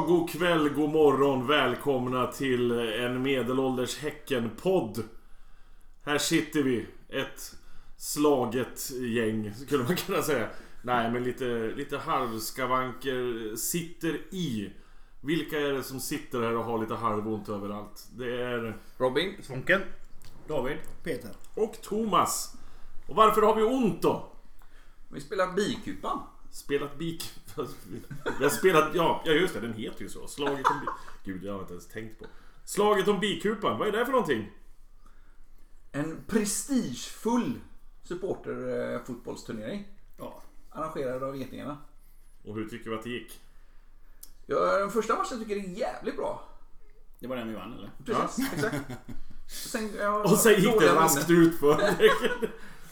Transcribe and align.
God 0.00 0.08
dag, 0.08 0.18
god 0.18 0.30
kväll, 0.30 0.68
god 0.68 0.90
morgon. 0.90 1.46
Välkomna 1.46 2.26
till 2.26 2.70
en 2.70 3.22
medelålders 3.22 3.98
Häcken-podd. 3.98 5.04
Här 6.04 6.18
sitter 6.18 6.62
vi. 6.62 6.86
Ett 7.08 7.56
slaget 7.96 8.90
gäng, 8.90 9.54
skulle 9.54 9.84
man 9.84 9.96
kunna 9.96 10.22
säga. 10.22 10.48
Nej, 10.82 11.10
men 11.10 11.24
lite, 11.24 11.72
lite 11.76 11.98
halvskavanker 11.98 13.56
sitter 13.56 14.34
i. 14.34 14.72
Vilka 15.20 15.60
är 15.60 15.72
det 15.72 15.82
som 15.82 16.00
sitter 16.00 16.40
här 16.40 16.56
och 16.56 16.64
har 16.64 16.78
lite 16.78 16.94
halvont 16.94 17.48
överallt? 17.48 18.08
Det 18.12 18.42
är... 18.42 18.76
Robin. 18.98 19.34
Svånken. 19.42 19.80
David. 20.48 20.78
Peter. 21.04 21.30
Och 21.54 21.82
Thomas. 21.82 22.56
Och 23.08 23.16
varför 23.16 23.42
har 23.42 23.56
vi 23.56 23.62
ont 23.62 24.02
då? 24.02 24.32
Vi 25.08 25.20
spelar 25.20 25.52
bikupan. 25.52 26.18
Spelat 26.50 26.98
bik... 26.98 27.30
Vi 28.38 28.44
har 28.44 28.50
spelat... 28.50 28.94
Ja, 28.94 29.22
ja 29.24 29.32
just 29.32 29.54
det, 29.54 29.60
den 29.60 29.74
heter 29.74 30.02
ju 30.02 30.08
så. 30.08 30.26
Slaget 30.26 30.66
om... 30.66 30.86
Gud, 31.24 31.44
jag 31.44 31.52
har 31.52 31.60
inte 31.60 31.72
ens 31.72 31.88
tänkt 31.88 32.18
på. 32.18 32.26
Slaget 32.64 33.08
om 33.08 33.20
bikupan, 33.20 33.78
vad 33.78 33.88
är 33.88 33.92
det 33.92 34.04
för 34.04 34.12
någonting? 34.12 34.50
En 35.92 36.24
prestigefull 36.26 37.60
supporterfotbollsturnering. 38.02 39.88
Ja. 40.18 40.42
Arrangerad 40.70 41.22
av 41.22 41.36
Getingarna. 41.36 41.78
Och 42.44 42.54
hur 42.54 42.68
tycker 42.68 42.90
vi 42.90 42.96
att 42.96 43.02
det 43.02 43.10
gick? 43.10 43.40
Ja, 44.46 44.78
den 44.78 44.90
första 44.90 45.16
matchen 45.16 45.38
tycker 45.38 45.56
jag 45.56 45.64
är 45.64 45.68
jävligt 45.68 46.16
bra. 46.16 46.48
Det 47.18 47.26
var 47.26 47.36
den 47.36 47.48
vi 47.48 47.54
vann 47.54 47.72
eller? 47.72 47.90
Precis, 48.04 48.52
exakt. 48.52 48.76
Sen, 49.48 49.90
Och 50.24 50.38
sen 50.38 50.60
gick 50.60 50.80
det 50.80 50.94
raskt 50.94 51.30
ut 51.30 51.58
för 51.58 51.94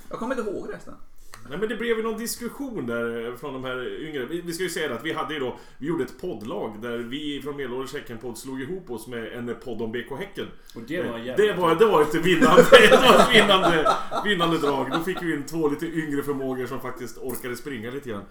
Jag 0.09 0.19
kommer 0.19 0.39
inte 0.39 0.51
ihåg 0.51 0.73
resten. 0.73 0.95
Nej 1.49 1.59
men 1.59 1.69
det 1.69 1.77
blev 1.77 1.97
ju 1.97 2.03
någon 2.03 2.19
diskussion 2.19 2.87
där 2.87 3.37
från 3.37 3.53
de 3.53 3.65
här 3.65 4.03
yngre. 4.03 4.25
Vi, 4.25 4.41
vi 4.41 4.53
ska 4.53 4.63
ju 4.63 4.71
säga 4.71 4.89
det 4.89 4.95
att 4.95 5.05
vi 5.05 5.13
hade 5.13 5.35
ju 5.35 5.41
då, 5.41 5.57
vi 5.79 5.87
gjorde 5.87 6.05
ett 6.05 6.21
poddlag 6.21 6.83
där 6.83 6.99
vi 6.99 7.41
från 7.43 7.57
Medelålders 7.57 7.95
Häcken-podd 7.95 8.39
slog 8.39 8.63
ihop 8.63 8.91
oss 8.91 9.07
med 9.07 9.33
en 9.33 9.57
podd 9.65 9.83
om 9.83 9.93
BK 9.93 10.19
Häcken. 10.19 10.47
Och 10.75 10.83
det 10.83 11.03
var 11.03 11.19
jävla... 11.19 11.47
Det 11.47 11.53
var, 11.53 11.75
det 11.75 11.87
var 11.87 12.03
ett 12.03 12.15
vinnande, 12.15 12.63
det 12.71 12.97
var 12.97 13.21
ett 13.21 13.35
vinnande, 13.35 13.97
vinnande 14.25 14.59
drag. 14.59 14.91
Då 14.91 15.01
fick 15.01 15.23
vi 15.23 15.35
in 15.35 15.47
två 15.47 15.69
lite 15.69 15.87
yngre 15.87 16.23
förmågor 16.23 16.67
som 16.67 16.81
faktiskt 16.81 17.19
orkade 17.19 17.57
springa 17.57 17.91
lite 17.91 18.11
grann. 18.11 18.25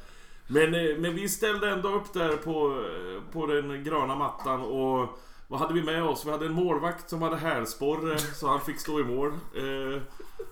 Men, 0.48 0.74
eh, 0.74 0.98
men 0.98 1.16
vi 1.16 1.30
ställde 1.30 1.70
ändå 1.70 1.90
upp 1.90 2.14
där 2.14 2.38
på, 2.38 2.84
eh, 2.86 3.32
på 3.34 3.46
den 3.46 3.84
gröna 3.84 4.16
mattan 4.16 4.62
och 4.62 5.20
vad 5.48 5.60
hade 5.60 5.74
vi 5.74 5.84
med 5.84 6.04
oss? 6.04 6.26
Vi 6.26 6.32
hade 6.32 6.46
en 6.46 6.54
målvakt 6.54 7.10
som 7.10 7.22
hade 7.22 7.38
hälsporre 7.38 8.18
så 8.18 8.48
han 8.48 8.62
fick 8.62 8.80
stå 8.80 9.00
i 9.00 9.04
mål. 9.04 9.32
Eh, 9.32 10.02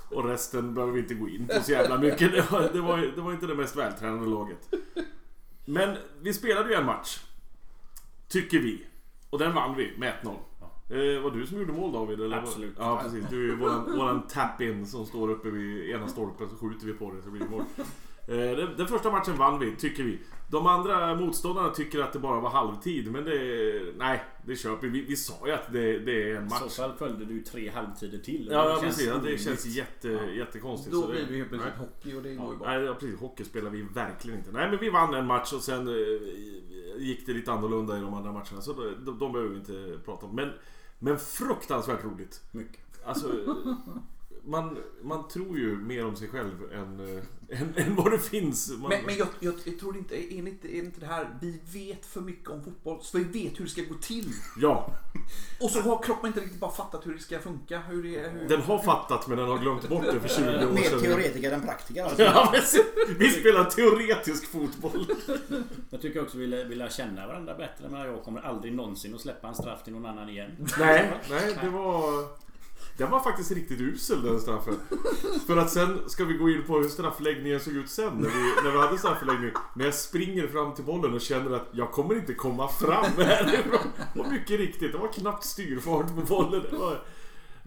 och 0.10 0.26
resten 0.26 0.74
behöver 0.74 0.94
vi 0.94 1.00
inte 1.00 1.14
gå 1.14 1.30
in 1.30 1.48
på 1.48 1.62
så 1.64 1.72
jävla 1.72 1.98
mycket. 1.98 2.32
Det 2.32 2.52
var, 2.52 2.70
det 2.74 2.82
var, 2.82 2.98
det 2.98 3.22
var 3.22 3.32
inte 3.34 3.48
det 3.48 3.56
mest 3.56 3.76
vältränade 3.76 4.30
laget. 4.30 4.76
Men 5.66 5.98
vi 6.22 6.34
spelade 6.34 6.70
ju 6.70 6.76
en 6.76 6.86
match. 6.86 7.20
Tycker 8.28 8.60
vi. 8.60 8.86
Och 9.30 9.40
den 9.40 9.54
vann 9.54 9.76
vi 9.76 9.94
med 9.98 10.14
1-0. 10.24 10.36
Eh, 10.90 11.22
var 11.22 11.32
du 11.32 11.48
som 11.48 11.60
gjorde 11.60 11.74
mål 11.74 11.92
David? 11.94 12.22
Eller? 12.22 12.38
Absolut. 12.38 12.76
Ja 12.80 13.00
precis. 13.04 13.26
Du 13.30 13.44
är 13.44 13.48
ju 13.48 13.56
våran, 13.56 13.98
våran 13.98 14.28
tap-in 14.28 14.88
som 14.88 15.06
står 15.06 15.30
uppe 15.30 15.50
vid 15.50 15.90
ena 15.90 16.08
stolpen 16.08 16.50
så 16.50 16.56
skjuter 16.56 16.86
vi 16.86 16.94
på 16.94 17.12
det 17.12 17.22
så 17.22 17.30
blir 17.30 17.42
det 17.42 17.50
mål. 17.50 17.64
Eh, 18.28 18.58
den, 18.58 18.78
den 18.78 18.88
första 18.88 19.12
matchen 19.12 19.38
vann 19.38 19.60
vi, 19.60 19.76
tycker 19.76 20.04
vi. 20.04 20.20
De 20.48 20.68
andra 20.68 21.16
motståndarna 21.16 21.70
tycker 21.70 22.00
att 22.00 22.14
det 22.14 22.20
bara 22.20 22.40
var 22.40 22.50
halvtid 22.50 23.12
men 23.12 23.24
det... 23.26 23.94
Nej, 23.98 24.24
det 24.46 24.56
köper 24.56 24.88
vi. 24.88 25.02
Vi 25.02 25.16
sa 25.16 25.34
ju 25.48 25.52
att 25.54 25.74
det, 25.74 26.00
det 26.00 26.32
är 26.32 26.36
en 26.36 26.48
I 26.48 26.50
så 26.50 26.64
match. 26.64 26.76
fall 26.78 26.94
följde 26.98 27.26
du 27.26 27.42
tre 27.44 27.70
halvtider 27.70 28.18
till. 28.18 28.48
Ja, 28.52 28.64
Det 28.64 28.70
ja 28.70 28.82
känns 28.82 28.96
precis. 28.96 29.08
Ja, 29.08 29.18
det 29.24 29.38
känns 29.38 29.66
jätte, 29.66 30.08
jättekonstigt. 30.38 30.92
Då 30.96 31.02
det- 31.02 31.14
blir 31.14 31.26
det 31.30 31.36
helt 31.38 31.50
plötsligt 31.50 31.74
Nej. 31.78 31.88
hockey 31.88 32.16
och 32.18 32.24
det 32.24 32.36
går 32.36 32.52
ju 32.54 32.58
bra. 32.60 32.68
Nej, 32.68 32.82
ja, 32.84 32.94
precis. 32.94 33.20
Hockey 33.20 33.44
spelar 33.44 33.70
vi 33.70 33.82
verkligen 33.82 34.40
inte. 34.40 34.52
Nej, 34.52 34.70
men 34.70 34.80
vi 34.80 34.90
vann 34.90 35.14
en 35.14 35.26
match 35.26 35.54
och 35.54 35.62
sen 35.62 35.88
eh, 35.88 35.94
gick 36.98 37.26
det 37.26 37.34
lite 37.34 37.52
annorlunda 37.52 37.98
i 37.98 38.02
de 38.02 38.14
andra 38.14 38.32
matcherna. 38.32 38.62
Så 38.62 38.74
de, 38.74 39.06
de, 39.06 39.20
de 39.20 39.32
behöver 39.32 39.52
vi 39.54 39.58
inte 39.60 40.00
prata 40.06 40.26
om. 40.26 40.36
Men, 40.36 40.52
men 41.00 41.20
fruktansvärt 41.20 42.04
roligt. 42.04 42.42
Mycket. 42.52 42.82
Alltså, 43.06 43.28
man, 44.46 44.78
man 45.02 45.28
tror 45.28 45.58
ju 45.58 45.78
mer 45.78 46.06
om 46.06 46.16
sig 46.16 46.28
själv 46.28 46.74
än, 46.74 47.00
eh, 47.00 47.62
än, 47.62 47.74
än 47.76 47.96
vad 47.96 48.12
det 48.12 48.20
finns. 48.20 48.72
Man, 48.72 48.90
Men, 48.90 49.06
men 49.06 49.18
jag, 49.18 49.28
jag, 49.40 49.54
jag 49.64 49.80
tror 49.80 49.98
inte, 49.98 50.16
är 50.16 50.44
det 50.44 50.50
inte, 50.50 50.68
är 50.68 50.82
det 50.82 50.86
inte 50.86 51.00
det 51.00 51.06
här, 51.06 51.38
vi 51.42 51.62
vet 51.74 52.06
för 52.06 52.22
mycket 52.22 52.50
om 52.50 52.64
fotboll 52.64 53.00
så 53.02 53.18
vi 53.18 53.24
vet 53.24 53.60
hur 53.60 53.64
det 53.66 53.72
ska 53.72 53.82
gå 53.82 53.96
till. 53.96 54.30
Ja, 54.62 54.90
Och 55.62 55.70
så 55.70 55.82
har 55.82 56.04
kroppen 56.04 56.28
inte 56.28 56.40
riktigt 56.40 56.60
bara 56.60 56.72
fattat 56.72 57.08
hur 57.08 57.14
det 57.14 57.20
ska 57.20 57.40
funka. 57.40 57.80
Hur 57.80 58.04
det, 58.04 58.30
hur... 58.30 58.50
den 58.50 58.62
har 58.62 58.80
fattat 58.80 59.28
men 59.28 59.38
den 59.38 59.48
har 59.48 59.58
glömt 59.58 59.90
bort 59.90 60.06
det 60.14 60.20
för 60.20 60.30
20 60.30 60.68
år 60.68 60.72
Mer 60.74 60.82
sedan. 60.82 61.00
teoretiker 61.00 61.52
än 61.52 61.62
praktiker 61.62 62.04
alltså. 62.04 62.22
Ja, 62.22 62.54
vi 63.20 63.30
spelar 63.30 63.64
teoretisk 63.64 64.52
fotboll. 64.52 65.06
Jag 65.90 66.02
tycker 66.02 66.22
också 66.22 66.38
vi 66.38 66.48
lär, 66.48 66.66
vi 66.66 66.76
lär 66.76 66.90
känna 66.90 67.28
varandra 67.28 67.56
bättre. 67.56 67.90
Men 67.90 68.02
jag 68.02 68.24
kommer 68.24 68.42
aldrig 68.42 68.74
någonsin 68.74 69.16
att 69.16 69.22
släppa 69.22 69.48
en 69.48 69.56
straff 69.56 69.84
till 69.84 69.94
någon 69.94 70.06
annan 70.06 70.30
igen. 70.30 70.52
Nej, 70.80 71.12
nej, 71.30 71.58
det 71.62 71.70
var... 71.70 72.45
Den 72.98 73.12
var 73.12 73.20
faktiskt 73.20 73.52
riktigt 73.52 73.82
usel 73.82 74.22
den 74.22 74.40
straffen. 74.40 74.80
För 75.48 75.58
att 75.58 75.70
sen 75.70 76.10
ska 76.10 76.26
vi 76.26 76.34
gå 76.34 76.50
in 76.50 76.64
på 76.64 76.78
hur 76.78 76.90
straffläggningen 76.90 77.60
såg 77.60 77.74
ut 77.74 77.90
sen 77.90 78.14
när 78.14 78.30
vi, 78.30 78.64
när 78.64 78.72
vi 78.72 78.78
hade 78.78 78.98
straffläggning. 78.98 79.52
När 79.76 79.86
jag 79.86 79.94
springer 79.94 80.48
fram 80.48 80.74
till 80.74 80.84
bollen 80.84 81.14
och 81.14 81.22
känner 81.22 81.56
att 81.56 81.68
jag 81.72 81.92
kommer 81.92 82.16
inte 82.16 82.34
komma 82.34 82.68
fram 82.68 83.06
härifrån. 83.18 83.92
Och 84.16 84.32
mycket 84.32 84.60
riktigt, 84.60 84.92
det 84.92 84.98
var 84.98 85.14
knappt 85.14 85.44
styrfart 85.44 86.08
på 86.16 86.22
bollen. 86.22 86.64
Det 86.72 86.78
var... 86.78 87.02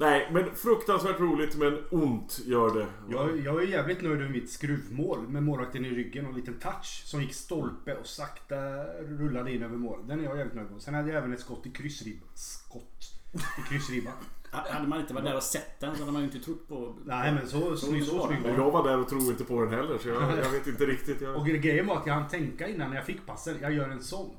Nej, 0.01 0.31
men 0.33 0.55
fruktansvärt 0.55 1.21
roligt 1.21 1.57
men 1.57 1.79
ont 1.91 2.41
gör 2.45 2.75
det. 2.75 2.87
Jag, 3.09 3.41
jag 3.41 3.63
är 3.63 3.67
jävligt 3.67 4.03
nöjd 4.03 4.19
med 4.19 4.31
mitt 4.31 4.51
skruvmål 4.51 5.29
med 5.29 5.43
målvakten 5.43 5.85
i 5.85 5.91
ryggen 5.91 6.25
och 6.25 6.31
en 6.31 6.37
liten 6.37 6.59
touch 6.59 7.03
som 7.05 7.23
gick 7.23 7.35
stolpe 7.35 7.95
och 7.95 8.07
sakta 8.07 8.57
rullade 9.03 9.53
in 9.53 9.63
över 9.63 9.77
mål. 9.77 10.07
Den 10.07 10.21
är 10.21 10.25
jag 10.25 10.37
jävligt 10.37 10.55
nöjd 10.55 10.71
med. 10.71 10.83
Sen 10.83 10.95
hade 10.95 11.09
jag 11.09 11.19
även 11.19 11.33
ett 11.33 11.41
skott 11.41 11.67
i 11.67 11.71
kryssribban. 11.71 12.29
Skott 12.35 13.13
i 13.59 13.69
kryssribban. 13.69 14.13
Ha- 14.53 14.67
Hade 14.73 14.89
man 14.89 15.01
inte 15.01 15.15
varit 15.15 15.25
där 15.25 15.37
och 15.37 15.43
sett 15.43 15.81
den 15.81 15.95
så 15.97 16.01
hade 16.01 16.13
man 16.13 16.23
ju 16.23 16.27
inte 16.29 16.39
trott 16.39 16.69
på... 16.69 16.95
Nej 17.05 17.33
men 17.33 17.49
så, 17.49 17.61
så, 17.61 17.77
så, 17.77 17.87
så 17.87 18.27
snygg 18.27 18.43
var. 18.43 18.51
Jag 18.51 18.71
var 18.71 18.85
där 18.89 18.99
och 18.99 19.09
tror 19.09 19.23
inte 19.23 19.45
på 19.45 19.61
den 19.65 19.71
heller 19.71 19.99
så 19.99 20.09
jag, 20.09 20.23
jag 20.45 20.51
vet 20.51 20.67
inte 20.67 20.87
riktigt. 20.87 21.21
Jag... 21.21 21.37
Och 21.37 21.47
grejen 21.47 21.87
var 21.87 21.97
att 21.97 22.07
jag 22.07 22.15
hann 22.15 22.29
tänka 22.29 22.69
innan 22.69 22.93
jag 22.93 23.05
fick 23.07 23.27
passen. 23.27 23.59
Jag 23.63 23.73
gör 23.73 23.89
en 23.89 24.03
sån. 24.03 24.31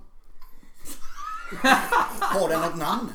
Har 2.20 2.50
den 2.50 2.64
ett 2.64 2.78
namn? 2.78 3.09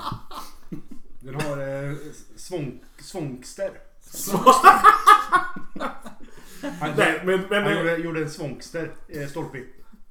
Den 1.20 1.34
har 1.34 1.58
eh, 1.90 1.96
svång, 2.36 2.84
svångster. 2.98 3.70
Han, 6.80 6.90
Nej, 6.96 7.22
men, 7.24 7.40
men, 7.50 7.62
han 7.64 7.76
gjorde, 7.76 7.96
gjorde 7.96 8.22
en 8.22 8.30
svångster 8.30 8.92
eh, 9.08 9.26
stolpe. 9.28 9.58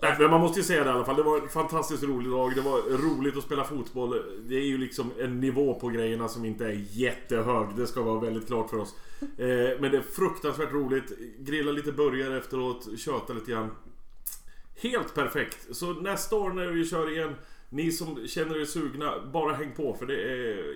Nej, 0.03 0.15
men 0.19 0.31
man 0.31 0.41
måste 0.41 0.59
ju 0.59 0.63
säga 0.63 0.83
det 0.83 0.89
i 0.89 0.93
alla 0.93 1.05
fall. 1.05 1.15
Det 1.15 1.23
var 1.23 1.41
en 1.41 1.49
fantastiskt 1.49 2.03
rolig 2.03 2.31
dag. 2.31 2.55
Det 2.55 2.61
var 2.61 2.79
roligt 2.79 3.37
att 3.37 3.43
spela 3.43 3.63
fotboll. 3.63 4.21
Det 4.47 4.55
är 4.55 4.65
ju 4.65 4.77
liksom 4.77 5.11
en 5.19 5.39
nivå 5.39 5.79
på 5.79 5.89
grejerna 5.89 6.27
som 6.27 6.45
inte 6.45 6.65
är 6.65 6.85
jättehög. 6.91 7.67
Det 7.75 7.87
ska 7.87 8.01
vara 8.01 8.19
väldigt 8.19 8.47
klart 8.47 8.69
för 8.69 8.77
oss. 8.77 8.95
Eh, 9.21 9.79
men 9.79 9.91
det 9.91 9.97
är 9.97 10.01
fruktansvärt 10.01 10.71
roligt. 10.71 11.11
Grilla 11.39 11.71
lite 11.71 11.91
burgare 11.91 12.37
efteråt. 12.37 12.99
Köta 12.99 13.33
lite 13.33 13.51
grann. 13.51 13.71
Helt 14.81 15.15
perfekt. 15.15 15.75
Så 15.75 15.93
nästa 15.93 16.35
år 16.35 16.49
när 16.53 16.67
vi 16.67 16.85
kör 16.85 17.11
igen. 17.11 17.35
Ni 17.69 17.91
som 17.91 18.27
känner 18.27 18.61
er 18.61 18.65
sugna, 18.65 19.13
bara 19.33 19.53
häng 19.53 19.71
på 19.75 19.93
för 19.93 20.05
det 20.05 20.21
är 20.21 20.75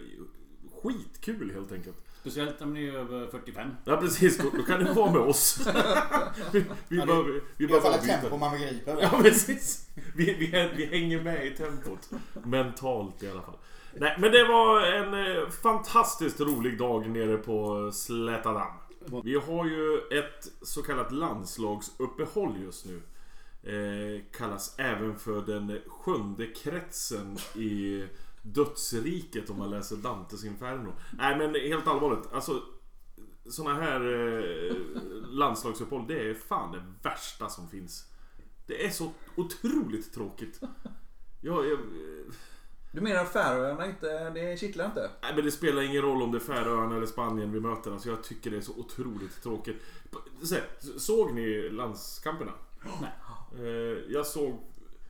skitkul 0.83 1.51
helt 1.55 1.71
enkelt. 1.71 2.06
Speciellt 2.31 2.61
om 2.61 2.73
ni 2.73 2.87
är 2.87 2.93
över 2.93 3.27
45. 3.27 3.69
Ja 3.85 3.97
precis, 3.97 4.37
då, 4.37 4.49
då 4.57 4.63
kan 4.63 4.83
ni 4.83 4.93
vara 4.93 5.11
med 5.11 5.21
oss. 5.21 5.59
vi, 6.51 6.59
vi 6.87 6.97
Ja, 6.97 7.01
det- 7.01 7.07
behöver, 7.07 7.41
vi 7.57 7.65
I 7.65 7.71
alla 7.71 7.81
fall 7.81 7.93
ett 7.93 8.03
tempo 8.21 8.37
man 8.37 8.51
begriper. 8.51 8.97
Ja 9.01 9.09
precis. 9.21 9.89
Vi, 10.15 10.25
vi, 10.33 10.69
vi 10.75 10.85
hänger 10.85 11.21
med 11.23 11.45
i 11.47 11.51
tempot. 11.55 12.09
Mentalt 12.45 13.23
i 13.23 13.29
alla 13.29 13.41
fall. 13.41 13.57
Nej 13.93 14.15
men 14.19 14.31
det 14.31 14.43
var 14.43 14.81
en 14.81 15.37
eh, 15.37 15.49
fantastiskt 15.49 16.39
rolig 16.39 16.77
dag 16.77 17.09
nere 17.09 17.37
på 17.37 17.91
Slättadam. 17.91 18.67
Vi 19.23 19.35
har 19.35 19.65
ju 19.65 19.97
ett 20.19 20.47
så 20.61 20.81
kallat 20.83 21.11
landslagsuppehåll 21.11 22.53
just 22.63 22.85
nu. 22.85 23.01
Eh, 23.63 24.21
kallas 24.37 24.75
även 24.79 25.19
för 25.19 25.41
den 25.41 25.79
sjunde 25.87 26.45
kretsen 26.47 27.37
i 27.55 28.03
dödsriket 28.53 29.49
om 29.49 29.57
man 29.57 29.69
läser 29.69 29.95
Dantes 29.95 30.43
Inferno. 30.43 30.93
Nej 31.17 31.37
men 31.37 31.55
helt 31.55 31.87
allvarligt. 31.87 32.33
Alltså 32.33 32.61
såna 33.49 33.73
här 33.73 34.01
eh, 34.01 34.75
landslagsuppehåll, 35.29 36.07
det 36.07 36.29
är 36.29 36.33
fan 36.33 36.71
det 36.71 37.09
värsta 37.09 37.49
som 37.49 37.69
finns. 37.69 38.05
Det 38.67 38.85
är 38.85 38.89
så 38.89 39.11
otroligt 39.35 40.13
tråkigt. 40.13 40.61
Jag, 41.41 41.67
jag, 41.67 41.79
Du 42.91 43.01
menar 43.01 43.25
Färöarna 43.25 43.85
inte, 43.85 44.29
det 44.29 44.59
kittlar 44.59 44.85
inte? 44.85 45.11
nej, 45.21 45.31
men 45.35 45.45
det 45.45 45.51
spelar 45.51 45.81
ingen 45.81 46.01
roll 46.01 46.21
om 46.21 46.31
det 46.31 46.37
är 46.37 46.39
Färöarna 46.39 46.95
eller 46.95 47.05
Spanien 47.05 47.51
vi 47.51 47.59
möter. 47.59 47.91
Alltså, 47.91 48.09
jag 48.09 48.23
tycker 48.23 48.51
det 48.51 48.57
är 48.57 48.61
så 48.61 48.73
otroligt 48.77 49.43
tråkigt. 49.43 49.83
Så, 50.43 50.55
såg 50.97 51.33
ni 51.33 51.69
landskamperna? 51.69 52.51
Nej. 53.01 53.11
Eh, 53.59 53.97
jag 54.09 54.25
såg, 54.25 54.59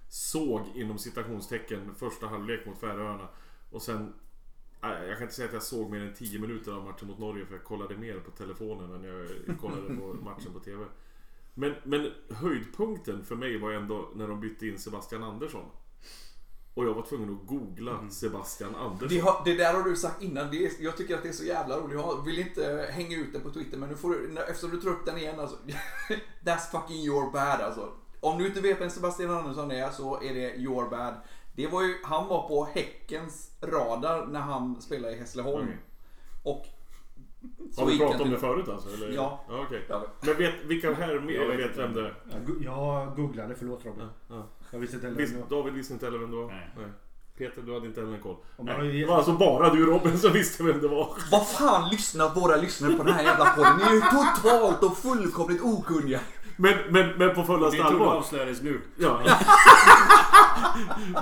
såg 0.09 0.62
inom 0.75 0.98
citationstecken 0.98 1.95
första 1.95 2.27
halvlek 2.27 2.65
mot 2.65 2.80
Färöarna. 2.80 3.27
Och 3.71 3.81
sen 3.81 4.13
nej, 4.81 5.07
jag 5.07 5.18
kan 5.18 5.24
inte 5.24 5.36
säga 5.36 5.48
att 5.48 5.54
jag 5.54 5.63
såg 5.63 5.92
mer 5.92 6.01
än 6.01 6.13
10 6.13 6.39
minuter 6.39 6.71
av 6.71 6.83
matchen 6.83 7.07
mot 7.07 7.19
Norge 7.19 7.45
för 7.45 7.54
jag 7.54 7.63
kollade 7.63 7.98
mer 7.98 8.19
på 8.19 8.31
telefonen 8.31 8.92
än 8.92 9.04
jag 9.04 9.59
kollade 9.59 9.95
på 9.95 10.13
matchen 10.24 10.54
på 10.54 10.59
TV. 10.59 10.86
Men, 11.54 11.75
men 11.83 12.12
höjdpunkten 12.30 13.25
för 13.25 13.36
mig 13.36 13.57
var 13.57 13.71
ändå 13.71 14.09
när 14.15 14.27
de 14.27 14.39
bytte 14.39 14.68
in 14.68 14.80
Sebastian 14.80 15.24
Andersson. 15.24 15.65
Och 16.74 16.86
jag 16.86 16.94
var 16.94 17.01
tvungen 17.01 17.33
att 17.33 17.48
googla 17.48 18.09
Sebastian 18.09 18.75
Andersson. 18.75 19.07
Det, 19.09 19.19
har, 19.19 19.42
det 19.45 19.56
där 19.56 19.74
har 19.74 19.83
du 19.83 19.95
sagt 19.95 20.21
innan. 20.21 20.51
Det 20.51 20.80
jag 20.80 20.98
tycker 20.98 21.15
att 21.15 21.24
det 21.24 21.30
är 21.30 21.33
så 21.33 21.44
jävla 21.44 21.77
roligt. 21.77 21.98
Jag 21.98 22.25
vill 22.25 22.39
inte 22.39 22.89
hänga 22.92 23.18
ut 23.18 23.33
det 23.33 23.39
på 23.39 23.50
Twitter 23.50 23.77
men 23.77 23.89
nu 23.89 23.95
får 23.95 24.09
du, 24.09 24.38
eftersom 24.39 24.69
du 24.69 24.81
tar 24.81 24.89
upp 24.89 25.06
den 25.06 25.18
igen 25.18 25.39
alltså. 25.39 25.57
That's 26.44 26.71
fucking 26.71 26.98
your 26.98 27.31
bad 27.31 27.62
alltså. 27.62 27.92
Om 28.28 28.38
du 28.38 28.48
inte 28.48 28.62
vet 28.62 28.82
vem 28.82 28.90
Sebastian 28.90 29.32
Andersson 29.32 29.72
är 29.72 29.90
så 29.90 30.22
är 30.22 30.34
det 30.34 30.56
your 30.56 30.90
bad. 30.90 31.14
Det 31.56 31.68
var 31.68 31.84
ju, 31.84 31.96
han 32.04 32.28
var 32.28 32.48
på 32.48 32.66
Häckens 32.74 33.52
radar 33.62 34.26
när 34.26 34.40
han 34.40 34.82
spelade 34.82 35.14
i 35.14 35.20
Hässleholm. 35.20 35.64
Okej. 35.64 35.78
Och... 36.44 36.66
Har 37.78 37.86
vi 37.86 37.98
pratat 37.98 38.22
om 38.22 38.30
det 38.30 38.38
förut 38.38 38.70
alltså? 38.70 38.94
Eller? 38.94 39.16
Ja. 39.16 39.44
ja 39.50 39.64
okej. 39.68 39.86
Ja, 39.90 40.06
Men 40.22 40.38
vet, 40.38 40.54
vilka 40.66 40.94
här 40.94 41.20
mer 41.20 41.34
Jag 41.34 41.58
vet 41.58 41.78
vem 41.78 41.94
det 41.94 42.02
är? 42.02 42.16
Jag, 42.62 43.16
googlade, 43.16 43.56
förlåt 43.56 43.86
Robin. 43.86 44.04
Ja, 44.30 44.36
ja. 44.36 44.48
Jag 44.72 44.80
visste 44.80 44.96
inte 44.96 45.08
heller 45.08 45.20
Visst. 45.20 45.50
David 45.50 45.74
visste 45.74 45.94
inte 45.94 46.06
heller 46.06 46.18
vem 46.20 46.32
det 46.32 46.38
var? 46.38 46.48
Nej. 46.48 46.90
Peter, 47.38 47.62
du 47.62 47.74
hade 47.74 47.88
inte 47.88 48.02
heller 48.02 48.18
koll? 48.18 48.36
Det 48.94 49.06
var 49.06 49.16
alltså 49.16 49.34
bara 49.34 49.70
du 49.70 49.86
Robin 49.86 50.18
som 50.18 50.34
visste 50.34 50.64
vem 50.64 50.82
det 50.82 50.88
var. 50.88 51.10
Vad 51.32 51.48
fan 51.48 51.90
lyssnar 51.90 52.36
våra 52.36 52.56
lyssnare 52.56 52.94
på 52.94 53.04
den 53.04 53.14
här 53.14 53.24
jävla 53.24 53.46
podden? 53.46 53.78
Ni 53.78 53.84
är 53.84 53.94
ju 53.94 54.02
totalt 54.02 54.84
och 54.84 54.98
fullkomligt 54.98 55.62
okunniga. 55.62 56.20
Men, 56.57 56.74
men, 56.89 57.09
men 57.18 57.36
på 57.36 57.42
Det 57.42 57.48
fullaste 57.48 57.77
tror 57.77 57.89
du 57.89 57.95
allvar. 57.95 58.15
avslöjades 58.15 58.62
nu. 58.62 58.81
Ja. 58.98 59.21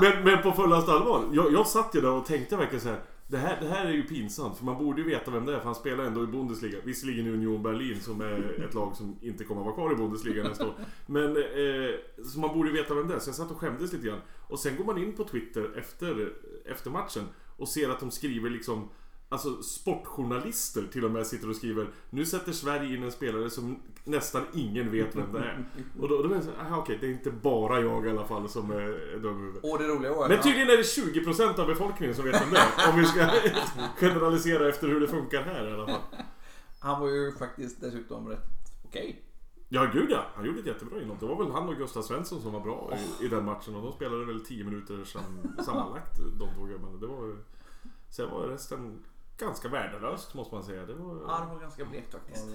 men, 0.01 0.23
men 0.23 0.41
på 0.41 0.51
fullaste 0.51 0.91
allvar. 0.91 1.23
Jag, 1.31 1.53
jag 1.53 1.67
satt 1.67 1.95
ju 1.95 2.01
där 2.01 2.11
och 2.11 2.25
tänkte 2.25 2.55
verkligen 2.57 2.81
så 2.81 2.89
här. 2.89 2.99
Det 3.27 3.37
här, 3.37 3.57
det 3.61 3.67
här 3.67 3.85
är 3.85 3.91
ju 3.91 4.03
pinsamt 4.03 4.57
för 4.57 4.65
man 4.65 4.77
borde 4.77 5.01
ju 5.01 5.07
veta 5.07 5.31
vem 5.31 5.45
det 5.45 5.53
är 5.53 5.57
för 5.57 5.65
han 5.65 5.75
spelar 5.75 6.03
ändå 6.03 6.23
i 6.23 6.27
Bundesliga. 6.27 6.77
Visserligen 6.83 7.27
i 7.27 7.29
Union 7.29 7.63
Berlin 7.63 7.99
som 8.01 8.21
är 8.21 8.65
ett 8.67 8.73
lag 8.73 8.95
som 8.95 9.17
inte 9.21 9.43
kommer 9.43 9.61
att 9.61 9.65
vara 9.65 9.75
kvar 9.75 9.91
i 9.91 9.95
Bundesliga 9.95 10.43
nästa 10.43 10.67
år. 10.67 10.73
Men 11.05 11.37
eh, 11.37 12.23
så 12.25 12.39
man 12.39 12.53
borde 12.53 12.69
ju 12.69 12.75
veta 12.75 12.93
vem 12.93 13.07
det 13.07 13.15
är. 13.15 13.19
Så 13.19 13.29
jag 13.29 13.35
satt 13.35 13.51
och 13.51 13.57
skämdes 13.57 13.93
lite 13.93 14.07
grann. 14.07 14.19
Och 14.47 14.59
sen 14.59 14.75
går 14.75 14.85
man 14.85 14.97
in 14.97 15.13
på 15.13 15.23
Twitter 15.23 15.77
efter, 15.77 16.33
efter 16.65 16.89
matchen 16.91 17.23
och 17.57 17.67
ser 17.67 17.89
att 17.89 17.99
de 17.99 18.11
skriver 18.11 18.49
liksom 18.49 18.89
Alltså 19.29 19.63
sportjournalister 19.63 20.87
till 20.91 21.05
och 21.05 21.11
med 21.11 21.27
sitter 21.27 21.49
och 21.49 21.55
skriver 21.55 21.87
Nu 22.09 22.25
sätter 22.25 22.51
Sverige 22.51 22.95
in 22.95 23.03
en 23.03 23.11
spelare 23.11 23.49
som 23.49 23.79
nästan 24.03 24.43
ingen 24.53 24.91
vet 24.91 25.15
vem 25.15 25.33
det 25.33 25.39
är. 25.39 25.65
Och 26.01 26.09
då, 26.09 26.23
då 26.23 26.33
är 26.33 26.37
det 26.37 26.43
så 26.43 26.51
här, 26.51 26.65
aha, 26.65 26.77
okej 26.77 26.97
det 27.01 27.07
är 27.07 27.11
inte 27.11 27.31
bara 27.31 27.79
jag 27.81 28.05
i 28.05 28.09
alla 28.09 28.25
fall 28.25 28.49
som 28.49 28.71
är 28.71 29.19
dum. 29.19 29.59
Och 29.63 29.79
det 29.79 29.87
roliga 29.87 30.13
var 30.13 30.29
Men 30.29 30.41
tydligen 30.41 30.69
är 30.69 30.77
det 30.77 30.83
20% 30.83 31.59
av 31.59 31.67
befolkningen 31.67 32.15
som 32.15 32.25
vet 32.25 32.41
vem 32.41 32.49
det 32.49 32.59
är. 32.59 32.93
Om 32.93 32.99
vi 32.99 33.05
ska 33.05 33.29
generalisera 33.99 34.69
efter 34.69 34.87
hur 34.87 34.99
det 34.99 35.07
funkar 35.07 35.41
här 35.41 35.69
i 35.69 35.73
alla 35.73 35.87
fall. 35.87 36.01
han 36.79 37.01
var 37.01 37.07
ju 37.07 37.31
faktiskt 37.31 37.81
dessutom 37.81 38.27
rätt 38.27 38.45
okej. 38.83 39.21
Ja 39.69 39.85
gud 39.93 40.11
ja, 40.11 40.25
han 40.35 40.45
gjorde 40.45 40.59
ett 40.59 40.65
jättebra 40.65 41.01
inhopp. 41.01 41.19
Det 41.19 41.25
var 41.25 41.43
väl 41.43 41.51
han 41.51 41.69
och 41.69 41.75
Gustav 41.75 42.01
Svensson 42.01 42.41
som 42.41 42.53
var 42.53 42.59
bra 42.59 42.93
i, 43.21 43.25
i 43.25 43.27
den 43.27 43.45
matchen. 43.45 43.75
Och 43.75 43.81
de 43.81 43.91
spelade 43.91 44.25
väl 44.25 44.45
10 44.45 44.63
minuter 44.63 45.03
sam, 45.03 45.23
sammanlagt 45.65 46.17
de 46.39 46.49
två 46.55 46.63
gubbarna. 46.63 46.97
Det 46.97 47.07
var, 47.07 47.35
sen 48.09 48.31
var 48.31 48.47
resten 48.47 48.99
ganska 49.39 49.67
värdelöst 49.69 50.33
måste 50.33 50.55
man 50.55 50.63
säga. 50.63 50.85
Det 50.85 50.93
var, 50.93 51.15
Ja, 51.27 51.39
det 51.47 51.53
var 51.53 51.61
ganska 51.61 51.85
blekt 51.85 52.11
faktiskt. 52.11 52.45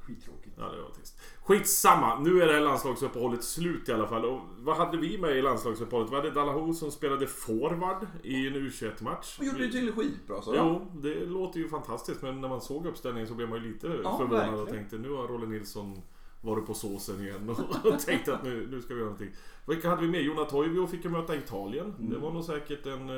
Skittråkigt. 0.00 0.54
Ja, 0.58 0.64
det 0.68 0.82
var 0.82 0.90
trist. 0.90 1.20
Skitsamma, 1.44 2.18
nu 2.18 2.42
är 2.42 2.46
det 2.46 2.52
här 2.52 2.60
landslagsuppehållet 2.60 3.44
slut 3.44 3.88
i 3.88 3.92
alla 3.92 4.06
fall. 4.06 4.24
Och 4.24 4.40
vad 4.58 4.76
hade 4.76 4.96
vi 4.96 5.18
med 5.18 5.36
i 5.36 5.42
landslagsuppehållet? 5.42 6.12
Vi 6.12 6.16
hade 6.16 6.30
Dalahu 6.30 6.74
som 6.74 6.90
spelade 6.90 7.26
forward 7.26 8.06
i 8.22 8.46
en 8.46 8.54
U21-match. 8.54 9.36
Och 9.38 9.44
gjorde 9.44 9.58
det 9.58 9.72
tydligen 9.72 9.96
skitbra 9.96 10.42
så. 10.42 10.54
Jo, 10.56 10.86
det 11.00 11.14
låter 11.26 11.60
ju 11.60 11.68
fantastiskt 11.68 12.22
men 12.22 12.40
när 12.40 12.48
man 12.48 12.60
såg 12.60 12.86
uppställningen 12.86 13.28
så 13.28 13.34
blev 13.34 13.48
man 13.48 13.62
ju 13.62 13.72
lite 13.72 13.86
Ja, 14.04 14.18
förvånad 14.18 14.48
och 14.54 14.60
verkligen. 14.60 14.66
tänkte 14.88 14.98
nu 15.08 15.14
har 15.14 15.28
Rolle 15.28 15.46
Nilsson 15.46 16.02
varit 16.40 16.66
på 16.66 16.74
såsen 16.74 17.20
igen 17.20 17.50
och 17.84 17.98
tänkte 18.06 18.34
att 18.34 18.42
nu, 18.44 18.66
nu 18.70 18.82
ska 18.82 18.94
vi 18.94 19.00
göra 19.00 19.10
någonting. 19.10 19.34
Vilka 19.66 19.88
hade 19.88 20.02
vi 20.02 20.08
med? 20.08 20.22
Jona 20.22 20.44
Toivio 20.44 20.86
fick 20.86 21.04
ju 21.04 21.10
möta 21.10 21.36
Italien. 21.36 21.94
Det 21.98 22.18
var 22.18 22.30
nog 22.32 22.44
säkert 22.44 22.86
en... 22.86 23.10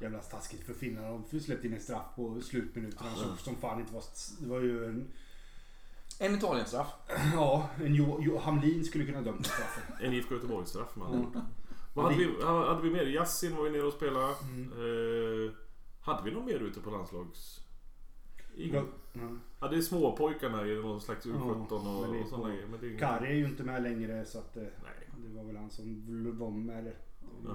Jävla 0.00 0.18
taskigt 0.18 0.66
för 0.66 0.74
finnarna. 0.74 1.22
De 1.30 1.40
släppte 1.40 1.66
in 1.66 1.74
en 1.74 1.80
straff 1.80 2.06
på 2.16 2.40
slutminuterna 2.40 3.14
som, 3.14 3.36
som 3.36 3.56
fan 3.56 3.80
inte 3.80 3.94
var... 3.94 4.02
Det 4.40 4.46
var 4.48 4.60
ju 4.60 4.84
en... 4.84 5.08
En 6.20 6.34
Italienstraff. 6.34 6.86
Ja, 7.34 7.70
en 7.84 7.94
jo, 7.94 8.18
jo, 8.20 8.38
Hamlin 8.38 8.84
skulle 8.84 9.04
kunna 9.06 9.20
dömt 9.20 9.46
straffen. 9.46 9.82
En 10.06 10.12
IFK 10.12 10.34
Göteborg-straff 10.34 10.96
med 10.96 11.06
Mm. 11.06 11.26
Vad 11.94 12.04
hade 12.04 12.16
vi, 12.18 12.44
hade 12.44 12.82
vi 12.82 12.90
mer? 12.90 13.06
Yassin 13.06 13.56
var 13.56 13.64
ju 13.66 13.72
nere 13.72 13.82
och 13.82 13.92
spelade. 13.92 14.34
Mm. 14.42 14.72
Eh, 14.72 15.52
hade 16.00 16.22
vi 16.24 16.30
någon 16.30 16.44
mer 16.44 16.58
ute 16.60 16.80
på 16.80 16.90
landslags... 16.90 17.60
Ingen. 18.56 18.74
Ja, 18.74 19.20
ja. 19.20 19.28
Ja, 19.60 19.68
det 19.68 19.76
är 19.76 19.80
småpojkarna 19.80 20.66
i 20.66 20.74
någon 20.74 21.00
slags 21.00 21.26
U17 21.26 21.66
Ja, 21.70 21.78
och, 21.78 22.20
och 22.22 22.28
sådana 22.28 22.48
grejer. 22.48 22.68
Ingen... 22.84 22.98
Kari 22.98 23.28
är 23.28 23.34
ju 23.34 23.44
inte 23.44 23.62
med 23.62 23.82
längre 23.82 24.24
så 24.24 24.38
att... 24.38 24.56
eh, 24.56 24.62
Nej. 24.62 25.08
Det 25.16 25.36
var 25.36 25.44
väl 25.44 25.56
han 25.56 25.70
som 25.70 26.38
var 26.38 26.50
med. 26.50 26.92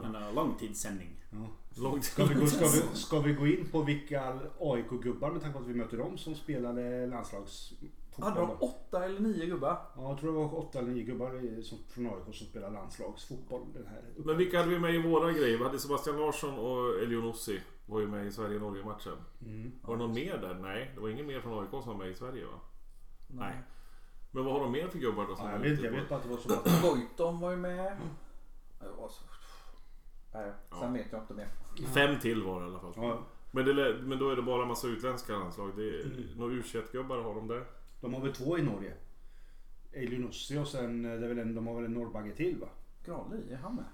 En 0.04 0.16
uh, 0.16 0.34
långtidssändning. 0.34 1.10
Ja. 1.30 1.38
Långt 1.82 2.04
Ska, 2.04 2.26
vi 2.26 2.36
gå, 2.36 2.48
ska, 2.48 2.66
vi, 2.66 2.98
ska 2.98 3.20
vi 3.20 3.34
gå 3.34 3.48
in 3.48 3.70
på 3.72 3.82
vilka 3.82 4.40
AIK-gubbar 4.60 5.32
med 5.32 5.42
tanke 5.42 5.58
på 5.58 5.64
att 5.64 5.70
vi 5.70 5.74
möter 5.74 5.98
dem 5.98 6.18
som 6.18 6.36
spelade 6.36 7.08
landslagsfotboll? 7.08 8.30
Hade 8.30 8.40
de 8.40 8.50
då? 8.50 8.56
åtta 8.66 9.06
eller 9.06 9.20
nio 9.20 9.46
gubbar? 9.46 9.82
Ja, 9.96 10.10
jag 10.10 10.20
tror 10.20 10.32
det 10.32 10.38
var 10.38 10.60
åtta 10.60 10.80
eller 10.80 10.92
nio 10.92 11.04
gubbar 11.04 11.62
som, 11.62 11.78
från 11.90 12.06
AIK 12.06 12.36
som 12.36 12.48
spelar 12.48 12.72
landslagsfotboll. 12.72 13.62
Den 13.74 13.88
här. 13.88 14.04
Men 14.16 14.38
vilka 14.38 14.58
hade 14.58 14.70
vi 14.70 14.80
med 14.80 14.96
i 14.96 15.02
våra 15.02 15.32
grejer? 15.32 15.58
Vi 15.58 15.64
hade 15.64 15.80
Sebastian 15.80 16.18
Larsson 16.18 16.60
och 16.60 17.02
Elionossi 17.04 17.60
var 17.86 18.00
ju 18.00 18.08
med 18.08 18.28
i 18.28 18.32
Sverige-Norge-matchen. 18.32 19.18
Mm. 19.42 19.72
Var 19.82 19.98
det 19.98 20.04
någon 20.04 20.14
mer 20.14 20.38
där? 20.38 20.54
Nej, 20.54 20.92
det 20.96 21.02
var 21.02 21.10
ingen 21.10 21.28
mer 21.28 21.42
från 21.42 21.60
AIK 21.60 21.70
som 21.70 21.88
var 21.88 21.96
med 21.96 22.10
i 22.10 22.16
Sverige 22.16 22.46
va? 22.46 22.60
Nej. 23.28 23.54
Men 24.32 24.46
vad 24.46 24.54
har 24.54 24.62
de 24.62 24.72
mer 24.72 24.88
för 24.88 25.00
gubbar 25.00 25.28
då? 25.28 25.36
som 25.36 25.46
Ja, 25.46 25.52
var 25.52 25.58
jag, 25.58 25.70
vet, 25.70 25.72
ute 25.72 25.86
jag 25.86 25.92
vet 25.92 26.10
bara 26.10 26.16
att 26.16 26.24
det 26.24 26.30
var 26.30 26.38
så 26.38 26.88
Goitom 26.88 27.40
var 27.40 27.52
ju 27.52 27.58
med. 27.58 27.98
Det 28.80 28.88
var 28.98 29.10
så... 29.10 29.24
Nej, 30.34 30.52
sen 30.80 30.94
vet 30.94 31.08
jag 31.12 31.22
inte 31.22 31.34
mer. 31.34 31.48
Fem 31.94 32.20
till 32.20 32.44
var 32.44 32.60
det 32.62 32.66
i 32.68 32.70
alla 32.70 32.80
fall. 32.80 32.94
ja, 32.96 33.20
Men, 33.52 33.66
det, 33.66 33.96
men 34.04 34.20
då 34.20 34.30
är 34.30 34.36
det 34.36 34.42
bara 34.42 34.66
massa 34.66 34.88
utländska 34.88 35.34
landslag. 35.38 35.72
Det 35.76 35.84
är, 35.90 36.06
Mm. 36.06 36.24
Några 36.38 36.54
U21-gubbar 36.54 37.18
har 37.22 37.36
de 37.36 37.48
där. 37.48 37.64
de 38.02 38.14
har 38.14 38.22
väl 38.22 38.34
två 38.34 38.58
i 38.58 38.62
Norge. 38.62 38.94
Elionossi 39.94 40.58
och 40.58 40.68
sen 40.68 41.06
eh, 41.06 41.12
det 41.20 41.26
är 41.26 41.30
väl 41.30 41.40
en, 41.40 41.56
de 41.56 41.68
har 41.68 41.76
väl 41.76 41.86
en 41.86 41.94
norrbagge 41.94 42.36
till 42.36 42.58
va? 42.62 42.68
Granli, 43.06 43.54
är 43.54 43.58
han 43.58 43.76
med? 43.76 43.86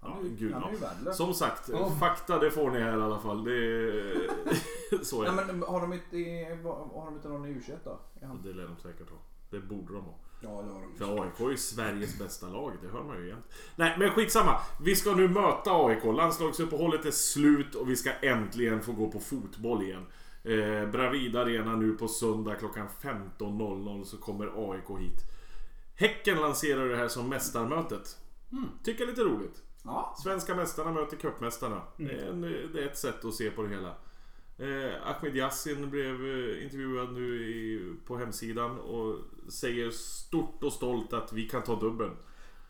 Han 0.00 0.10
Ja, 0.12 0.18
är 0.20 0.24
ju, 0.24 0.30
gud, 0.36 0.52
han 0.52 0.62
är 0.62 0.68
ju 0.70 0.74
ja. 0.82 0.88
värdelös. 0.88 1.16
Som 1.16 1.34
sagt, 1.34 1.68
Ja. 1.72 1.90
fakta 1.90 2.38
det 2.38 2.50
får 2.50 2.70
ni 2.70 2.80
här 2.80 2.98
i 2.98 3.02
alla 3.02 3.18
fall. 3.18 3.44
Det 3.44 3.52
är... 3.56 4.14
Så 5.04 5.22
är 5.22 5.32
Nej, 5.32 5.44
det. 5.46 5.52
men 5.52 5.62
har 5.62 5.80
de 5.80 5.92
inte, 5.92 6.16
har 6.94 7.04
de 7.04 7.14
inte 7.16 7.28
någon 7.28 7.46
i 7.46 7.48
U21 7.54 7.76
då? 7.84 7.98
Är 8.20 8.26
han... 8.26 8.42
Det 8.42 8.52
lär 8.52 8.64
de 8.66 8.76
säkert 8.76 9.10
ha. 9.10 9.16
Det 9.50 9.60
borde 9.60 9.92
de 9.94 10.04
ha. 10.04 10.14
Ja, 10.44 10.62
det 10.62 10.72
har 10.72 10.80
de. 10.80 10.98
För 10.98 11.22
AIK 11.22 11.40
är 11.40 11.50
ju 11.50 11.56
Sveriges 11.56 12.18
bästa 12.18 12.48
lag, 12.48 12.72
det 12.82 12.88
hör 12.88 13.04
man 13.04 13.22
ju 13.22 13.28
jämt. 13.28 13.44
Nej, 13.76 13.96
men 13.98 14.10
skitsamma. 14.10 14.60
Vi 14.80 14.96
ska 14.96 15.14
nu 15.14 15.28
möta 15.28 15.70
AIK. 15.70 16.04
Landslagsuppehållet 16.04 17.04
är 17.06 17.10
slut 17.10 17.74
och 17.74 17.90
vi 17.90 17.96
ska 17.96 18.12
äntligen 18.12 18.82
få 18.82 18.92
gå 18.92 19.10
på 19.10 19.20
fotboll 19.20 19.82
igen. 19.82 20.06
Eh, 20.42 20.90
Bravida 20.90 21.40
Arena 21.40 21.76
nu 21.76 21.92
på 21.92 22.08
söndag 22.08 22.54
klockan 22.54 22.88
15.00 23.02 24.04
så 24.04 24.16
kommer 24.16 24.72
AIK 24.72 25.00
hit. 25.00 25.20
Häcken 25.96 26.40
lanserar 26.40 26.88
det 26.88 26.96
här 26.96 27.08
som 27.08 27.28
mästarmötet. 27.28 28.18
Tycker 28.84 29.00
jag 29.00 29.08
är 29.08 29.16
lite 29.16 29.24
roligt. 29.24 29.62
Ja. 29.84 30.16
Svenska 30.22 30.54
mästarna 30.54 30.92
möter 30.92 31.16
cupmästarna. 31.16 31.82
Det, 31.96 32.12
är 32.12 32.30
en, 32.30 32.40
det 32.40 32.82
är 32.82 32.86
ett 32.86 32.98
sätt 32.98 33.24
att 33.24 33.34
se 33.34 33.50
på 33.50 33.62
det 33.62 33.68
hela. 33.68 33.94
Eh, 34.58 35.08
Ahmed 35.08 35.36
Yassin 35.36 35.90
blev 35.90 36.14
eh, 36.14 36.64
intervjuad 36.64 37.12
nu 37.12 37.46
i, 37.46 37.92
på 38.06 38.16
hemsidan 38.16 38.78
och 38.78 39.18
säger 39.48 39.90
stort 39.90 40.62
och 40.62 40.72
stolt 40.72 41.12
att 41.12 41.32
vi 41.32 41.48
kan 41.48 41.62
ta 41.62 41.80
dubbeln. 41.80 42.16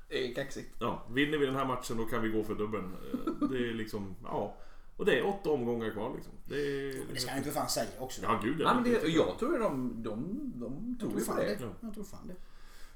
Det 0.09 0.31
är 0.31 0.35
kaxigt. 0.35 0.77
Ja, 0.79 1.07
vinner 1.11 1.39
vi 1.39 1.47
den 1.47 1.57
här 1.57 1.65
matchen 1.65 1.97
då 1.97 2.05
kan 2.05 2.23
vi 2.23 2.29
gå 2.29 2.45
för 2.45 2.55
dubbeln. 2.55 2.85
Eh, 3.13 3.49
det 3.49 3.59
är 3.59 3.75
liksom, 3.75 4.17
ja. 4.25 4.57
Och 4.97 5.05
det 5.05 5.19
är 5.19 5.27
åtta 5.27 5.51
omgångar 5.51 5.91
kvar 5.91 6.13
liksom. 6.15 6.33
Det 6.45 6.57
är... 6.57 7.05
Det 7.13 7.21
ska 7.21 7.31
han 7.31 7.39
inte 7.39 7.51
för 7.51 7.61
fan 7.61 7.69
säga 7.69 7.87
också. 7.99 8.23
Ja, 8.23 8.41
gud 8.45 8.61
Ja, 8.61 8.75
men 8.75 8.85
det, 8.85 9.09
jag 9.09 9.39
tror 9.39 9.59
de, 9.59 10.03
de, 10.03 10.53
de 10.55 10.97
jag 11.01 11.01
tog 11.01 11.11
tror 11.11 11.21
ju 11.21 11.27
på 11.27 11.33
fan 11.33 11.37
det. 11.37 11.57
det. 11.59 11.71
Jag 11.81 11.95
tror 11.95 12.05
fan 12.05 12.29
det. 12.29 12.35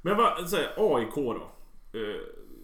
Men 0.03 0.17
vad 0.17 0.51
säger 0.51 0.97
AIK 0.97 1.15
då? 1.15 1.51
Eh, 1.93 2.21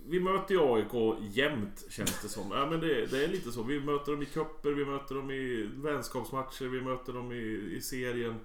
vi 0.07 0.21
möter 0.21 0.55
ju 0.55 0.61
AIK 0.61 1.19
jämt 1.21 1.85
känns 1.91 2.23
det 2.23 2.29
som. 2.29 2.51
Ja 2.51 2.67
men 2.71 2.81
det, 2.81 3.07
det 3.07 3.25
är 3.25 3.29
lite 3.29 3.53
så. 3.53 3.63
Vi 3.63 3.81
möter 3.81 4.13
dem 4.13 4.23
i 4.23 4.27
kupper, 4.27 4.71
vi 4.71 4.85
möter 4.85 5.15
dem 5.15 5.31
i 5.31 5.71
vänskapsmatcher, 5.75 6.65
vi 6.65 6.81
möter 6.81 7.13
dem 7.13 7.33
i, 7.33 7.73
i 7.77 7.81
serien. 7.81 8.41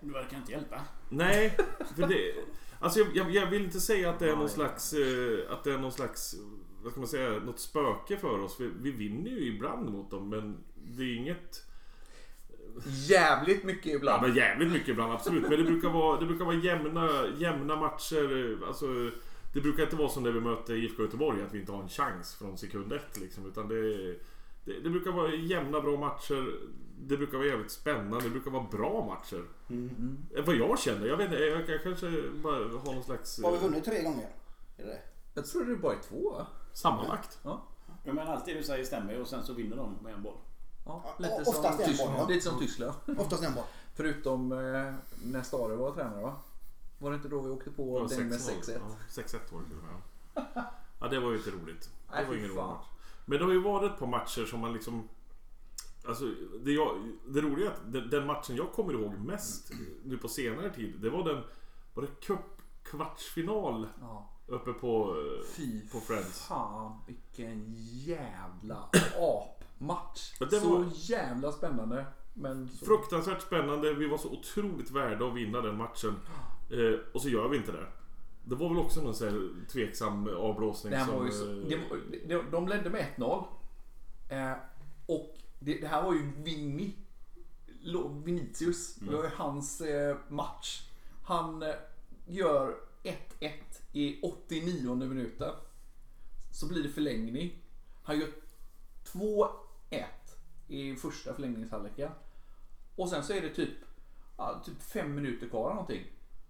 Det 0.00 0.12
verkar 0.12 0.36
inte 0.36 0.52
hjälpa. 0.52 0.80
Nej, 1.08 1.56
för 1.96 2.06
det... 2.06 2.34
Alltså 2.80 3.00
jag, 3.00 3.08
jag, 3.14 3.30
jag 3.30 3.46
vill 3.46 3.64
inte 3.64 3.80
säga 3.80 4.10
att 4.10 4.18
det 4.18 4.30
är 4.30 4.36
någon 4.36 4.48
slags... 4.48 4.92
Eh, 4.92 5.52
att 5.52 5.64
det 5.64 5.72
är 5.72 5.78
någon 5.78 5.92
slags... 5.92 6.34
Vad 6.82 6.92
ska 6.92 7.00
man 7.00 7.08
säga? 7.08 7.30
Något 7.40 7.58
spöke 7.60 8.16
för 8.16 8.38
oss. 8.40 8.60
Vi, 8.60 8.70
vi 8.80 8.90
vinner 8.90 9.30
ju 9.30 9.54
ibland 9.54 9.90
mot 9.90 10.10
dem 10.10 10.28
men 10.28 10.56
det 10.76 11.02
är 11.02 11.16
inget... 11.16 11.64
Jävligt 13.08 13.64
mycket 13.64 13.86
Ja, 13.86 13.96
ibland. 13.96 14.22
men 14.22 14.34
jävligt 14.36 14.72
mycket 14.72 14.88
ibland, 14.88 15.12
absolut. 15.12 15.42
Men 15.42 15.50
det 15.50 15.64
brukar 15.64 15.88
vara, 15.88 16.20
det 16.20 16.26
brukar 16.26 16.44
vara 16.44 16.56
jämna, 16.56 17.10
jämna 17.38 17.76
matcher. 17.76 18.58
Alltså, 18.66 18.86
det 19.54 19.60
brukar 19.60 19.82
inte 19.82 19.96
vara 19.96 20.08
som 20.08 20.22
när 20.22 20.32
vi 20.32 20.40
möter 20.40 20.74
IFK 20.74 21.02
Göteborg, 21.02 21.42
att 21.42 21.54
vi 21.54 21.60
inte 21.60 21.72
har 21.72 21.82
en 21.82 21.88
chans 21.88 22.34
från 22.34 22.58
sekund 22.58 22.92
ett. 22.92 23.20
Liksom, 23.20 23.46
utan 23.46 23.68
det, 23.68 24.12
det, 24.64 24.80
det 24.82 24.90
brukar 24.90 25.12
vara 25.12 25.34
jämna, 25.34 25.80
bra 25.80 25.96
matcher. 25.96 26.54
Det 27.08 27.16
brukar 27.16 27.38
vara 27.38 27.46
jävligt 27.48 27.70
spännande. 27.70 28.20
Det 28.20 28.30
brukar 28.30 28.50
vara 28.50 28.66
bra 28.70 29.04
matcher. 29.06 29.44
Mm. 29.70 30.18
Eh, 30.36 30.44
Vad 30.44 30.56
jag 30.56 30.78
känner. 30.78 31.06
Jag 31.06 31.16
vet 31.16 31.24
inte, 31.30 31.42
jag, 31.42 31.70
jag 31.70 31.82
kanske 31.82 32.22
bara 32.42 32.54
har 32.54 32.94
någon 32.94 33.04
slags... 33.04 33.42
Har 33.42 33.52
vi 33.52 33.58
vunnit 33.58 33.84
tre 33.84 34.02
gånger? 34.02 34.28
Är 34.76 34.82
det 34.84 34.88
det? 34.88 35.00
Jag 35.34 35.46
tror 35.46 35.64
det 35.64 35.76
bara 35.76 35.92
är 35.92 35.98
två 35.98 36.30
va? 36.30 36.46
Sammanlagt. 36.72 37.38
Ja. 37.42 37.62
Ja, 38.04 38.12
Men 38.12 38.28
allt 38.28 38.46
det 38.46 38.54
du 38.54 38.62
säger 38.62 38.84
stämmer 38.84 39.20
och 39.20 39.28
sen 39.28 39.44
så 39.44 39.52
vinner 39.52 39.76
de 39.76 39.96
med 40.02 40.14
en 40.14 40.22
boll. 40.22 40.36
Ja, 40.86 41.02
Ja, 41.04 41.14
lite, 41.18 41.50
oftast 41.50 41.54
som 41.62 41.64
en 41.64 41.76
boll, 41.76 41.86
Tyskland, 41.86 42.16
ja. 42.18 42.26
lite 42.28 42.48
som 42.48 42.58
Tyskland. 42.58 42.94
Oftast 43.18 43.44
en 43.44 43.54
boll. 43.54 43.64
Förutom 43.94 44.52
eh, 44.52 44.94
när 45.24 45.42
Stare 45.42 45.76
var 45.76 45.92
tränare 45.92 46.22
va? 46.22 46.36
Var 46.98 47.10
det 47.10 47.16
inte 47.16 47.28
då 47.28 47.40
vi 47.40 47.50
åkte 47.50 47.70
på 47.70 47.84
var 47.84 48.08
den 48.08 48.28
med 48.28 48.38
6-0. 48.38 48.62
6-1? 48.62 48.78
Ja, 49.16 49.22
6-1 49.22 49.38
var 49.52 49.60
det 49.60 49.66
till 49.68 49.76
och 49.78 49.84
med. 49.84 50.64
Ja, 51.00 51.08
det 51.08 51.20
var 51.20 51.30
ju 51.30 51.36
inte 51.36 51.50
roligt. 51.50 51.80
Det 51.82 52.14
Nej, 52.14 52.26
var 52.26 52.34
ingen 52.34 52.48
rolig 52.48 52.62
match. 52.62 52.86
Men 53.24 53.38
det 53.38 53.44
har 53.44 53.52
ju 53.52 53.62
varit 53.62 53.92
ett 53.92 53.98
par 53.98 54.06
matcher 54.06 54.44
som 54.44 54.60
man 54.60 54.72
liksom... 54.72 55.08
Alltså, 56.08 56.24
det, 56.64 56.72
jag, 56.72 56.96
det 57.28 57.40
roliga 57.40 57.66
är 57.70 57.72
att 57.74 57.92
den, 57.92 58.10
den 58.10 58.26
matchen 58.26 58.56
jag 58.56 58.72
kommer 58.72 58.92
ihåg 58.92 59.12
mest 59.18 59.72
nu 60.04 60.18
på 60.18 60.28
senare 60.28 60.70
tid, 60.70 60.94
det 61.00 61.10
var 61.10 61.24
den... 61.24 61.42
Var 61.94 62.02
det 62.02 62.20
cup 62.26 62.38
kvartsfinal 62.82 63.86
Ja. 64.00 64.30
uppe 64.46 64.72
på, 64.72 65.16
Fy 65.56 65.88
på 65.88 66.00
Friends? 66.00 66.46
fan 66.46 66.98
vilken 67.06 67.74
jävla 68.04 68.88
apmatch. 69.18 70.36
Men 70.40 70.48
det 70.48 70.60
Så 70.60 70.76
var- 70.78 70.86
jävla 70.94 71.52
spännande. 71.52 72.06
Men 72.34 72.68
så... 72.68 72.84
Fruktansvärt 72.84 73.42
spännande. 73.42 73.94
Vi 73.94 74.08
var 74.08 74.18
så 74.18 74.28
otroligt 74.32 74.90
värda 74.90 75.26
att 75.26 75.34
vinna 75.34 75.60
den 75.60 75.76
matchen. 75.76 76.14
Eh, 76.70 77.00
och 77.14 77.22
så 77.22 77.28
gör 77.28 77.48
vi 77.48 77.56
inte 77.56 77.72
det. 77.72 77.86
Det 78.44 78.54
var 78.54 78.68
väl 78.68 78.78
också 78.78 79.02
någon 79.02 79.14
sån 79.14 79.28
här 79.28 79.50
tveksam 79.72 80.28
avblåsning 80.36 80.92
som... 81.06 81.18
var 81.18 81.24
ju 81.24 81.30
så, 81.30 81.50
eh, 81.50 81.56
det, 82.26 82.36
var- 82.36 82.42
de, 82.42 82.50
de 82.50 82.68
ledde 82.68 82.90
med 82.90 83.06
1-0. 83.16 83.44
Eh, 84.28 84.52
och 85.06 85.36
det, 85.64 85.78
det 85.80 85.86
här 85.88 86.02
var 86.02 86.12
ju 86.14 86.32
Vinny. 86.42 86.92
Vinicius. 88.24 88.94
Det 88.94 89.16
var 89.16 89.24
ju 89.24 89.30
hans 89.36 89.80
eh, 89.80 90.16
match. 90.28 90.88
Han 91.24 91.62
eh, 91.62 91.74
gör 92.26 92.76
1-1 93.02 93.50
i 93.92 94.20
89 94.22 94.94
minuten. 94.94 95.54
Så 96.52 96.68
blir 96.68 96.82
det 96.82 96.88
förlängning. 96.88 97.62
Han 98.02 98.18
gör 98.18 98.28
2-1 99.04 99.48
i 100.68 100.96
första 100.96 101.34
förlängningshalvleken. 101.34 102.10
Och 102.96 103.08
sen 103.08 103.24
så 103.24 103.32
är 103.32 103.40
det 103.40 103.54
typ, 103.54 103.74
ja, 104.36 104.62
typ 104.64 104.82
fem 104.82 105.14
minuter 105.14 105.48
kvar 105.48 105.64
eller 105.64 105.74
någonting. 105.74 106.04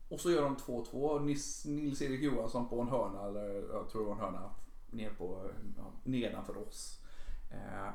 Och 0.08 0.20
så 0.20 0.30
gör 0.30 0.42
de 0.42 0.56
2-2. 0.56 1.20
Nils- 1.20 1.66
Nils-Erik 1.68 2.22
Johansson 2.22 2.68
på 2.68 2.80
en 2.80 2.88
hörna, 2.88 3.26
eller 3.26 3.72
jag 3.72 3.88
tror 3.90 4.02
det 4.02 4.08
var 4.08 4.14
en 4.14 4.20
hörna, 4.20 4.50
ner 4.90 5.10
på, 5.10 5.50
ja, 5.76 5.92
nedanför 6.04 6.58
oss. 6.58 6.98
Eh, 7.50 7.90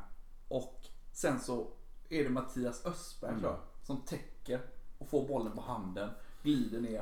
och 0.48 0.86
sen 1.18 1.40
så 1.40 1.68
är 2.10 2.24
det 2.24 2.30
Mattias 2.30 2.86
Östberg 2.86 3.40
tror 3.40 3.52
jag, 3.52 3.60
som 3.84 4.02
täcker 4.02 4.62
och 4.98 5.10
får 5.10 5.28
bollen 5.28 5.52
på 5.52 5.62
handen, 5.62 6.10
glider 6.44 6.80
ner. 6.82 7.00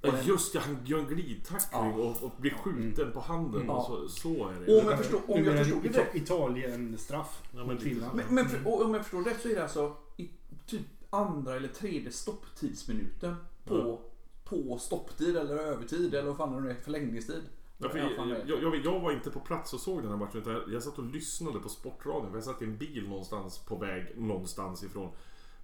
Och 0.00 0.08
Ja 0.08 0.12
den- 0.12 0.26
just 0.26 0.52
det, 0.52 0.58
han 0.58 0.78
gör 0.84 0.98
en 0.98 1.06
glidtackling 1.06 1.80
Ja. 1.82 1.92
och, 1.94 2.22
och 2.22 2.30
blir 2.38 2.50
skjuten 2.50 3.12
på 3.12 3.20
handen. 3.20 3.70
Och 3.70 3.84
så, 3.86 4.08
så 4.08 4.48
är 4.48 4.60
det. 4.60 4.74
Och 4.74 4.82
om 4.84 4.88
jag 4.90 4.98
förstår, 4.98 5.20
om 5.30 5.44
jag 5.44 5.58
förstod 5.58 5.82
det 5.82 5.88
rätt. 5.98 6.14
Italien-straff 6.14 7.42
Ja, 7.52 7.64
men. 7.64 7.76
Men, 8.14 8.34
men 8.34 8.48
för, 8.48 8.66
och 8.68 8.82
om 8.84 8.94
jag 8.94 9.02
förstår 9.02 9.24
rätt 9.24 9.40
så 9.42 9.48
är 9.48 9.54
det 9.54 9.62
alltså 9.62 9.96
i 10.16 10.30
typ 10.66 10.82
andra 11.10 11.56
eller 11.56 11.68
tredje 11.68 12.12
stopptidsminuten 12.12 13.36
på, 13.64 14.00
på 14.44 14.78
stopptid 14.78 15.36
eller 15.36 15.56
övertid 15.56 16.14
eller 16.14 16.28
vad 16.28 16.36
fan 16.36 16.52
det 16.54 16.60
nu 16.60 16.70
är, 16.70 16.74
förlängningstid. 16.74 17.42
Ja, 17.78 17.88
för 17.88 17.98
jag, 17.98 18.10
jag, 18.46 18.62
jag, 18.62 18.76
jag 18.84 19.00
var 19.00 19.12
inte 19.12 19.30
på 19.30 19.40
plats 19.40 19.74
och 19.74 19.80
såg 19.80 20.02
den 20.02 20.10
här 20.10 20.18
matchen 20.18 20.40
utan 20.40 20.52
jag, 20.52 20.62
jag 20.72 20.82
satt 20.82 20.98
och 20.98 21.04
lyssnade 21.04 21.58
på 21.60 21.68
Sportradion. 21.68 22.30
för 22.30 22.36
Jag 22.36 22.44
satt 22.44 22.62
i 22.62 22.64
en 22.64 22.76
bil 22.76 23.08
någonstans 23.08 23.58
på 23.58 23.76
väg 23.76 24.06
någonstans 24.16 24.84
ifrån. 24.84 25.10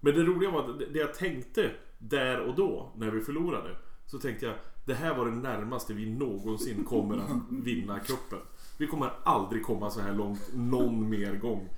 Men 0.00 0.14
det 0.14 0.22
roliga 0.22 0.50
var 0.50 0.70
att 0.70 0.78
det, 0.78 0.98
jag 0.98 1.14
tänkte 1.14 1.70
där 1.98 2.40
och 2.40 2.54
då 2.54 2.92
när 2.96 3.10
vi 3.10 3.20
förlorade. 3.20 3.76
Så 4.06 4.18
tänkte 4.18 4.46
jag 4.46 4.54
det 4.84 4.94
här 4.94 5.14
var 5.14 5.26
det 5.26 5.36
närmaste 5.36 5.94
vi 5.94 6.10
någonsin 6.10 6.84
kommer 6.84 7.16
att 7.16 7.30
vinna 7.50 7.98
cupen. 7.98 8.38
Vi 8.78 8.86
kommer 8.86 9.12
aldrig 9.24 9.64
komma 9.64 9.90
så 9.90 10.00
här 10.00 10.14
långt 10.14 10.50
någon 10.54 11.08
mer 11.08 11.34
gång. 11.36 11.68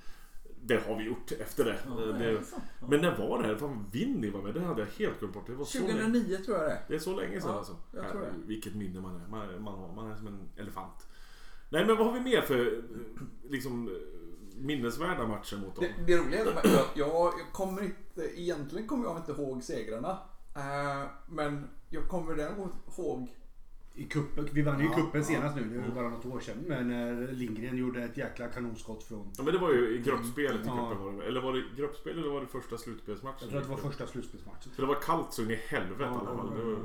Det 0.65 0.77
har 0.87 0.97
vi 0.97 1.03
gjort 1.03 1.31
efter 1.31 1.65
det. 1.65 1.77
det 2.19 2.41
men 2.89 3.01
när 3.01 3.17
var 3.17 3.41
det 3.41 3.47
här? 3.47 3.55
Fan, 3.55 3.85
Vinny 3.91 4.29
var 4.29 4.41
med. 4.41 4.53
Det 4.53 4.61
hade 4.61 4.81
jag 4.81 4.87
helt 4.87 5.19
glömt 5.19 5.33
bort. 5.33 5.47
Det 5.47 5.53
var 5.53 5.65
så 5.65 5.79
länge. 5.79 5.93
2009 5.93 6.37
tror 6.37 6.57
jag 6.57 6.65
det. 6.69 6.79
Det 6.87 6.95
är 6.95 6.99
så 6.99 7.19
länge 7.19 7.41
sedan 7.41 7.51
Ja, 7.51 7.57
alltså. 7.57 7.77
jag 7.91 8.11
tror 8.11 8.21
det. 8.21 8.25
Herregud, 8.25 8.47
Vilket 8.47 8.75
minne 8.75 8.99
man 8.99 9.21
är. 9.21 9.27
Man, 9.27 9.63
man, 9.63 9.73
har, 9.73 9.93
man 9.95 10.11
är 10.11 10.15
som 10.15 10.27
en 10.27 10.49
elefant. 10.57 11.07
Nej 11.69 11.85
men 11.85 11.97
vad 11.97 12.07
har 12.07 12.13
vi 12.13 12.19
mer 12.19 12.41
för 12.41 12.83
liksom, 13.49 13.99
minnesvärda 14.55 15.27
matcher 15.27 15.57
mot 15.57 15.75
dem? 15.75 15.85
Det, 15.97 16.03
det 16.13 16.17
roliga 16.17 16.41
är 16.41 16.57
att 16.57 16.65
jag, 16.65 16.85
jag, 16.95 17.33
kommer 17.51 17.83
inte, 17.83 18.41
egentligen 18.41 18.87
kommer 18.87 19.05
jag 19.05 19.17
inte 19.17 19.31
ihåg 19.31 19.63
segrarna. 19.63 20.17
Eh, 20.55 21.09
men 21.29 21.69
jag 21.89 22.07
kommer 22.07 22.35
däremot 22.35 22.71
ihåg 22.97 23.35
I 23.95 24.03
kuppen, 24.03 24.49
vi 24.51 24.61
vann 24.61 24.79
ju 24.79 24.85
Ja, 24.85 24.93
kuppen 24.95 25.21
ja. 25.21 25.27
senast 25.27 25.55
nu, 25.55 25.63
det 25.69 25.79
var 25.89 25.95
bara 25.95 26.09
något 26.09 26.25
år 26.25 26.39
sedan. 26.39 26.57
Men 26.67 26.87
när 26.87 27.31
Lindgren 27.31 27.77
gjorde 27.77 28.03
ett 28.03 28.17
jäkla 28.17 28.47
kanonskott 28.47 29.03
från... 29.03 29.27
Ja 29.37 29.43
men 29.43 29.53
det 29.53 29.59
var 29.59 29.73
ju 29.73 29.89
i 29.89 30.01
gruppspelet 30.01 30.65
i 30.65 30.67
Ja. 30.67 30.89
cupen 30.89 31.05
var 31.05 31.21
det 31.21 31.27
Eller 31.27 31.41
var 31.41 31.53
det 31.53 31.63
gruppspel 31.77 32.19
eller 32.19 32.29
var 32.29 32.41
det 32.41 32.47
första 32.47 32.77
slutspelsmatchen? 32.77 33.37
Jag 33.41 33.49
tror 33.49 33.59
att 33.61 33.67
det 33.67 33.71
var 33.83 33.91
första 33.91 34.07
slutspelsmatchen. 34.07 34.71
För 34.75 34.81
det 34.81 34.87
var 34.87 34.95
kallt 35.01 35.33
så 35.33 35.41
in 35.41 35.51
i 35.51 35.55
helvete 35.55 36.03
i 36.03 36.05
alla 36.05 36.25
fall. 36.37 36.49
Det 36.57 36.63
var, 36.63 36.77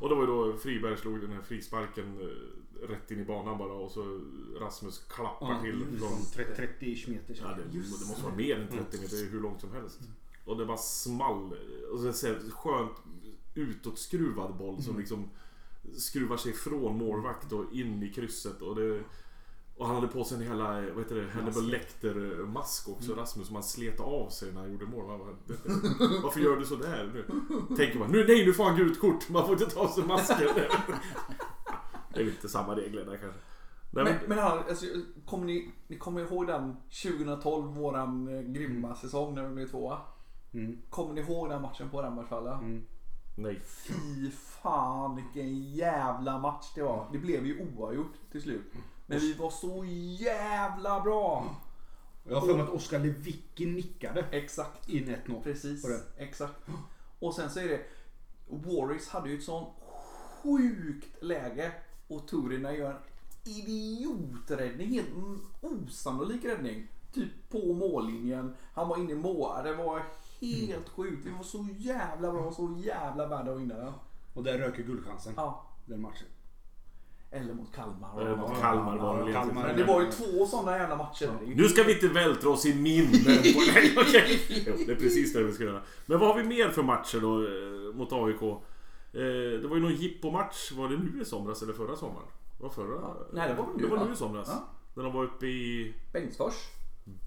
och 0.00 0.08
det 0.08 0.14
var 0.14 0.20
ju 0.22 0.26
då 0.26 0.56
Friberg 0.56 0.96
slog 0.96 1.20
den 1.20 1.32
här 1.32 1.42
frisparken 1.42 2.20
eh, 2.20 2.88
rätt 2.88 3.10
in 3.10 3.18
i 3.20 3.24
banan 3.24 3.58
bara 3.58 3.72
och 3.72 3.90
så 3.90 4.20
Rasmus 4.60 4.98
klappar 5.08 5.52
Ja, 5.52 5.60
till 5.62 5.84
från 5.98 6.08
från 6.08 6.18
30 6.34 6.54
30 6.56 7.10
meter. 7.10 7.36
Ja, 7.42 7.48
det, 7.48 7.78
det 7.78 7.78
måste 8.08 8.24
vara 8.24 8.34
mer 8.34 8.56
än 8.60 8.68
30 8.68 9.00
meter, 9.00 9.16
det 9.16 9.22
är 9.26 9.30
hur 9.30 9.40
långt 9.40 9.60
som 9.60 9.72
helst. 9.72 10.00
Och 10.44 10.56
det 10.58 10.66
bara 10.66 10.76
small. 10.76 11.54
Och 11.92 12.00
så 12.00 12.12
så 12.12 12.26
här 12.26 12.38
skönt 12.50 12.92
utåtskruvad 13.54 14.54
boll 14.56 14.82
som 14.82 14.98
liksom 14.98 15.30
skruvar 15.96 16.36
sig 16.36 16.52
från 16.52 16.98
målvakt 16.98 17.52
och 17.52 17.64
in 17.72 18.02
i 18.02 18.08
krysset. 18.12 18.62
Och, 18.62 18.76
det, 18.76 19.00
och 19.76 19.86
han 19.86 19.94
hade 19.94 20.08
på 20.08 20.24
sig 20.24 20.36
en 20.36 20.42
hela, 20.42 20.64
vad 20.72 20.98
heter 20.98 21.14
det, 21.16 21.30
Hannibal 21.30 21.66
Lecter 21.70 22.14
mask 22.46 22.88
också, 22.88 23.14
Rasmus, 23.14 23.46
som 23.46 23.56
han 23.56 23.62
slet 23.64 24.00
av 24.00 24.28
sig 24.28 24.52
när 24.52 24.60
han 24.60 24.72
gjorde 24.72 24.86
mål. 24.86 25.06
Man 25.06 25.18
bara, 25.18 25.28
"Det- 25.46 26.22
Varför 26.22 26.40
gör 26.40 26.56
du 26.56 26.64
sådär? 26.66 27.12
Nu 27.70 27.76
tänker 27.76 27.98
man, 27.98 28.10
nu, 28.10 28.24
nej 28.28 28.46
nu 28.46 28.52
får 28.52 28.64
han 28.64 28.76
gult 28.76 29.00
kort, 29.00 29.28
man 29.28 29.46
får 29.46 29.52
inte 29.62 29.74
ta 29.74 29.80
av 29.80 29.88
sig 29.88 30.04
masken. 30.04 30.38
Det 32.14 32.20
är 32.20 32.24
lite 32.24 32.48
samma 32.48 32.76
regler 32.76 33.04
där 33.04 33.16
kanske. 33.16 33.38
Men, 33.90 34.04
men, 34.04 34.14
men 34.28 34.38
han, 34.38 34.58
alltså, 34.58 34.86
kommer 35.26 35.44
ni, 35.46 35.70
ni 35.88 35.98
kommer 35.98 36.20
ihåg 36.20 36.46
den 36.46 36.76
2012, 37.02 37.66
våran 37.74 38.28
eh, 38.28 38.40
grymma 38.42 38.94
säsong 38.94 39.34
när 39.34 39.48
vi 39.48 39.54
blev 39.54 39.66
tvåa? 39.68 39.98
Mm. 40.54 40.78
Kommer 40.90 41.14
ni 41.14 41.20
ihåg 41.20 41.48
den 41.48 41.62
matchen 41.62 41.90
på 41.90 42.02
Rambergsvalla? 42.02 42.58
Mm. 42.58 42.82
Nej. 43.38 43.60
Fy 43.64 44.30
fan 44.30 45.16
vilken 45.16 45.72
jävla 45.72 46.38
match 46.38 46.66
det 46.74 46.82
var. 46.82 47.08
Det 47.12 47.18
blev 47.18 47.46
ju 47.46 47.68
oavgjort 47.76 48.12
till 48.32 48.42
slut. 48.42 48.72
Men 49.06 49.18
vi 49.18 49.34
var 49.34 49.50
så 49.50 49.84
jävla 50.24 51.00
bra. 51.00 51.56
Jag 52.28 52.40
har 52.40 52.46
för 52.46 52.54
mig 52.54 52.62
att 52.62 52.68
Oskar 52.68 52.98
Lewicki 52.98 53.66
nickade 53.66 54.24
Exakt. 54.30 54.88
in 54.88 55.16
1-0. 55.26 55.42
Precis. 55.42 55.86
Exakt. 56.16 56.54
Och 57.18 57.34
sen 57.34 57.50
så 57.50 57.60
är 57.60 57.68
det 57.68 57.80
Warriors 58.48 59.08
hade 59.08 59.28
ju 59.28 59.38
ett 59.38 59.44
sånt 59.44 59.68
sjukt 60.42 61.22
läge 61.22 61.72
och 62.08 62.28
Turina 62.28 62.74
gör 62.74 62.90
en 62.90 62.96
idioträddning. 63.44 64.92
Helt 64.92 65.08
osannolik 65.60 66.44
räddning. 66.44 66.88
Typ 67.12 67.48
på 67.48 67.72
mållinjen. 67.72 68.54
Han 68.74 68.88
var 68.88 68.96
inne 68.96 69.12
i 69.12 69.14
mål. 69.14 69.64
Det 69.64 69.74
var 69.74 70.02
helt 70.40 70.88
sjukt. 70.88 71.26
Vi 71.26 71.30
var 71.30 71.42
så 71.42 71.66
jävla 71.78 72.32
bra. 72.32 72.52
Så 72.52 72.74
jävla 72.78 73.26
värda 73.26 73.52
att 73.52 73.60
vinna 73.60 73.74
den. 73.74 73.92
Och 74.34 74.44
där 74.44 74.58
röker 74.58 74.82
guldchansen. 74.82 75.32
Ja. 75.36 75.66
Den 75.86 76.00
matchen. 76.00 76.26
Eller 77.30 77.54
mot 77.54 77.74
Kalmar. 77.74 78.20
Eller 78.20 78.36
mot 78.36 78.60
Kalmar 78.60 78.96
var 78.98 79.26
det 79.26 79.32
Kalmar. 79.32 79.66
Men 79.66 79.76
det 79.76 79.84
var 79.84 80.02
ju 80.02 80.10
två 80.10 80.46
sådana 80.46 80.78
jävla 80.78 80.96
matcher. 80.96 81.30
Ju- 81.46 81.54
Nu 81.54 81.64
ska 81.68 81.82
vi 81.82 81.92
inte 81.94 82.08
vältra 82.08 82.50
oss 82.50 82.66
i 82.66 82.74
minnen. 82.74 83.12
På... 83.54 83.60
Nej, 83.74 83.94
okej. 83.98 84.40
Jo, 84.66 84.72
det 84.86 84.92
är 84.92 84.96
precis 84.96 85.32
det 85.32 85.42
vi 85.42 85.52
ska 85.52 85.64
göra. 85.64 85.82
Men 86.06 86.18
vad 86.18 86.28
har 86.28 86.42
vi 86.42 86.48
mer 86.48 86.68
för 86.70 86.82
matcher 86.82 87.20
då 87.20 87.42
eh, 87.42 87.94
mot 87.94 88.12
AIK? 88.12 88.42
Eh, 88.42 89.60
det 89.62 89.68
var 89.68 89.76
ju 89.76 89.82
någon 89.82 89.94
jippomatch. 89.94 90.72
Var 90.72 90.88
det 90.88 90.96
nu 90.96 91.22
i 91.22 91.24
somras 91.24 91.62
eller 91.62 91.72
förra 91.72 91.96
sommaren? 91.96 92.26
Det 92.56 92.62
var 92.62 92.70
förra? 92.70 93.00
Ja. 93.02 93.16
Nej, 93.32 93.48
det 93.48 93.54
var 93.54 93.66
nu, 93.76 93.82
Det 93.82 93.88
var 93.88 93.96
va? 93.96 94.04
nu 94.06 94.12
i 94.12 94.16
somras. 94.16 94.48
Ja. 94.50 94.64
När 94.94 95.04
de 95.04 95.12
var 95.12 95.24
uppe 95.24 95.46
i 95.46 95.94
Bengtsfors. 96.12 96.54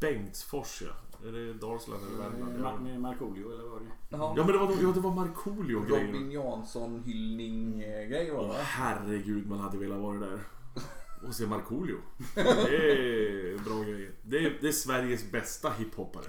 Bengtsfors 0.01 0.82
ja. 0.82 1.11
Är 1.27 1.31
det 1.31 1.53
Dalsland 1.53 2.01
eller 2.07 2.17
Värmland? 2.23 2.53
Med, 2.53 2.61
Ja. 2.65 2.79
med 2.79 3.01
Markoolio 3.01 3.51
eller 3.53 3.63
vad 3.63 3.71
var 3.71 3.79
det? 3.79 3.85
Jaha. 4.09 4.33
Ja 4.37 4.43
men 4.45 4.53
det 4.53 4.57
var, 4.57 4.71
ja, 4.81 4.91
det 4.95 4.99
var 4.99 5.11
Markoolio 5.15 5.81
grejer. 5.85 6.07
Robin 6.07 6.31
Jansson 6.31 7.03
hyllning 7.05 7.81
eh, 7.81 8.07
grej 8.09 8.31
var 8.31 8.43
det 8.43 8.49
Åh 8.49 8.55
herregud 8.55 9.49
man 9.49 9.59
hade 9.59 9.77
velat 9.77 9.99
vara 9.99 10.19
där. 10.19 10.39
Och 11.27 11.35
se 11.35 11.47
Markoolio. 11.47 11.97
Det 12.35 12.41
är 12.41 13.57
bra 13.65 13.83
grejer. 13.83 14.11
Det 14.23 14.37
är, 14.37 14.57
det 14.61 14.67
är 14.67 14.71
Sveriges 14.71 15.31
bästa 15.31 15.69
hiphoppare. 15.69 16.25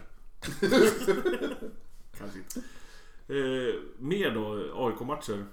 Kanske 2.18 2.38
inte. 2.38 2.60
Eh, 3.28 3.74
mer 3.98 4.30
då 4.34 4.72
AIK-matcher. 4.86 5.44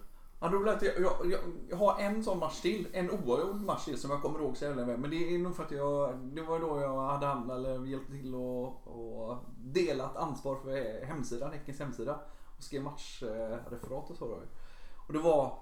Ja, 0.41 0.48
då 0.48 0.69
att 0.69 0.81
jag, 0.81 1.00
jag, 1.00 1.34
jag, 1.69 1.77
har 1.77 2.00
en 2.00 2.24
sån 2.24 2.39
match 2.39 2.62
till. 2.62 2.88
En 2.93 3.12
oavgjord 3.12 3.62
match 3.62 3.86
till 3.86 4.00
som 4.00 4.12
jag 4.12 4.22
kommer 4.22 4.39
ihåg 4.39 4.58
så 4.58 4.65
jävla 4.65 4.84
väl. 4.86 4.98
Men 4.98 5.10
det 5.10 5.36
är 5.36 5.39
nog 5.39 5.55
för 5.55 5.63
att 5.63 5.72
jag, 5.72 6.17
det 6.17 6.41
var 6.41 6.60
då 6.60 6.81
jag 6.81 7.08
hade 7.08 7.25
handlat 7.25 7.58
eller 7.58 7.86
hjälpt 7.86 8.12
till 8.12 8.36
och, 8.36 8.88
och 8.88 9.38
delat 9.58 10.15
ansvar 10.15 10.55
för 10.55 11.05
hemsidan, 11.05 11.51
Häckens 11.51 11.79
hemsida. 11.79 12.19
Och 12.58 12.63
skrev 12.63 12.84
matchreferat 12.84 14.10
och 14.10 14.17
så 14.17 14.27
då. 14.27 14.39
Och 15.08 15.13
det 15.13 15.19
var, 15.19 15.58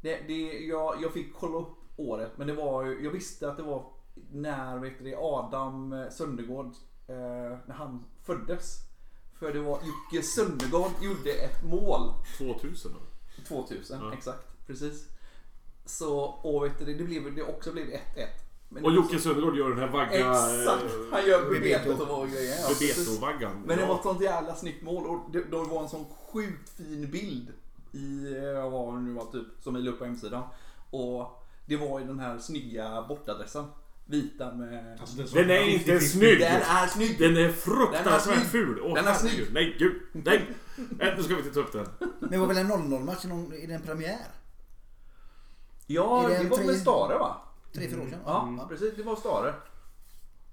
det, 0.00 0.16
det, 0.26 0.58
jag, 0.58 1.02
jag 1.02 1.12
fick 1.12 1.34
kolla 1.36 1.58
upp 1.58 1.76
året 1.96 2.32
men 2.36 2.46
det 2.46 2.54
var 2.54 2.84
ju- 2.84 3.04
jag 3.04 3.10
visste 3.10 3.50
att 3.50 3.56
det 3.56 3.62
var 3.62 3.84
när 4.32 4.78
vet 4.78 4.98
du, 4.98 5.14
Adam 5.16 6.06
Söndergård, 6.10 6.66
eh, 7.06 7.58
när 7.66 7.74
han 7.74 8.04
föddes. 8.22 8.78
För 9.38 9.52
det 9.52 9.60
var 9.60 9.78
Jocke 9.82 10.22
Söndergård 10.22 10.90
gjorde 11.02 11.32
ett 11.32 11.64
mål 11.64 12.12
2000 12.38 12.92
då? 12.92 13.13
2000, 13.44 14.00
Ja. 14.02 14.12
exakt. 14.12 14.66
Precis. 14.66 15.04
Så, 15.86 16.18
och 16.20 16.64
vet 16.64 16.78
du, 16.78 16.84
det, 16.84 16.94
det, 16.94 17.04
blev, 17.04 17.34
det 17.34 17.42
också 17.42 17.72
blev 17.72 17.84
1-1. 17.86 17.98
Men 18.68 18.84
Och 18.84 18.92
Jocke 18.92 19.16
så- 19.18 19.22
Söndergård 19.22 19.56
gör 19.56 19.68
den 19.70 19.78
här 19.78 19.88
vagga... 19.88 20.10
Exakt! 20.30 20.84
eh, 20.84 21.00
Han 21.12 21.26
gör 21.26 21.50
Bebeto. 21.50 22.04
och 22.12 22.28
grejer. 22.28 22.56
Ja, 22.62 22.68
precis. 22.68 22.96
Bebeto-vaggan. 22.96 23.62
Men 23.66 23.78
det 23.78 23.86
var 23.86 23.94
ett 23.96 24.02
sånt 24.02 24.20
jävla 24.22 24.54
snyggt 24.54 24.82
mål 24.82 25.06
och 25.06 25.30
det, 25.32 25.42
det 25.50 25.56
var 25.56 25.82
en 25.82 25.88
sån 25.88 26.04
sjukt 26.32 26.68
fin 26.76 27.10
bild 27.10 27.52
i, 27.92 28.36
eh, 28.36 28.70
vad 28.70 28.94
det 28.94 29.00
nu 29.00 29.12
var 29.12 29.24
typ, 29.24 29.46
som 29.60 29.74
jag 29.74 29.84
la 29.84 29.90
upp 29.90 29.98
på 29.98 30.04
hemsidan. 30.04 30.42
Och 30.90 31.44
det 31.66 31.76
var 31.76 32.00
i 32.00 32.04
den 32.04 32.18
här 32.18 32.38
snygga 32.38 33.04
bortadressen. 33.08 33.64
Vita 34.06 34.52
med... 34.54 35.00
Alltså, 35.00 35.16
det 35.16 35.22
är 35.22 35.26
så- 35.26 35.36
Den 35.36 35.50
är 35.50 35.62
inte 35.68 35.90
50-50. 35.98 36.00
snygg! 36.00 36.40
Den 36.40 36.62
är 36.62 36.86
snygg! 36.86 37.18
Den 37.18 37.36
är 37.36 37.52
fruktansvärt 37.52 38.24
Den 38.34 38.42
är 38.42 38.44
ful! 38.48 38.80
Åh, 38.82 38.94
Den 38.94 39.04
är 39.06 39.10
herregud. 39.12 39.32
snygg. 39.46 39.52
Nej, 39.54 39.76
gud! 39.78 40.02
Nej! 40.12 40.50
Nu 41.16 41.22
ska 41.22 41.34
vi 41.34 41.40
inte 41.42 41.54
ta 41.54 41.60
upp 41.60 41.72
den. 41.72 41.88
Men 42.20 42.30
det 42.30 42.38
var 42.38 42.46
väl 42.46 42.56
en 42.56 42.72
0-0 42.72 43.04
match 43.04 43.24
i 43.54 43.66
den 43.66 43.82
premiär? 43.82 44.26
Ja, 45.86 46.24
Är 46.24 46.28
det 46.28 46.34
det 46.34 46.40
en 46.40 46.48
var 46.50 46.56
tre- 46.56 46.66
med 46.66 46.76
Stare 46.76 47.18
va? 47.18 47.36
Tre, 47.74 47.88
fyra 47.88 48.02
år 48.02 48.06
sedan? 48.06 48.20
Ja, 48.26 48.66
precis. 48.68 48.94
Det 48.96 49.02
var 49.02 49.16
Stare. 49.16 49.54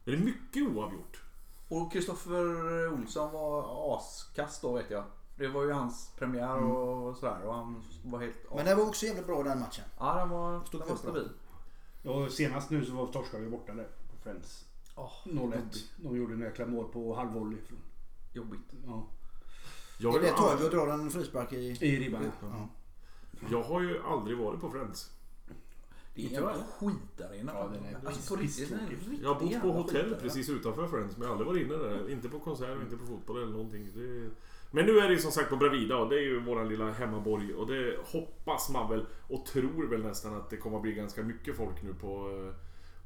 Är 0.05 0.11
det 0.11 0.17
mycket 0.17 0.63
oavgjort? 0.75 1.21
Och 1.67 1.91
Kristoffer 1.93 2.87
Olsson 2.93 3.31
var 3.33 3.97
askast 3.97 4.61
då 4.61 4.73
vet 4.73 4.91
jag. 4.91 5.03
Det 5.37 5.47
var 5.47 5.63
ju 5.63 5.71
hans 5.71 6.11
premiär 6.19 6.57
och 6.57 7.17
sådär 7.17 7.41
och 7.45 7.53
han 7.55 7.83
var 8.03 8.19
helt... 8.19 8.35
Men 8.55 8.65
det 8.65 8.75
var 8.75 8.83
också 8.87 9.05
jävligt 9.05 9.25
bra 9.27 9.43
den 9.43 9.59
matchen. 9.59 9.83
Ja, 9.99 10.15
den 10.19 10.29
var, 10.29 10.63
Stod 10.65 10.81
den 10.81 10.89
var 10.89 10.95
för 10.95 11.11
bra. 11.11 11.21
Och 12.03 12.31
senast 12.31 12.69
nu 12.69 12.85
så 12.85 12.91
var 12.93 13.07
torskade 13.07 13.43
vi 13.43 13.49
borta 13.49 13.73
där 13.73 13.83
på 13.83 14.17
Friends. 14.23 14.65
Oh, 14.95 15.11
0-1. 15.25 15.57
De 15.97 16.17
gjorde 16.17 16.33
en 16.33 16.39
jäkla 16.41 16.65
mål 16.65 16.87
på 16.91 17.15
halvvolley. 17.15 17.57
från- 17.67 17.79
Jobbigt. 18.33 18.73
Ja. 18.85 19.07
Jag 19.97 20.15
är 20.15 20.19
det 20.21 20.27
Toivo 20.29 20.49
aldrig, 20.49 20.71
drar 20.71 20.87
en 20.87 21.11
frispark 21.11 21.53
i... 21.53 21.57
I 21.81 21.99
ribban. 21.99 22.31
Ja. 22.41 22.67
jag 23.51 23.63
har 23.63 23.81
ju 23.81 24.03
aldrig 24.03 24.37
varit 24.37 24.61
på 24.61 24.69
Friends. 24.69 25.11
Det 26.15 26.21
är 26.21 26.25
en 26.27 26.33
jävla 26.33 26.53
skitarena. 26.53 27.51
Ja, 27.55 27.69
den 27.73 27.85
är 27.85 28.07
alltså 28.07 28.35
på 28.35 28.41
riktigt. 28.41 28.71
Jag 29.21 29.33
har 29.33 29.39
bott 29.41 29.61
på 29.61 29.71
hotell 29.71 29.95
skitarena. 29.95 30.17
precis 30.21 30.49
utanför 30.49 30.87
Friends 30.87 31.17
men 31.17 31.27
jag 31.27 31.35
har 31.35 31.43
aldrig 31.45 31.47
varit 31.69 31.81
inne 31.81 31.89
där. 31.89 32.09
Inte 32.11 32.29
på 32.29 32.39
konsert, 32.39 32.81
inte 32.83 32.97
på 32.97 33.05
fotboll 33.05 33.37
eller 33.43 33.51
någonting. 33.51 33.89
Det... 33.95 34.29
Men 34.71 34.85
nu 34.85 34.99
är 34.99 35.07
det 35.07 35.13
ju 35.13 35.19
som 35.19 35.31
sagt 35.31 35.49
på 35.49 35.55
Bravida 35.55 35.97
och 35.97 36.09
det 36.09 36.15
är 36.15 36.21
ju 36.21 36.39
våran 36.39 36.69
lilla 36.69 36.91
hemmaborg 36.91 37.53
och 37.53 37.67
det 37.67 37.97
hoppas 38.05 38.69
man 38.69 38.89
väl 38.89 39.05
och 39.27 39.45
tror 39.45 39.87
väl 39.87 40.03
nästan 40.03 40.35
att 40.35 40.49
det 40.49 40.57
kommer 40.57 40.77
att 40.77 40.83
bli 40.83 40.93
ganska 40.93 41.23
mycket 41.23 41.55
folk 41.55 41.83
nu 41.83 41.93
på, 41.93 42.29
eh, 42.47 42.53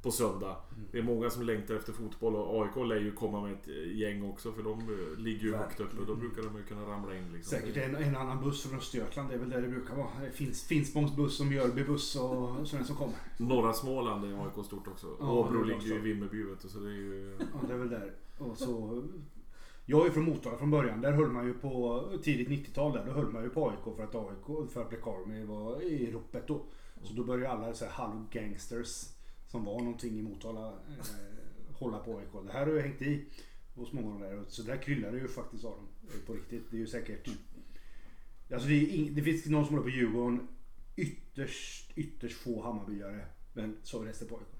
på 0.02 0.10
söndag. 0.10 0.56
Det 0.92 0.98
är 0.98 1.02
många 1.02 1.30
som 1.30 1.42
längtar 1.42 1.74
efter 1.74 1.92
fotboll 1.92 2.36
och 2.36 2.62
AIK 2.62 2.88
lär 2.88 2.96
ju 2.96 3.12
komma 3.12 3.40
med 3.40 3.52
ett 3.52 3.68
eh, 3.68 3.96
gäng 3.96 4.30
också 4.30 4.52
för 4.52 4.62
de 4.62 4.78
eh, 4.80 5.18
ligger 5.18 5.44
ju 5.44 5.54
högt 5.56 5.80
uppe 5.80 6.00
och 6.00 6.06
då 6.06 6.14
brukar 6.14 6.42
de 6.42 6.56
ju 6.56 6.62
kunna 6.62 6.82
ramla 6.82 7.16
in 7.16 7.32
liksom. 7.32 7.58
Säkert 7.58 7.76
en, 7.76 7.94
en 7.94 8.16
annan 8.16 8.44
buss 8.44 8.62
från 8.62 8.78
Östergötland. 8.78 9.28
Det 9.28 9.34
är 9.34 9.38
väl 9.38 9.50
där 9.50 9.62
det 9.62 9.68
brukar 9.68 9.94
vara. 9.96 10.08
Det 10.24 10.30
finns 10.30 10.64
Finspångs 10.64 11.16
buss 11.16 11.40
och 11.40 11.46
Mjölby 11.46 11.84
buss 11.84 12.16
och 12.16 12.68
sådana 12.68 12.86
som 12.86 12.96
kommer. 12.96 13.14
Norra 13.38 13.72
Småland 13.72 14.24
är 14.24 14.44
AIK 14.44 14.66
stort 14.66 14.88
också. 14.88 15.06
Ja, 15.20 15.32
Åbro 15.32 15.62
ligger 15.62 15.86
ju 15.86 15.94
i 15.94 15.98
Vimmerby 15.98 16.44
så 16.58 16.78
det 16.78 16.88
är 16.88 16.92
ju... 16.92 17.36
Ja, 17.38 17.68
det 17.68 17.74
är 17.74 17.78
väl 17.78 17.90
där. 17.90 18.12
Och 18.38 18.58
så, 18.58 19.02
jag 19.86 20.06
är 20.06 20.10
från 20.10 20.24
Motala 20.24 20.58
från 20.58 20.70
början. 20.70 21.00
Där 21.00 21.12
höll 21.12 21.30
man 21.30 21.46
ju 21.46 21.54
på 21.54 22.02
tidigt 22.22 22.48
90-tal 22.48 22.92
där. 22.92 23.06
Då 23.06 23.12
höll 23.12 23.32
man 23.32 23.42
ju 23.42 23.50
på 23.50 23.70
AIK 23.70 23.96
för 23.96 24.04
att 24.04 24.14
AIK, 24.14 24.70
för 24.72 24.82
att 24.82 24.88
Plekarmi 24.88 25.44
var 25.44 25.82
i 25.82 26.12
ropet 26.12 26.46
då. 26.46 26.62
Så 27.02 27.14
då 27.14 27.24
började 27.24 27.50
alla 27.50 27.74
så 27.74 27.84
här 27.84 27.92
halvgangsters 27.92 29.04
som 29.48 29.64
var 29.64 29.78
någonting 29.78 30.18
i 30.18 30.22
Motala 30.22 30.68
eh, 30.68 31.74
hålla 31.78 31.98
på 31.98 32.18
AIK. 32.18 32.46
Det 32.46 32.52
här 32.52 32.66
har 32.66 32.72
ju 32.72 32.80
hängt 32.80 33.02
i 33.02 33.24
hos 33.74 33.92
många 33.92 34.14
av 34.14 34.20
de 34.20 34.26
där. 34.26 34.44
Så 34.48 34.62
där 34.62 34.76
kryllar 34.76 35.12
det 35.12 35.18
ju 35.18 35.28
faktiskt 35.28 35.64
av 35.64 35.70
dem. 35.70 35.88
Eh, 36.08 36.26
på 36.26 36.32
riktigt. 36.32 36.70
Det 36.70 36.76
är 36.76 36.80
ju 36.80 36.86
säkert. 36.86 37.28
Alltså 38.52 38.68
det, 38.68 38.74
ing, 38.74 39.14
det 39.14 39.22
finns 39.22 39.46
någon 39.46 39.66
som 39.66 39.74
håller 39.74 39.90
på 39.90 39.96
Djurgården. 39.96 40.48
Ytterst, 40.96 41.92
ytterst 41.94 42.36
få 42.36 42.62
Hammarbyare. 42.62 43.26
Men 43.52 43.76
så 43.82 44.02
är 44.02 44.06
resten 44.06 44.28
på 44.28 44.36
AIK. 44.36 44.55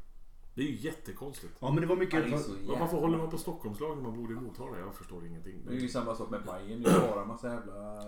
Det 0.57 0.63
är 0.63 0.67
ju 0.67 0.77
jättekonstigt. 0.77 1.53
Ja 1.61 1.71
men 1.71 1.81
det 1.81 1.87
var 1.87 1.97
mycket. 1.97 2.15
Ja, 2.31 2.39
jävla- 2.39 2.79
varför 2.81 2.97
håller 2.97 3.19
man 3.19 3.31
på 3.31 3.39
Stockholmslag 3.39 3.97
när 3.97 4.03
man 4.03 4.17
bor 4.23 4.31
i 4.33 4.35
Motala? 4.35 4.79
Jag 4.79 4.95
förstår 4.95 5.27
ingenting. 5.27 5.55
Det 5.69 5.77
är 5.77 5.81
ju 5.81 5.89
samma 5.89 6.15
sak 6.15 6.31
med 6.31 6.41
Bajen. 6.47 6.83
Det 6.83 6.91
är 6.91 7.01
bara 7.11 7.23
en 7.23 7.29
massa 7.29 7.47
jävla 7.49 8.01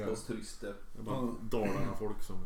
fotbollsturister. 0.00 0.74
Det 0.94 0.98
är 1.00 1.04
bara 1.04 1.34
Dalarna-folk 1.42 2.22
som... 2.22 2.36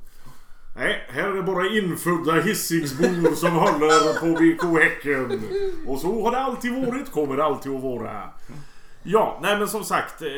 Nej, 0.77 1.07
här 1.09 1.29
är 1.29 1.35
det 1.35 1.43
bara 1.43 1.69
infödda 1.69 2.41
Hisingsbor 2.41 3.35
som 3.35 3.53
håller 3.53 4.21
på 4.21 4.27
BK 4.41 4.81
Häcken. 4.83 5.43
Och 5.87 5.99
så 5.99 6.23
har 6.25 6.31
det 6.31 6.39
alltid 6.39 6.87
varit, 6.87 7.11
kommer 7.13 7.37
det 7.37 7.45
alltid 7.45 7.73
att 7.73 7.83
vara. 7.83 8.31
Ja, 9.03 9.39
nej 9.43 9.59
men 9.59 9.69
som 9.69 9.85
sagt. 9.85 10.23
Eh, 10.23 10.29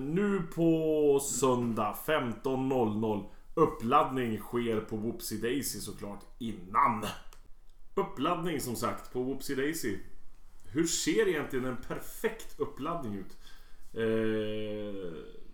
nu 0.00 0.42
på 0.54 1.20
söndag 1.22 1.96
15.00. 2.06 3.24
Uppladdning 3.54 4.38
sker 4.38 4.80
på 4.80 4.96
Whoopsie 4.96 5.38
Daisy 5.38 5.80
såklart 5.80 6.20
innan. 6.38 7.04
Uppladdning 7.94 8.60
som 8.60 8.76
sagt 8.76 9.12
på 9.12 9.22
Whoopsie 9.22 9.56
Daisy. 9.56 9.98
Hur 10.72 10.86
ser 10.86 11.28
egentligen 11.28 11.64
en 11.64 11.76
perfekt 11.76 12.60
uppladdning 12.60 13.14
ut? 13.14 13.36
Eh, 13.92 15.12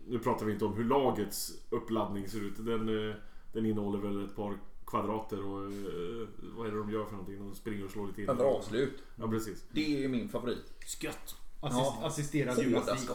nu 0.08 0.18
pratar 0.22 0.46
vi 0.46 0.52
inte 0.52 0.64
om 0.64 0.74
hur 0.74 0.84
lagets 0.84 1.52
uppladdning 1.70 2.28
ser 2.28 2.40
ut. 2.40 2.54
Den, 2.56 3.08
eh, 3.08 3.14
den 3.52 3.66
innehåller 3.66 3.98
väl 3.98 4.24
ett 4.24 4.36
par 4.36 4.58
kvadrater 4.86 5.46
och 5.46 5.64
eh, 5.64 6.28
vad 6.56 6.66
är 6.66 6.70
det 6.72 6.78
de 6.78 6.90
gör 6.90 7.04
för 7.04 7.12
någonting? 7.12 7.38
De 7.38 7.54
springer 7.54 7.84
och 7.84 7.90
slår 7.90 8.06
lite 8.06 8.22
in. 8.22 8.30
Ett 8.30 8.40
avslut. 8.40 9.02
Ja 9.16 9.28
precis. 9.28 9.64
Det 9.70 10.04
är 10.04 10.08
min 10.08 10.28
favorit. 10.28 10.72
Skött. 10.86 11.36
Assist, 11.60 11.80
Ja. 12.00 12.00
Assisterad 12.02 12.58
gymnastik. 12.58 13.10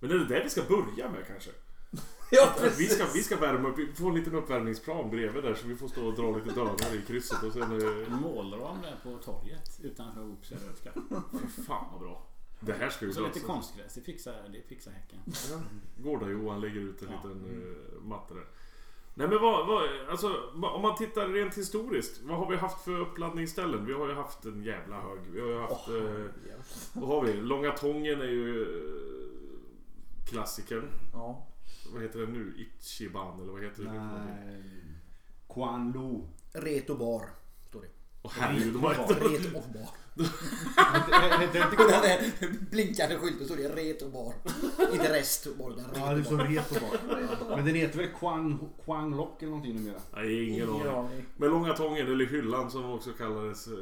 Men 0.00 0.10
är 0.10 0.14
det 0.14 0.24
där 0.28 0.42
vi 0.44 0.50
ska 0.50 0.62
börja 0.62 1.10
med 1.10 1.26
kanske? 1.26 1.50
Ja, 2.34 2.54
vi, 2.78 2.86
ska, 2.86 3.04
vi 3.14 3.22
ska 3.22 3.36
värma 3.36 3.68
upp, 3.68 3.78
vi 3.78 3.92
får 3.92 4.08
en 4.08 4.14
liten 4.14 4.34
uppvärmningsplan 4.34 5.10
bredvid 5.10 5.44
där 5.44 5.54
så 5.54 5.66
vi 5.66 5.76
får 5.76 5.88
stå 5.88 6.06
och 6.06 6.14
dra 6.14 6.36
lite 6.36 6.50
dödar 6.54 6.94
i 6.94 7.02
krysset 7.06 7.42
och 7.42 7.52
sen... 7.52 7.62
Eh, 7.62 8.12
En 8.12 8.20
målram 8.20 8.76
där 8.82 8.96
på 9.02 9.18
torget 9.18 9.80
utanför 9.82 10.32
Oxie 10.32 10.58
Rödska. 10.68 10.90
fy 11.32 11.62
fan 11.62 11.84
vad 11.92 12.00
bra. 12.00 12.26
Det 12.60 12.72
här 12.72 12.90
ska 12.90 13.04
ju 13.04 13.12
Så 13.12 13.26
lite 13.26 13.40
konstgräs, 13.40 13.94
det 13.94 14.00
fixar, 14.00 14.48
det 14.52 14.68
fixar 14.68 14.90
Häcken. 14.90 15.18
Gårda-Johan 15.96 16.60
lägger 16.60 16.80
ut 16.80 17.02
en 17.02 17.08
Ja. 17.10 17.28
liten 17.28 17.44
uh, 17.50 18.02
matta 18.02 18.34
där. 18.34 18.46
Nej 19.14 19.28
men 19.28 19.40
vad, 19.42 19.66
vad, 19.66 19.82
alltså 20.10 20.36
om 20.74 20.82
man 20.82 20.96
tittar 20.96 21.28
rent 21.28 21.54
historiskt. 21.58 22.20
Vad 22.22 22.38
har 22.38 22.50
vi 22.50 22.56
haft 22.56 22.84
för 22.84 23.00
uppladdningsställen? 23.00 23.86
Vi 23.86 23.92
har 23.92 24.08
ju 24.08 24.14
haft 24.14 24.44
en 24.44 24.62
jävla 24.62 25.00
hög. 25.00 25.18
Vi 25.32 25.40
har 25.40 25.48
ju 25.48 25.58
haft... 25.60 25.88
eh, 25.88 26.24
vad 26.92 27.08
har 27.08 27.22
vi? 27.24 27.32
Långa 27.32 27.70
Tången 27.72 28.20
är 28.20 28.24
ju 28.26 28.62
eh, 28.62 30.28
klassikern. 30.30 30.88
Ja. 31.12 31.46
Vad 31.92 32.02
heter 32.02 32.18
den 32.18 32.32
nu? 32.32 32.54
Ichiban 32.56 33.40
eller 33.40 33.52
vad 33.52 33.62
heter 33.62 33.82
det? 33.82 33.92
Nej. 33.92 34.62
Kwan 35.48 35.92
Lo. 35.92 36.28
Reto 36.52 36.96
bar. 36.96 37.22
Står 37.68 37.80
det. 37.80 37.88
Åh 38.22 38.32
herregud, 38.34 38.74
Reto 38.74 39.58
och 39.58 39.64
bar. 39.72 39.88
Inte 41.44 41.66
Och 41.66 41.76
den 41.76 42.02
där 42.02 42.70
blinkande 42.70 43.16
skylten 43.16 43.46
står 43.46 43.56
det 43.56 43.68
Reto 43.68 44.10
bar. 44.10 44.34
Inte 44.92 45.12
rest 45.12 45.56
bar 45.58 45.70
utan 45.70 45.84
Ja, 45.94 46.14
det 46.14 46.24
står 46.24 46.36
bar. 46.36 46.44
Reto 46.44 46.74
bara. 46.80 47.56
Men 47.56 47.64
den 47.64 47.74
heter 47.74 47.98
väl 47.98 48.08
Kwang, 48.18 48.58
Kwang 48.84 49.16
Lock 49.16 49.42
eller 49.42 49.50
någonting 49.50 49.74
numera? 49.74 50.00
Nej, 50.14 50.48
ingen 50.48 50.68
aning. 50.70 51.26
Men 51.36 51.50
Långa 51.50 51.72
Tången, 51.72 52.06
eller 52.06 52.26
Hyllan 52.26 52.70
som 52.70 52.90
också 52.92 53.12
kallades, 53.12 53.66
eh, 53.66 53.72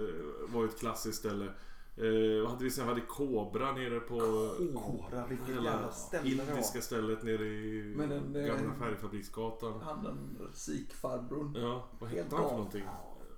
var 0.48 0.64
ett 0.64 0.78
klassiskt 0.78 1.18
ställe. 1.18 1.52
Eh, 2.00 2.50
hade 2.50 2.64
vi 2.64 2.70
sen? 2.70 2.88
Hade 2.88 3.00
Kobra 3.00 3.72
nere 3.72 4.00
på... 4.00 4.18
Kora, 4.74 5.26
vilket 5.26 5.48
Hela 5.48 5.70
jävla 5.70 5.92
ställe 5.92 6.30
indiska 6.30 6.54
var. 6.74 6.80
stället 6.80 7.22
nere 7.22 7.46
i 7.46 7.94
Men 7.96 8.08
den, 8.08 8.36
eh, 8.36 8.46
gamla 8.46 8.74
färgfabriksgatan. 8.74 9.80
Han 9.80 10.04
den 10.04 10.48
sikfarbrorn. 10.54 11.54
Ja, 11.56 11.88
vad 11.98 12.10
Helt 12.10 12.22
hette 12.22 12.36
han 12.36 12.48
för 12.48 12.56
någonting? 12.56 12.84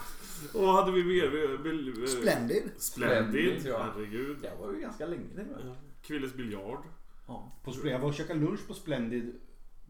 Och 0.60 0.68
hade 0.68 0.92
vi 0.92 1.04
mer? 1.04 2.08
Splendid. 2.08 2.72
Splendid, 2.78 3.62
ja. 3.66 3.92
herregud. 3.94 4.38
Det 4.42 4.52
var 4.62 4.72
ju 4.72 4.80
ganska 4.80 5.06
länge 5.06 5.24
det 5.36 5.44
var. 5.44 5.62
Ja. 5.66 5.76
Kvilles 6.02 6.34
biljard. 6.34 6.84
Ja. 7.28 7.52
På, 7.64 7.74
jag 7.84 8.00
var 8.00 8.08
och 8.08 8.14
käkade 8.14 8.40
lunch 8.40 8.68
på 8.68 8.74
Splendid 8.74 9.34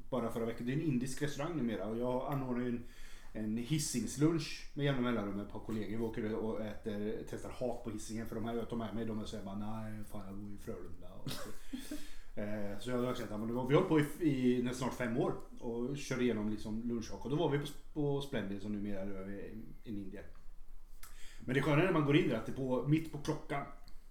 bara 0.10 0.32
förra 0.32 0.46
veckan. 0.46 0.68
Det 0.68 0.74
är 0.74 0.76
en 0.76 0.82
indisk 0.82 1.22
restaurang 1.22 1.58
numera 1.58 1.86
och 1.86 1.98
jag 1.98 2.34
anordnar 2.34 2.64
ju 2.64 2.70
en, 2.70 2.84
en 3.36 3.58
Hisingslunch 3.58 4.70
med 4.74 4.86
jämna 4.86 5.02
mellanrum 5.02 5.36
med 5.36 5.46
ett 5.46 5.52
par 5.52 5.60
kollegor. 5.60 5.98
Vi 5.98 6.04
åker 6.04 6.36
och 6.36 6.62
äter, 6.62 7.24
testar 7.30 7.50
hat 7.50 7.84
på 7.84 7.90
Hisingen 7.90 8.28
för 8.28 8.36
de 8.36 8.46
här 8.46 8.56
jag 8.56 8.70
tar 8.70 8.78
med 8.78 8.96
mig 8.96 9.06
de 9.06 9.28
säger 9.28 9.44
bara 9.46 9.56
nej 9.56 10.04
fan 10.04 10.26
jag 10.28 10.36
bor 10.36 10.54
i 10.54 10.58
Frölunda. 10.58 11.08
Eh, 12.38 12.80
Så 12.80 12.90
jag 12.90 12.98
har 12.98 13.16
känt 13.16 13.32
att 13.32 13.50
vi 13.50 13.54
har 13.54 13.64
hållit 13.64 13.88
på 13.88 14.00
i, 14.00 14.30
i 14.30 14.70
snart 14.74 14.94
fem 14.94 15.18
år 15.18 15.34
och 15.60 15.98
kör 15.98 16.22
igenom 16.22 16.50
liksom 16.50 16.84
lunchhak 16.90 17.26
och 17.26 17.32
då 17.32 17.36
var 17.36 17.50
vi 17.50 17.60
på, 17.60 17.66
på 17.94 18.22
Splendid 18.22 18.62
som 18.62 18.72
numera 18.72 19.02
är 19.02 19.30
i 19.30 19.64
Indien. 19.84 20.24
Men 21.40 21.56
det 21.56 21.62
sköna 21.62 21.82
är 21.82 21.86
när 21.86 21.94
man 21.94 22.06
går 22.06 22.18
in 22.18 22.30
där 22.30 22.36
att 22.36 22.46
det 22.46 22.52
på, 22.52 22.88
mitt 22.88 23.12
på 23.12 23.18
klockan 23.18 23.66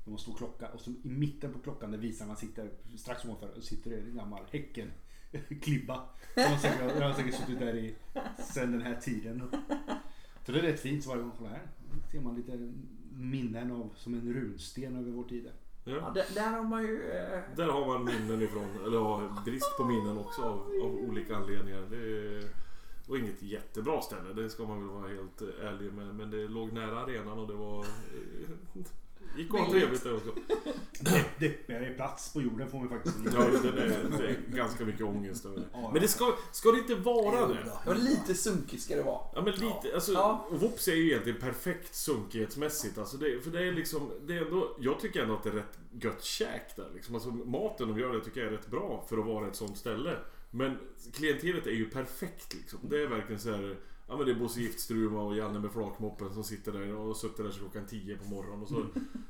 det 0.04 0.10
var 0.10 0.12
en 0.12 0.18
stor 0.18 0.36
klocka 0.36 0.68
och 0.68 0.80
så 0.80 0.90
i 0.90 1.08
mitten 1.08 1.52
på 1.52 1.58
klockan 1.58 1.90
där 1.90 1.98
visarna 1.98 2.36
sitter 2.36 2.70
strax 2.96 3.24
ovanför 3.24 3.60
sitter 3.60 3.90
det 3.90 3.96
en 3.96 4.16
gammal 4.16 4.42
Häcken 4.50 4.90
klibba. 5.62 6.00
Jag 6.34 6.48
har 6.48 6.56
säkert, 6.56 6.92
jag 7.00 7.06
har 7.08 7.14
säkert 7.14 7.34
suttit 7.34 7.58
där 7.58 7.74
i, 7.76 7.94
sen 8.52 8.72
den 8.72 8.80
här 8.82 8.94
tiden. 9.00 9.42
Så 10.46 10.52
det 10.52 10.58
är 10.58 10.62
rätt 10.62 10.80
fint 10.80 11.04
så 11.04 11.10
varje 11.10 11.22
gång 11.22 11.32
kolla 11.38 11.50
här. 11.50 11.62
ser 12.12 12.20
man 12.20 12.36
lite 12.36 12.72
minnen 13.16 13.70
av 13.72 13.90
som 13.96 14.14
en 14.14 14.34
runsten 14.34 14.96
över 14.96 15.10
vår 15.10 15.24
tid. 15.24 15.46
Ja, 15.46 15.92
Ja. 15.92 16.10
där, 16.14 16.24
där 16.34 16.50
har 16.50 16.62
man 16.62 16.82
ju... 16.82 17.02
Eh, 17.10 17.40
Där 17.56 17.66
har 17.68 17.86
man 17.86 18.04
minnen 18.04 18.42
ifrån, 18.42 18.68
eller 18.84 18.96
ja, 18.96 19.42
brist 19.44 19.76
på 19.76 19.84
minnen 19.84 20.18
också 20.18 20.42
av, 20.42 20.58
av 20.82 20.94
olika 21.08 21.36
anledningar. 21.36 21.82
Det 21.90 23.10
var 23.10 23.16
inget 23.16 23.42
jättebra 23.42 24.00
ställe, 24.02 24.32
det 24.42 24.50
ska 24.50 24.64
man 24.66 24.78
väl 24.80 24.88
vara 24.88 25.08
helt 25.08 25.42
ärlig 25.62 25.92
med. 25.92 26.14
Men 26.14 26.30
det 26.30 26.48
låg 26.48 26.72
nära 26.72 27.00
arenan 27.00 27.38
och 27.38 27.46
det 27.48 27.54
var... 27.54 27.86
gick 29.36 29.50
ha 29.50 29.70
trevligt 29.70 30.02
där 30.04 30.14
också. 30.14 30.30
Deppigare 31.38 31.90
plats 31.94 32.32
på 32.32 32.42
jorden 32.42 32.70
får 32.70 32.78
man 32.78 32.88
faktiskt 32.88 33.16
Ja, 33.24 33.30
det 33.62 33.68
är, 33.68 34.18
det 34.18 34.26
är 34.26 34.36
ganska 34.56 34.84
mycket 34.84 35.02
ångest 35.02 35.44
över 35.46 35.56
det. 35.56 35.64
Ja. 35.72 35.90
Men 35.92 36.02
det 36.02 36.08
ska, 36.08 36.36
ska 36.52 36.70
det 36.72 36.78
inte 36.78 36.94
vara 36.94 37.46
det? 37.46 37.66
ja, 37.86 37.92
lite 37.92 38.34
sunkigt 38.34 38.82
ska 38.82 38.96
det 38.96 39.02
vara. 39.02 39.20
Ja 39.34 39.42
men 39.42 39.52
lite, 39.54 39.94
alltså 39.94 40.12
Ja. 40.12 40.48
Vops 40.50 40.88
är 40.88 40.94
ju 40.94 41.10
egentligen 41.10 41.40
perfekt 41.40 41.94
sunkighetsmässigt. 41.94 42.98
Alltså 42.98 43.16
det, 43.16 43.40
för 43.44 43.50
det 43.50 43.68
är 43.68 43.72
liksom, 43.72 44.10
det 44.26 44.34
är 44.36 44.44
ändå, 44.44 44.76
jag 44.80 45.00
tycker 45.00 45.22
ändå 45.22 45.34
att 45.34 45.42
det 45.42 45.50
är 45.50 45.54
rätt 45.54 45.78
gött 46.00 46.24
käk 46.24 46.76
där 46.76 46.90
liksom. 46.94 47.14
Alltså 47.14 47.30
maten 47.30 47.88
de 47.88 47.98
gör 47.98 48.12
det 48.12 48.20
tycker 48.20 48.40
jag 48.40 48.48
är 48.48 48.56
rätt 48.56 48.66
bra 48.70 49.04
för 49.08 49.18
att 49.18 49.26
vara 49.26 49.48
ett 49.48 49.56
sånt 49.56 49.78
ställe. 49.78 50.16
Men 50.50 50.78
klientelet 51.12 51.66
är 51.66 51.70
ju 51.70 51.90
perfekt 51.90 52.54
liksom. 52.54 52.78
Det 52.82 53.02
är 53.02 53.06
verkligen 53.06 53.40
så 53.40 53.50
här. 53.50 53.76
Ja 54.08 54.16
men 54.16 54.26
det 54.26 54.32
är 54.32 54.36
Bosse 54.36 54.60
Giftstruma 54.60 55.22
och 55.22 55.36
Janne 55.36 55.58
med 55.58 55.72
flakmoppen 55.72 56.34
som 56.34 56.44
sitter 56.44 56.72
där 56.72 56.94
och 56.94 57.16
suttit 57.16 57.36
där 57.36 57.50
så 57.50 57.58
klockan 57.58 57.86
10 57.86 58.16
på 58.16 58.24
morgonen. 58.24 58.62
Och 58.62 58.68
så, 58.68 58.86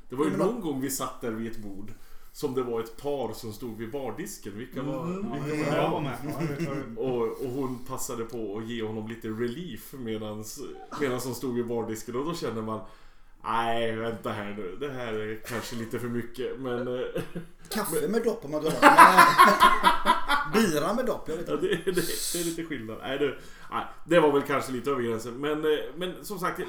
det 0.09 0.15
var 0.15 0.25
ju 0.25 0.37
någon 0.37 0.61
gång 0.61 0.81
vi 0.81 0.89
satt 0.89 1.21
där 1.21 1.31
vid 1.31 1.51
ett 1.51 1.57
bord. 1.57 1.91
Som 2.31 2.53
det 2.53 2.63
var 2.63 2.79
ett 2.81 2.97
par 3.01 3.33
som 3.33 3.53
stod 3.53 3.77
vid 3.77 3.91
bardisken. 3.91 4.57
Vilka 4.57 4.83
var, 4.83 5.05
vilka 5.05 5.71
var? 5.71 5.77
Jag 5.77 5.89
var 5.91 6.01
med. 6.01 6.17
Ja, 6.59 7.01
Och, 7.01 7.21
och 7.45 7.51
hon 7.51 7.85
passade 7.85 8.25
på 8.25 8.57
att 8.57 8.67
ge 8.67 8.83
honom 8.83 9.07
lite 9.07 9.27
relief 9.27 9.93
medans, 9.93 10.61
medans 11.01 11.25
hon 11.25 11.35
stod 11.35 11.55
vid 11.55 11.67
bardisken 11.67 12.15
och 12.15 12.25
då 12.25 12.33
känner 12.33 12.61
man 12.61 12.79
Nej, 13.43 13.95
vänta 13.95 14.31
här 14.31 14.53
nu. 14.57 14.77
Det 14.79 14.91
här 14.93 15.13
är 15.13 15.41
kanske 15.47 15.75
lite 15.75 15.99
för 15.99 16.07
mycket 16.07 16.59
men... 16.59 16.87
eh, 16.87 17.03
Kaffe 17.69 18.07
med 18.07 18.23
dopp 18.23 18.45
om 18.45 18.51
man 18.51 18.65
eh, 18.65 18.73
Bira 20.55 20.93
med 20.93 21.05
dopp, 21.05 21.29
jag 21.29 21.35
vet 21.37 21.47
Ja, 21.47 21.53
inte. 21.53 21.67
det, 21.67 21.75
det, 21.85 21.91
det 22.33 22.39
är 22.39 22.45
lite 22.45 22.63
skillnad. 22.63 22.97
Nej, 23.01 23.17
det, 23.19 23.37
nej, 23.71 23.85
det 24.07 24.19
var 24.19 24.31
väl 24.31 24.41
kanske 24.41 24.71
lite 24.71 24.91
över 24.91 25.01
gränsen. 25.01 25.33
Men, 25.33 25.65
eh, 25.65 25.79
men 25.95 26.25
som 26.25 26.39
sagt, 26.39 26.59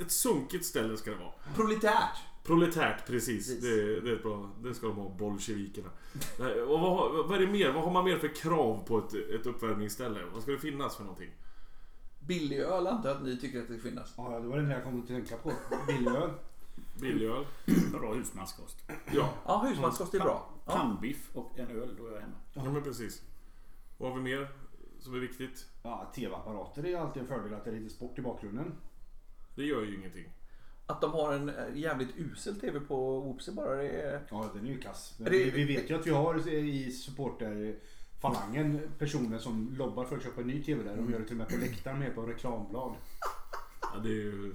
ett 0.00 0.12
sunkigt 0.12 0.64
ställe 0.64 0.96
ska 0.96 1.10
det 1.10 1.16
vara. 1.16 1.32
Proletärt. 1.56 2.16
Proletärt, 2.44 3.06
precis. 3.06 3.46
Precis. 3.46 3.62
Det, 3.62 4.00
det 4.00 4.10
är 4.10 4.14
ett 4.16 4.22
bra. 4.22 4.50
Det 4.62 4.74
ska 4.74 4.86
de 4.86 4.96
ha, 4.96 5.08
bolsjevikerna. 5.08 5.88
Och 6.68 6.80
vad, 6.80 7.26
vad 7.28 7.36
är 7.42 7.46
det 7.46 7.52
mer? 7.52 7.72
Vad 7.72 7.84
har 7.84 7.90
man 7.90 8.04
mer 8.04 8.18
för 8.18 8.28
krav 8.28 8.84
på 8.86 8.98
ett, 8.98 9.14
ett 9.14 9.46
uppvärmningsställe? 9.46 10.18
Vad 10.34 10.42
ska 10.42 10.52
det 10.52 10.58
finnas 10.58 10.96
för 10.96 11.02
någonting? 11.04 11.30
Billig 12.20 12.58
öl 12.58 12.86
antar 12.86 13.08
jag 13.08 13.16
att 13.16 13.24
ni 13.24 13.36
tycker 13.40 13.60
att 13.62 13.68
det 13.68 13.78
ska 13.78 13.88
finnas. 13.88 14.12
Ja, 14.16 14.38
det 14.42 14.48
var 14.48 14.56
den 14.56 14.70
jag 14.70 14.84
kom 14.84 15.00
att 15.00 15.06
tänka 15.08 15.36
på. 15.36 15.52
Billigöl. 15.86 16.30
Billigöl? 17.00 17.46
Bra 17.92 18.14
husmanskost. 18.14 18.76
Ja, 19.12 19.28
Ja, 19.46 19.58
husmanskost 19.68 20.14
är 20.14 20.20
bra. 20.20 20.50
Ja. 20.68 20.74
Pannbiff 20.74 21.30
och 21.34 21.58
en 21.58 21.68
öl, 21.70 21.94
då 21.98 22.06
är 22.06 22.12
jag 22.12 22.20
hemma. 22.20 22.34
ja 22.54 22.64
men 22.64 22.82
precis. 22.82 23.22
Vad 23.98 24.10
har 24.10 24.16
vi 24.18 24.22
mer 24.24 24.48
som 25.00 25.14
är 25.14 25.18
viktigt? 25.18 25.66
Ja, 25.82 26.12
tv-apparater 26.14 26.86
är 26.86 26.96
alltid 26.98 27.22
en 27.22 27.28
fördel 27.28 27.54
att 27.54 27.64
det 27.64 27.70
är 27.70 27.74
lite 27.74 27.94
sport 27.94 28.18
i 28.18 28.22
bakgrunden. 28.22 28.72
Det 29.54 29.62
gör 29.64 29.82
ju 29.82 29.96
ingenting. 29.98 30.24
Att 30.86 31.00
de 31.00 31.12
har 31.12 31.32
en 31.34 31.48
eh, 31.48 31.54
jävligt 31.74 32.16
usel 32.16 32.60
TV 32.60 32.80
på 32.80 33.18
Oopsie 33.18 33.54
bara 33.54 33.76
det 33.76 33.88
är... 33.88 34.20
Ja, 34.30 34.50
den 34.54 34.66
är 34.66 34.70
ju 34.70 34.78
kass. 34.80 35.14
Men 35.18 35.26
Är 35.26 35.30
det- 35.30 35.44
vi, 35.44 35.50
vi 35.50 35.64
vet 35.64 35.90
ju 35.90 35.94
att 35.94 36.06
vi 36.06 36.10
har 36.10 36.48
i 36.48 36.92
supporterfalangen 36.92 38.80
personer 38.98 39.38
som 39.38 39.74
lobbar 39.78 40.04
för 40.04 40.16
att 40.16 40.22
köpa 40.22 40.40
en 40.40 40.46
ny 40.46 40.62
TV 40.64 40.82
där. 40.82 40.96
De 40.96 41.10
gör 41.12 41.18
det 41.18 41.24
till 41.24 41.34
och 41.34 41.38
med 41.38 41.48
på 41.48 41.56
läktaren 41.56 41.98
med 41.98 42.14
på 42.14 42.22
reklamblad. 42.22 42.94
Ja, 43.80 43.98
det 44.02 44.08
är 44.08 44.12
ju... 44.12 44.54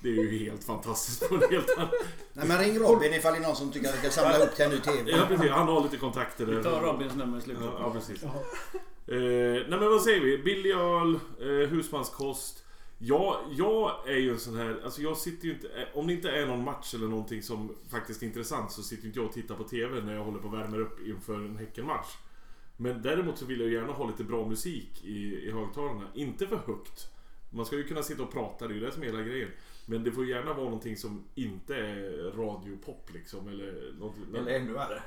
Det 0.00 0.08
är 0.08 0.12
ju 0.12 0.38
helt 0.38 0.64
fantastiskt 0.64 1.28
på 1.28 1.34
en 1.34 1.42
helt 1.50 1.78
annan... 1.78 1.90
Nej, 2.32 2.48
men 2.48 2.58
ring 2.58 2.78
Robin 2.78 3.14
ifall 3.14 3.32
det 3.32 3.38
är 3.38 3.42
någon 3.42 3.56
som 3.56 3.72
tycker 3.72 3.88
att 3.88 3.94
vi 3.94 3.98
ska 3.98 4.10
samla 4.10 4.38
upp 4.38 4.54
till 4.54 4.64
en 4.64 4.70
ny 4.70 4.78
TV. 4.78 5.10
Ja, 5.10 5.26
precis. 5.28 5.50
Han 5.50 5.68
har 5.68 5.82
lite 5.82 5.96
kontakter. 5.96 6.46
Vi 6.46 6.62
tar 6.62 6.80
Robins 6.80 7.14
nummer 7.14 7.38
i 7.38 7.40
slutet. 7.40 7.64
Ja, 7.64 7.76
ja 7.80 7.92
precis. 7.92 8.22
Eh, 8.22 9.14
nej 9.68 9.78
men 9.78 9.90
vad 9.90 10.02
säger 10.02 10.20
vi? 10.20 10.38
Billig 10.38 10.70
öl, 10.70 11.18
eh, 11.40 11.68
husmanskost. 11.68 12.64
Ja, 12.98 13.40
jag 13.50 14.08
är 14.08 14.16
ju 14.16 14.30
en 14.30 14.38
sån 14.38 14.56
här, 14.56 14.80
alltså 14.84 15.02
jag 15.02 15.16
sitter 15.16 15.46
ju 15.46 15.54
inte, 15.54 15.68
eh, 15.68 15.98
om 15.98 16.06
det 16.06 16.12
inte 16.12 16.30
är 16.30 16.46
någon 16.46 16.64
match 16.64 16.94
eller 16.94 17.06
någonting 17.06 17.42
som 17.42 17.76
faktiskt 17.90 18.22
är 18.22 18.26
intressant 18.26 18.72
så 18.72 18.82
sitter 18.82 19.06
inte 19.06 19.18
jag 19.18 19.26
och 19.26 19.32
tittar 19.32 19.54
på 19.54 19.64
TV 19.64 20.00
när 20.00 20.14
jag 20.14 20.24
håller 20.24 20.38
på 20.38 20.48
och 20.48 20.54
värmer 20.54 20.80
upp 20.80 21.06
inför 21.06 21.34
en 21.34 21.56
Häckenmatch. 21.56 22.08
Men 22.76 23.02
däremot 23.02 23.38
så 23.38 23.44
vill 23.44 23.60
jag 23.60 23.70
gärna 23.70 23.92
ha 23.92 24.06
lite 24.06 24.24
bra 24.24 24.46
musik 24.46 25.04
i, 25.04 25.48
i 25.48 25.50
högtalarna. 25.50 26.04
Inte 26.14 26.46
för 26.46 26.56
högt. 26.56 27.10
Man 27.50 27.66
ska 27.66 27.76
ju 27.76 27.84
kunna 27.84 28.02
sitta 28.02 28.22
och 28.22 28.32
prata, 28.32 28.68
det 28.68 28.74
är 28.74 28.78
ju 28.78 28.86
det 28.86 28.92
som 28.92 29.02
är 29.02 29.06
hela 29.06 29.22
grejen. 29.22 29.48
Men 29.90 30.04
det 30.04 30.12
får 30.12 30.26
gärna 30.26 30.52
vara 30.52 30.64
någonting 30.64 30.96
som 30.96 31.24
inte 31.34 31.76
är 31.76 32.32
radiopop 32.36 33.10
liksom. 33.14 33.48
Eller, 33.48 33.94
något, 33.98 34.14
Eller 34.34 34.52
ännu 34.52 34.72
värre. 34.72 35.02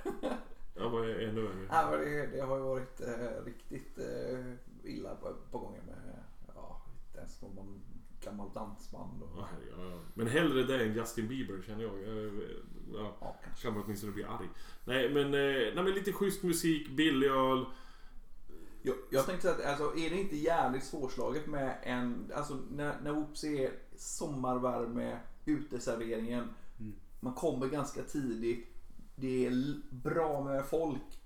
Ja, 0.76 0.90
vad 0.90 1.10
är 1.10 1.20
ännu 1.20 1.42
värre? 1.42 1.68
Ja, 1.70 1.88
men 1.92 2.00
det, 2.00 2.28
det 2.28 2.42
har 2.42 2.58
ju 2.58 2.64
varit 2.64 3.02
eh, 3.02 3.46
riktigt 3.46 3.98
eh, 3.98 4.54
illa 4.84 5.16
på, 5.16 5.36
på 5.52 5.58
gången 5.58 5.82
med... 5.86 6.24
Ja, 6.56 6.82
inte 7.08 7.20
ens 7.20 7.42
någon 7.42 7.82
gammal 8.24 8.50
dansband. 8.54 9.24
Och, 9.24 9.30
Ja, 9.38 9.48
ja. 9.78 10.00
Men 10.14 10.28
hellre 10.28 10.64
det 10.64 10.84
än 10.84 10.94
Justin 10.94 11.28
Bieber 11.28 11.62
känner 11.66 11.84
jag. 11.84 12.02
jag 12.02 12.32
ja, 12.94 13.18
ja, 13.22 13.36
kan 13.62 13.74
man 13.74 13.84
åtminstone 13.84 14.12
bli 14.12 14.24
arg. 14.24 14.50
Nej 14.86 15.10
men, 15.10 15.26
eh, 15.26 15.74
nej 15.76 15.84
men 15.84 15.94
lite 15.94 16.12
schysst 16.12 16.44
musik, 16.44 16.90
billig 16.90 17.28
öl. 17.28 17.66
Jag, 18.82 18.96
jag 19.10 19.26
tänkte 19.26 19.52
att 19.52 19.66
alltså, 19.66 19.84
är 19.84 20.10
det 20.10 20.16
inte 20.16 20.36
jävligt 20.36 20.84
svårslaget 20.84 21.48
med 21.48 21.78
en... 21.84 22.32
Alltså 22.36 22.60
när, 22.72 23.02
när 23.02 23.12
Oopsie 23.12 23.68
är 23.68 23.72
sommarvärme, 24.02 25.20
uteserveringen. 25.46 26.50
Man 27.20 27.34
kommer 27.34 27.68
ganska 27.68 28.04
tidigt. 28.04 28.68
Det 29.16 29.46
är 29.46 29.76
bra 29.90 30.44
med 30.44 30.66
folk. 30.66 31.20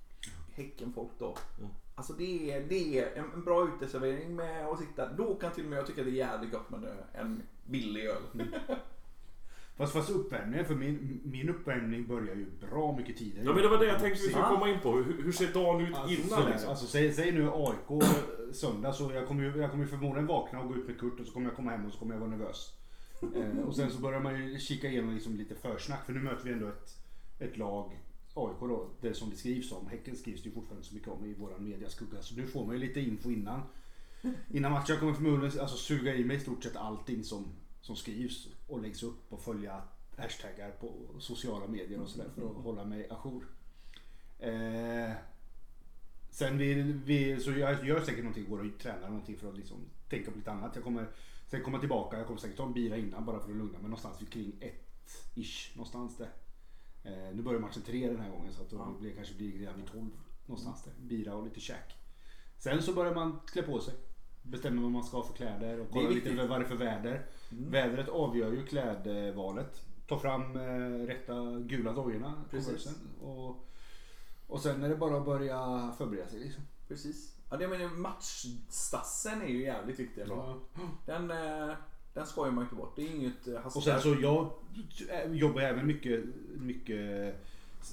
Häckenfolk 0.53 1.11
då. 1.17 1.37
Mm. 1.59 1.71
Alltså 1.95 2.13
det 2.13 2.51
är, 2.51 2.63
det 2.69 2.99
är 2.99 3.15
en, 3.15 3.43
bra 3.43 3.67
uteservering 3.67 4.35
med 4.35 4.67
att 4.67 4.79
sitta. 4.79 5.13
Då 5.13 5.35
kan 5.35 5.51
till 5.51 5.63
och 5.63 5.69
med 5.69 5.79
jag 5.79 5.87
tycka 5.87 6.03
det 6.03 6.09
är 6.09 6.13
jävligt 6.13 6.51
gott 6.51 6.69
med 6.69 6.97
en 7.13 7.41
billig 7.65 8.05
öl. 8.05 8.47
Fast, 9.77 9.93
fast 9.93 10.09
uppvärmningen, 10.09 10.65
för 10.65 10.75
min, 10.75 11.21
min 11.23 11.49
uppvärmning 11.49 12.07
börjar 12.07 12.35
ju 12.35 12.45
bra 12.69 12.95
mycket 12.97 13.17
tidigare. 13.17 13.45
Ja 13.45 13.53
men 13.53 13.63
det 13.63 13.69
var 13.69 13.77
det 13.77 13.85
jag 13.85 13.99
tänkte 13.99 14.21
vi 14.21 14.29
skulle 14.29 14.45
komma 14.45 14.69
in 14.69 14.79
på. 14.79 14.91
Hur, 14.91 15.23
hur 15.23 15.31
ser 15.31 15.53
dagen 15.53 15.81
ut 15.81 15.95
Alltså, 15.95 16.21
innan 16.21 16.49
liksom? 16.51 16.69
alltså 16.69 16.85
säg, 16.85 17.13
säg 17.13 17.31
nu 17.31 17.49
AIK 17.53 18.03
söndag 18.55 18.93
så 18.93 19.11
jag 19.11 19.27
kommer 19.27 19.43
ju 19.43 19.61
jag 19.61 19.71
kommer 19.71 19.85
förmodligen 19.85 20.27
vakna 20.27 20.59
och 20.59 20.67
gå 20.67 20.75
ut 20.75 20.87
med 20.87 20.99
Kurt 20.99 21.19
och 21.19 21.27
så 21.27 21.33
kommer 21.33 21.47
jag 21.47 21.55
komma 21.55 21.71
hem 21.71 21.85
och 21.85 21.93
så 21.93 21.99
kommer 21.99 22.13
jag 22.13 22.19
vara 22.19 22.29
nervös. 22.29 22.71
Eh, 23.35 23.59
och 23.59 23.75
sen 23.75 23.91
så 23.91 23.99
börjar 23.99 24.19
man 24.19 24.35
ju 24.35 24.59
kika 24.59 24.87
igenom 24.87 25.13
liksom 25.13 25.35
lite 25.35 25.55
försnack 25.55 26.05
för 26.05 26.13
nu 26.13 26.19
möter 26.19 26.43
vi 26.45 26.51
ändå 26.51 26.67
ett, 26.67 26.97
ett 27.39 27.57
lag 27.57 27.91
AIK 28.33 28.59
då, 28.59 28.89
det 29.01 29.13
som 29.13 29.29
det 29.29 29.35
skrivs 29.35 29.71
om. 29.71 29.87
Häcken 29.87 30.15
skrivs 30.15 30.43
det 30.43 30.49
ju 30.49 30.55
fortfarande 30.55 30.85
så 30.87 30.95
mycket 30.95 31.09
om 31.09 31.25
i 31.25 31.33
våran 31.33 31.69
mediaskugga. 31.69 32.21
Så 32.21 32.35
nu 32.35 32.47
får 32.47 32.65
man 32.65 32.75
ju 32.75 32.81
lite 32.81 32.99
info 32.99 33.31
innan. 33.31 33.61
Innan 34.49 34.71
matchen 34.71 34.85
Jag 34.87 34.99
kommer 34.99 35.13
förmodligen 35.13 35.59
alltså, 35.59 35.77
suga 35.77 36.15
i 36.15 36.23
mig 36.23 36.37
i 36.37 36.39
stort 36.39 36.63
sett 36.63 36.75
allting 36.75 37.23
som, 37.23 37.45
som 37.81 37.95
skrivs 37.95 38.47
och 38.67 38.81
läggs 38.81 39.03
upp 39.03 39.33
och 39.33 39.41
följa 39.41 39.81
hashtaggar 40.17 40.71
på 40.71 40.91
sociala 41.19 41.67
medier 41.67 42.01
och 42.01 42.09
sådär 42.09 42.29
för 42.35 42.45
att 42.45 42.63
hålla 42.63 42.85
mig 42.85 43.09
ajour. 43.09 43.47
Eh, 44.39 45.11
sen 46.35 46.57
vi, 46.57 46.73
vi, 47.05 47.39
så 47.39 47.51
jag 47.51 47.87
gör 47.87 47.99
säkert 47.99 48.23
någonting, 48.23 48.49
går 48.49 48.59
och 48.59 48.79
tränar 48.79 49.09
någonting 49.09 49.37
för 49.37 49.49
att 49.49 49.57
liksom 49.57 49.77
tänka 50.09 50.31
på 50.31 50.37
lite 50.37 50.51
annat. 50.51 50.75
Jag 50.75 50.83
kommer 50.83 51.07
sen 51.47 51.63
komma 51.63 51.79
tillbaka, 51.79 52.17
jag 52.17 52.27
kommer 52.27 52.39
säkert 52.39 52.57
ta 52.57 52.65
en 52.65 52.73
bira 52.73 52.97
innan 52.97 53.25
bara 53.25 53.39
för 53.39 53.51
att 53.51 53.57
lugna 53.57 53.79
mig 53.79 53.81
någonstans 53.81 54.21
vid 54.21 54.29
kring 54.29 54.51
ett 54.59 55.31
ish 55.35 55.75
någonstans 55.75 56.17
där. 56.17 56.29
Eh, 57.03 57.35
nu 57.35 57.41
börjar 57.41 57.59
matchen 57.59 57.81
tre 57.85 58.07
den 58.07 58.19
här 58.19 58.29
gången 58.29 58.53
så 58.53 58.61
att 58.61 58.69
då 58.69 58.95
blir 58.99 59.09
det 59.09 59.15
kanske 59.15 59.35
blir 59.35 59.59
redan 59.59 59.75
vid 59.75 59.85
tolv 59.91 60.09
någonstans 60.45 60.83
där. 60.83 60.93
Bira 60.97 61.35
och 61.35 61.43
lite 61.43 61.59
käk. 61.59 61.95
Sen 62.57 62.81
så 62.81 62.93
börjar 62.93 63.15
man 63.15 63.39
klä 63.45 63.61
på 63.61 63.79
sig. 63.79 63.93
Bestämmer 64.43 64.81
vad 64.81 64.91
man 64.91 65.03
ska 65.03 65.17
ha 65.17 65.23
för 65.23 65.33
kläder 65.33 65.79
och 65.79 65.87
kolla 65.91 66.09
lite 66.09 66.47
vad 66.47 66.59
det 66.59 66.65
är 66.65 66.69
för 66.69 66.75
väder. 66.75 67.25
Vädret 67.49 68.09
avgör 68.09 68.51
ju 68.51 68.65
klädvalet. 68.65 69.81
Ta 70.07 70.19
fram 70.19 70.55
eh, 70.55 71.05
rätta 71.07 71.59
gula 71.59 71.93
dojorna. 71.93 72.43
Precis. 72.51 72.89
Och, 73.21 73.65
och 74.47 74.61
sen 74.61 74.83
är 74.83 74.89
det 74.89 74.95
bara 74.95 75.17
att 75.17 75.25
börja 75.25 75.91
förbereda 75.97 76.27
sig 76.29 76.39
liksom. 76.39 76.63
Precis. 76.87 77.31
Ja, 77.49 77.57
det 77.57 77.67
menar 77.67 77.87
matchstassen 77.87 79.41
är 79.41 79.47
ju 79.47 79.61
jävligt 79.63 79.99
viktig 79.99 80.21
ändå. 80.21 80.59
Den, 81.05 81.31
eh, 81.31 81.73
den 82.13 82.25
skojar 82.27 82.51
man 82.51 82.63
inte 82.63 82.75
bort. 82.75 82.93
Det 82.95 83.01
är 83.01 83.15
inget 83.15 83.47
eh, 83.47 83.65
Och 83.77 83.83
sen 83.83 84.01
så 84.01 84.15
jag 84.21 84.49
eh, 85.09 85.31
jobbar 85.31 85.61
även 85.61 85.87
mycket, 85.87 86.23
mycket 86.59 87.35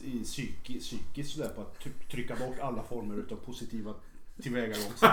i 0.03 0.23
psyki, 0.25 0.81
psykiskt 0.81 1.35
sådär 1.35 1.49
på 1.49 1.61
att 1.61 1.79
try- 1.81 2.11
trycka 2.11 2.37
bort 2.37 2.59
alla 2.61 2.83
former 2.83 3.15
utav 3.17 3.37
positiva 3.37 3.95
tillvägagångssätt. 4.43 5.11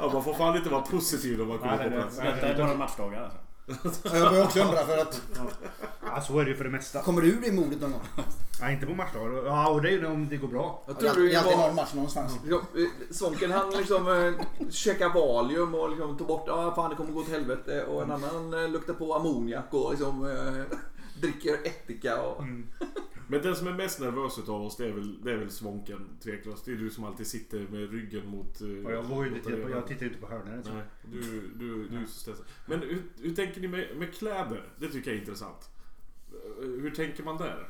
Ja, 0.00 0.10
man 0.12 0.24
får 0.24 0.34
fan 0.34 0.56
inte 0.56 0.68
vara 0.70 0.82
positiv 0.82 1.38
när 1.38 1.44
man 1.44 1.58
kommer 1.58 1.76
Nej, 1.76 1.90
på 1.90 1.96
plats. 1.96 2.16
Detta 2.16 2.46
är 2.48 2.58
bara 2.58 2.74
matchdagar 2.74 3.22
alltså. 3.22 3.38
Jag 4.04 4.30
börjar 4.30 4.44
också 4.44 4.60
undra 4.60 4.86
för 4.86 4.98
att... 4.98 5.22
Ja, 6.06 6.20
så 6.20 6.38
är 6.38 6.44
det 6.44 6.50
ju 6.50 6.56
för 6.56 6.64
det 6.64 6.70
mesta. 6.70 7.02
Kommer 7.02 7.22
du 7.22 7.36
bli 7.36 7.52
modet 7.52 7.80
någon 7.80 7.92
gång? 7.92 8.02
Ja, 8.60 8.70
inte 8.70 8.86
på 8.86 8.94
matchdagar. 8.94 9.46
Ja, 9.46 9.68
och 9.68 9.82
det 9.82 9.88
är 9.88 9.92
ju 9.92 10.06
om 10.06 10.28
det 10.28 10.36
går 10.36 10.48
bra. 10.48 10.82
Jag 10.86 10.96
Det 10.96 11.10
tror 11.10 11.22
det 11.24 11.34
är 11.34 11.38
alltid 11.38 11.58
någon 11.58 11.74
match 11.74 11.94
någonstans. 11.94 12.32
Ja, 12.48 12.60
Svånken 13.10 13.50
han 13.52 13.70
liksom 13.70 14.08
eh, 14.08 14.68
käkar 14.70 15.08
Valium 15.08 15.74
och 15.74 15.90
liksom 15.90 16.18
tog 16.18 16.26
bort, 16.26 16.44
ja 16.46 16.74
fan 16.74 16.90
det 16.90 16.96
kommer 16.96 17.12
gå 17.12 17.22
till 17.22 17.32
helvete. 17.32 17.84
Och 17.84 18.02
en 18.02 18.10
annan 18.10 18.64
eh, 18.64 18.70
luktar 18.70 18.94
på 18.94 19.14
ammoniak 19.14 19.66
och 19.70 19.90
liksom 19.90 20.30
eh, 20.30 20.76
dricker 21.20 21.54
ättika 21.64 22.22
och... 22.22 22.42
Men 23.30 23.42
den 23.42 23.56
som 23.56 23.66
är 23.66 23.72
mest 23.72 24.00
nervös 24.00 24.38
utav 24.38 24.62
oss 24.62 24.76
det 24.76 24.86
är 24.88 24.92
väl, 24.92 25.22
det 25.24 25.32
är 25.32 25.36
väl 25.36 25.50
Svånken 25.50 26.06
tveklöst. 26.22 26.64
Det 26.64 26.72
är 26.72 26.76
du 26.76 26.90
som 26.90 27.04
alltid 27.04 27.26
sitter 27.26 27.58
med 27.70 27.90
ryggen 27.92 28.26
mot... 28.28 28.60
eh, 28.60 28.68
Och 28.68 28.92
jag, 28.92 29.02
vågar 29.02 29.28
ju 29.30 29.36
inte 29.36 29.48
arenan. 29.48 29.70
jag 29.70 29.86
tittar 29.86 30.06
inte 30.06 30.18
på 30.18 30.26
hörnorna. 30.26 30.62
så. 30.62 30.72
Nej, 30.72 30.82
du, 31.12 31.20
du, 31.58 31.88
du 31.88 31.96
är 31.96 32.06
så 32.06 32.18
stressad. 32.20 32.44
Men 32.66 32.80
hur, 32.80 33.02
hur 33.22 33.34
tänker 33.34 33.60
ni 33.60 33.68
med, 33.68 33.96
med 33.96 34.14
kläder? 34.14 34.68
Det 34.78 34.88
tycker 34.88 35.10
jag 35.10 35.16
är 35.16 35.20
intressant. 35.20 35.68
Eh, 36.32 36.64
Hur 36.82 36.90
tänker 36.90 37.22
man 37.22 37.36
där? 37.38 37.68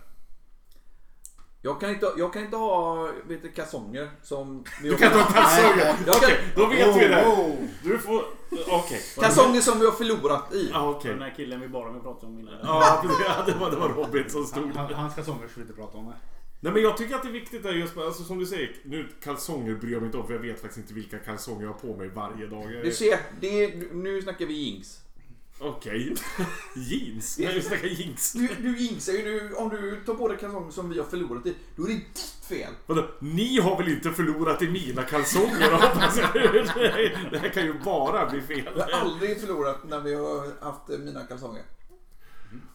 Jag 1.62 1.80
kan 1.80 1.90
inte, 1.90 2.12
jag 2.16 2.32
kan 2.32 2.44
inte 2.44 2.56
ha 2.56 3.08
vet 3.24 3.42
du, 3.42 3.48
kalsonger 3.48 4.10
som... 4.22 4.64
Du 4.82 4.96
kan 4.96 5.06
inte 5.06 5.18
ha 5.22 5.32
kalsonger! 5.32 5.94
Okej, 6.06 6.36
kan, 6.54 6.62
då 6.62 6.66
vet 6.66 6.96
vi 6.96 7.08
det. 7.08 7.26
Oh, 7.26 7.40
oh. 7.40 7.54
Du 7.82 7.98
får... 7.98 8.24
Okej. 8.68 9.00
kalsonger 9.20 9.60
som 9.60 9.78
vi 9.80 9.86
har 9.86 9.92
förlorat 9.92 10.54
i. 10.54 10.70
Ja, 10.72 10.90
okej. 10.90 11.10
Den 11.10 11.22
här 11.22 11.34
killen 11.36 11.60
vi 11.60 11.68
bara 11.68 11.92
vi 11.92 12.00
pratade 12.00 12.26
om 12.26 12.38
innan. 12.38 12.54
Ja, 12.62 13.02
det 13.46 13.54
var, 13.54 13.70
det 13.70 13.76
var 13.76 13.88
Robin 13.88 14.30
som 14.30 14.44
stod 14.44 14.76
Han, 14.76 14.88
där. 14.88 14.94
han 14.94 15.10
ska 15.10 15.22
sånger 15.24 15.48
ska 15.48 15.54
vi 15.54 15.60
inte 15.60 15.74
prata 15.74 15.98
om. 15.98 16.06
det. 16.06 16.14
Nej 16.60 16.72
men 16.72 16.82
jag 16.82 16.96
tycker 16.96 17.14
att 17.14 17.22
det 17.22 17.28
är 17.28 17.32
viktigt 17.32 17.62
där 17.62 17.72
just 17.72 17.96
alltså 17.96 18.22
som 18.24 18.38
du 18.38 18.46
säger, 18.46 18.76
nu 18.84 19.08
kalsonger 19.22 19.74
bryr 19.74 19.92
jag 19.92 20.00
mig 20.00 20.06
inte 20.06 20.18
om 20.18 20.26
för 20.26 20.34
jag 20.34 20.40
vet 20.40 20.60
faktiskt 20.60 20.78
inte 20.78 20.94
vilka 20.94 21.18
kalsonger 21.18 21.62
jag 21.62 21.72
har 21.72 21.78
på 21.78 21.96
mig 21.96 22.08
varje 22.08 22.46
dag. 22.46 22.70
Du 22.84 22.92
ser, 22.92 23.18
det 23.40 23.64
är, 23.64 23.94
nu 23.94 24.22
snackar 24.22 24.46
vi 24.46 24.54
jinx. 24.54 25.00
Okej. 25.60 26.14
Jeans? 26.74 27.38
Nej, 27.38 27.54
vi 27.54 27.62
snackar 27.62 27.88
jeans. 27.88 28.32
Du, 28.32 28.48
du 28.60 28.78
jinxar 28.78 29.12
ju, 29.12 29.22
du, 29.22 29.54
om 29.54 29.68
du 29.68 30.00
tar 30.06 30.14
på 30.14 30.28
dig 30.28 30.38
kalsonger 30.38 30.70
som 30.70 30.90
vi 30.90 30.98
har 30.98 31.06
förlorat 31.06 31.46
i, 31.46 31.54
då 31.76 31.82
är 31.84 31.88
det 31.88 31.94
ditt 31.94 32.34
fel. 32.48 32.72
Vadå? 32.86 33.06
Ni 33.18 33.60
har 33.60 33.76
väl 33.78 33.88
inte 33.88 34.10
förlorat 34.12 34.62
i 34.62 34.68
mina 34.70 35.02
kalsonger 35.02 35.70
hoppas 35.72 36.18
jag? 36.18 36.32
Det 37.32 37.38
här 37.38 37.48
kan 37.48 37.62
ju 37.64 37.74
bara 37.84 38.26
bli 38.30 38.40
fel. 38.40 38.68
Vi 38.74 38.80
har 38.80 38.90
aldrig 39.00 39.40
förlorat 39.40 39.84
när 39.88 40.00
vi 40.00 40.14
har 40.14 40.64
haft 40.64 40.88
mina 40.88 41.22
kalsonger. 41.22 41.62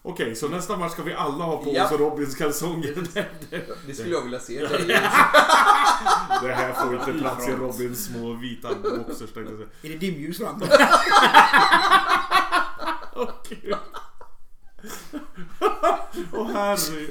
Okej, 0.02 0.36
så 0.36 0.48
nästa 0.48 0.78
match 0.78 0.91
ska 0.91 1.04
vi 1.04 1.13
alla 1.13 1.43
ha 1.46 1.63
på 1.63 1.72
Ja. 1.76 1.86
oss 1.86 1.91
Robins 1.91 2.36
kalsonger. 2.36 2.96
Det, 3.13 3.26
det, 3.50 3.62
Det 3.88 3.93
skulle 3.93 4.12
jag 4.13 4.22
vilja 4.22 4.39
se. 4.39 4.60
Det 4.60 4.65
är, 4.93 6.48
det 6.48 6.54
här 6.54 6.74
får 6.74 6.96
inte 6.96 7.13
plats 7.19 7.48
i 7.48 7.52
Robins 7.52 8.06
små 8.06 8.34
vita 8.34 8.69
boxers 8.84 9.17
tänkte 9.34 9.41
jag 9.41 9.58
säga. 9.58 9.69
Är 9.82 9.89
det 9.89 9.98
dimljus 9.98 10.38
fram? 10.38 10.60
Åh 13.15 13.30
gud. 13.49 13.76
Åh 16.34 16.52
herre. 16.52 17.08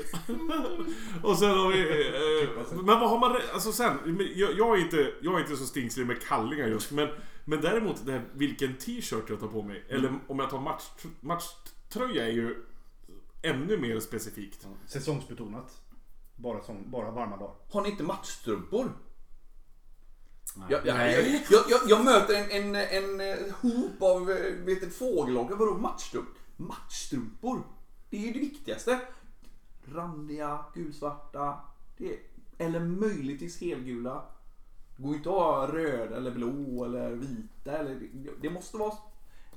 Och 1.23 1.38
sen 1.38 1.51
har 1.51 1.73
vi... 1.73 2.07
Eh, 2.43 2.83
men 2.83 3.01
vad 3.01 3.11
har 3.11 3.19
man... 3.19 3.37
Alltså 3.55 3.73
sen, 3.73 3.99
jag, 4.35 4.53
jag, 4.53 4.79
är 4.79 4.83
inte, 4.83 5.15
jag 5.23 5.35
är 5.35 5.41
inte 5.41 5.57
så 5.57 5.67
stingslig 5.67 6.07
med 6.07 6.23
kallingar 6.23 6.67
just. 6.67 6.91
Men, 6.93 7.09
men 7.45 7.61
däremot 7.61 8.07
det 8.07 8.12
här, 8.12 8.25
vilken 8.33 8.77
t-shirt 8.77 9.31
jag 9.31 9.41
tar 9.41 9.49
på 9.49 9.62
mig. 9.62 9.85
Eller 9.88 10.19
om 10.29 10.38
jag 10.38 10.51
tar 10.51 10.61
match, 10.61 10.83
matchtröja 11.21 12.27
är 12.27 12.33
ju 12.33 12.65
ännu 13.43 13.79
mer 13.79 14.01
specifikt. 14.01 14.67
Säsongsbetonat. 14.87 15.83
Bara, 16.37 16.62
som, 16.62 16.91
bara 16.91 17.11
varma 17.11 17.37
dagar. 17.37 17.55
har 17.73 17.83
ni 17.83 17.91
inte 17.91 18.03
matchstrumpor? 18.03 18.93
Jag, 20.71 20.87
jag, 20.87 21.12
jag, 21.12 21.27
jag, 21.51 21.65
jag, 21.69 21.81
jag 21.87 22.05
möter 22.05 22.35
en, 22.35 22.51
en, 22.51 22.75
en 22.75 23.21
eh, 23.21 23.37
hop 23.61 24.03
av 24.03 24.31
eh, 24.31 24.53
vet 24.53 24.81
du, 24.81 24.91
fågellagar. 24.91 25.57
Vadå 25.57 25.75
matchstrumpor? 25.75 26.35
Matchstrumpor? 26.57 27.62
Det 28.11 28.17
är 28.17 28.21
ju 28.21 28.33
det 28.33 28.38
viktigaste. 28.38 29.01
Randiga, 29.85 30.65
gulsvarta. 30.75 31.61
Det 31.97 32.12
är, 32.12 32.19
eller 32.59 32.81
möjligtvis 32.81 33.61
helgula. 33.61 34.25
Det 34.97 35.03
går 35.03 35.15
inte 35.15 35.29
att 35.29 35.35
ha 35.35 35.67
röda 35.73 36.17
eller 36.17 36.31
blå 36.31 36.85
eller 36.85 37.11
vita. 37.11 37.79
Eller, 37.79 37.95
det, 37.95 38.31
det 38.41 38.51
måste 38.51 38.77
vara 38.77 38.95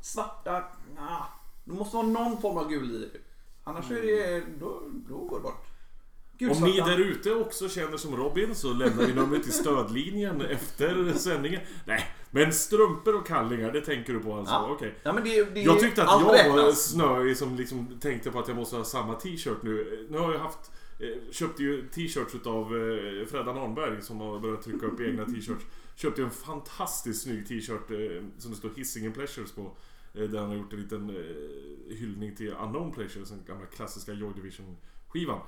svarta. 0.01 0.63
Ah, 0.97 1.25
det 1.63 1.73
måste 1.73 1.95
vara 1.95 2.07
någon 2.07 2.41
form 2.41 2.57
av 2.57 2.69
gul 2.69 2.95
i. 2.95 3.17
Annars 3.63 3.91
är 3.91 4.01
det, 4.01 4.43
då, 4.59 4.81
då 5.09 5.17
går 5.17 5.37
det 5.37 5.43
bort. 5.43 5.67
Om 6.41 6.63
ni 6.63 6.77
där 6.79 6.97
ute 6.99 7.33
också 7.35 7.69
känner 7.69 7.97
som 7.97 8.15
Robin 8.17 8.55
så 8.55 8.73
lämnar 8.73 9.05
vi 9.05 9.13
numret 9.13 9.43
till 9.43 9.51
stödlinjen 9.53 10.41
efter 10.41 11.13
sändningen. 11.13 11.61
Nej, 11.85 12.05
men 12.31 12.53
strumpor 12.53 13.15
och 13.15 13.27
kallingar, 13.27 13.71
det 13.71 13.81
tänker 13.81 14.13
du 14.13 14.19
på 14.19 14.33
alltså? 14.33 14.53
Ja. 14.53 14.69
Okej. 14.71 14.95
Ja, 15.03 15.13
men 15.13 15.23
det, 15.23 15.43
det, 15.53 15.61
Jag 15.61 15.79
tyckte 15.79 16.03
att 16.03 16.21
jag 16.21 16.53
var 16.53 16.71
snöig 16.71 17.37
som 17.37 17.55
liksom 17.55 17.99
tänkte 17.99 18.31
på 18.31 18.39
att 18.39 18.47
jag 18.47 18.57
måste 18.57 18.75
ha 18.75 18.83
samma 18.83 19.15
t-shirt 19.15 19.63
nu. 19.63 20.05
Nu 20.09 20.17
har 20.17 20.31
jag 20.33 20.39
haft... 20.39 20.71
eh, 20.99 21.31
Köpte 21.31 21.63
ju 21.63 21.81
t-shirts 21.87 22.35
utav 22.35 22.63
eh, 22.65 23.25
Freddan 23.25 23.57
Arnberg 23.57 24.01
som 24.01 24.19
har 24.19 24.39
börjat 24.39 24.61
trycka 24.61 24.85
upp 24.85 24.99
egna 25.01 25.25
t-shirts. 25.25 25.65
Köpte 25.95 26.21
en 26.23 26.31
fantastiskt 26.31 27.23
snygg 27.23 27.47
t-shirt 27.47 27.91
eh, 27.91 28.23
som 28.37 28.51
det 28.51 28.57
står 28.57 28.69
Hisingen 28.75 29.13
Pleasures 29.13 29.51
på. 29.51 29.71
Där 30.13 30.39
han 30.39 30.49
har 30.49 30.55
gjort 30.55 30.73
en 30.73 30.81
liten 30.81 31.09
hyllning 31.89 32.35
till 32.35 32.53
Unknown 32.63 32.91
Pleasures, 32.91 33.29
den 33.29 33.43
gamla 33.47 33.65
klassiska 33.65 34.13
Joy 34.13 34.33
Division 34.33 34.77
skivan. 35.07 35.39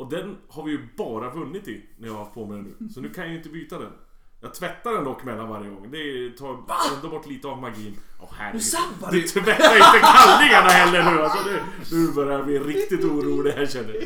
Och 0.00 0.10
den 0.10 0.36
har 0.48 0.62
vi 0.64 0.70
ju 0.70 0.88
bara 0.96 1.30
vunnit 1.34 1.68
i 1.68 1.86
när 1.98 2.06
jag 2.08 2.14
har 2.14 2.20
haft 2.24 2.34
på 2.34 2.46
mig 2.46 2.56
den 2.56 2.74
nu. 2.78 2.88
Så 2.88 3.00
nu 3.00 3.10
kan 3.10 3.24
jag 3.24 3.30
ju 3.32 3.36
inte 3.36 3.48
byta 3.48 3.78
den. 3.78 3.92
Jag 4.40 4.54
tvättar 4.54 4.92
den 4.92 5.04
dock 5.04 5.24
mellan 5.24 5.48
varje 5.48 5.70
gång. 5.70 5.90
Det 5.90 6.30
tar 6.38 6.48
ändå 6.96 7.08
bort 7.08 7.26
lite 7.26 7.48
av 7.48 7.58
magin. 7.60 7.96
Åh 8.20 8.28
herregud. 8.32 8.62
Du 9.10 9.20
du! 9.20 9.26
tvättar 9.28 9.76
inte 9.76 10.00
kallingarna 10.02 10.68
heller 10.68 11.10
nu 11.14 11.22
alltså. 11.22 11.48
Nu, 11.50 11.60
nu 11.92 12.12
börjar 12.12 12.32
jag 12.32 12.44
bli 12.46 12.58
riktigt 12.58 13.04
orolig 13.04 13.50
här 13.52 13.66
känner 13.66 13.94
jag. 13.94 14.04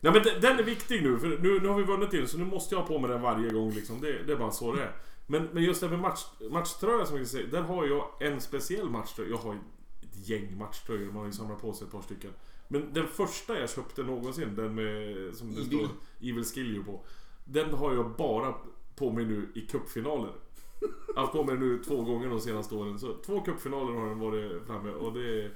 Ja 0.00 0.12
men 0.12 0.22
den- 0.22 0.40
den 0.40 0.58
är 0.58 0.62
viktig 0.62 1.02
nu 1.02 1.18
för 1.18 1.26
nu, 1.28 1.60
nu 1.60 1.68
har 1.68 1.76
vi 1.76 1.82
vunnit 1.84 2.12
in 2.12 2.28
så 2.28 2.38
nu 2.38 2.44
måste 2.44 2.74
jag 2.74 2.80
ha 2.82 2.88
på 2.88 2.98
mig 2.98 3.10
den 3.10 3.22
varje 3.22 3.50
gång 3.50 3.70
liksom. 3.72 4.00
Det, 4.00 4.22
det 4.22 4.32
är 4.32 4.36
bara 4.36 4.50
så 4.50 4.72
det 4.72 4.82
är. 4.82 4.92
Men, 5.26 5.48
men 5.52 5.62
just 5.62 5.80
det 5.80 5.88
med 5.88 5.98
match, 5.98 6.20
matchtröja 6.50 7.06
som 7.06 7.16
jag 7.16 7.26
säger, 7.26 7.46
där 7.46 7.62
har 7.62 7.86
jag 7.86 8.22
en 8.22 8.40
speciell 8.40 8.90
matchtröja. 8.90 9.30
Jag 9.30 9.36
har 9.36 9.54
ett 9.54 10.28
gäng 10.28 10.58
matchtröjor, 10.58 11.06
man 11.06 11.16
har 11.16 11.26
ju 11.26 11.32
samlat 11.32 11.60
på 11.62 11.72
sig 11.72 11.84
ett 11.86 11.92
par 11.92 12.02
stycken. 12.02 12.30
Men 12.72 12.92
den 12.92 13.08
första 13.08 13.58
jag 13.58 13.70
köpte 13.70 14.02
någonsin, 14.02 14.56
den 14.56 14.74
med, 14.74 15.34
som 15.34 15.54
det 15.54 15.60
Evil. 15.60 15.78
står 15.78 15.88
Evil 16.20 16.44
Skiljo 16.44 16.84
på. 16.84 17.04
Den 17.44 17.74
har 17.74 17.94
jag 17.94 18.16
bara 18.16 18.54
på 18.96 19.12
mig 19.12 19.24
nu 19.24 19.48
i 19.54 19.60
cupfinaler. 19.60 20.32
Jag 20.80 21.14
har 21.14 21.20
haft 21.20 21.32
på 21.32 21.44
mig 21.44 21.58
nu 21.58 21.82
två 21.84 22.02
gånger 22.02 22.28
de 22.28 22.40
senaste 22.40 22.74
åren. 22.74 22.98
Så 22.98 23.14
två 23.14 23.40
cupfinaler 23.40 23.92
har 23.92 24.08
den 24.08 24.18
varit 24.18 24.66
framme 24.66 24.90
och 24.90 25.12
det 25.12 25.44
är, 25.44 25.52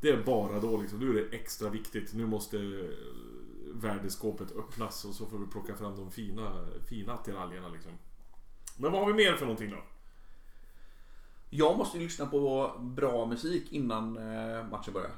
det 0.00 0.08
är 0.08 0.22
bara 0.22 0.60
då 0.60 0.80
liksom. 0.80 0.98
Nu 0.98 1.10
är 1.10 1.14
det 1.14 1.36
extra 1.36 1.70
viktigt. 1.70 2.14
Nu 2.14 2.26
måste 2.26 2.56
eh, 2.58 2.90
värdeskåpet 3.74 4.56
öppnas 4.56 5.04
och 5.04 5.14
så 5.14 5.26
får 5.26 5.38
vi 5.38 5.46
plocka 5.46 5.74
fram 5.74 5.96
de 5.96 6.10
fina, 6.10 6.66
fina 6.88 7.12
attiraljerna 7.12 7.68
liksom. 7.68 7.92
Men 8.76 8.92
vad 8.92 9.00
har 9.00 9.12
vi 9.12 9.14
mer 9.14 9.34
för 9.36 9.46
någonting 9.46 9.70
då? 9.70 9.82
Jag 11.50 11.78
måste 11.78 11.98
ju 11.98 12.04
lyssna 12.04 12.26
på 12.26 12.72
bra 12.80 13.26
musik 13.26 13.72
innan 13.72 14.16
eh, 14.16 14.68
matchen 14.70 14.94
börjar. 14.94 15.12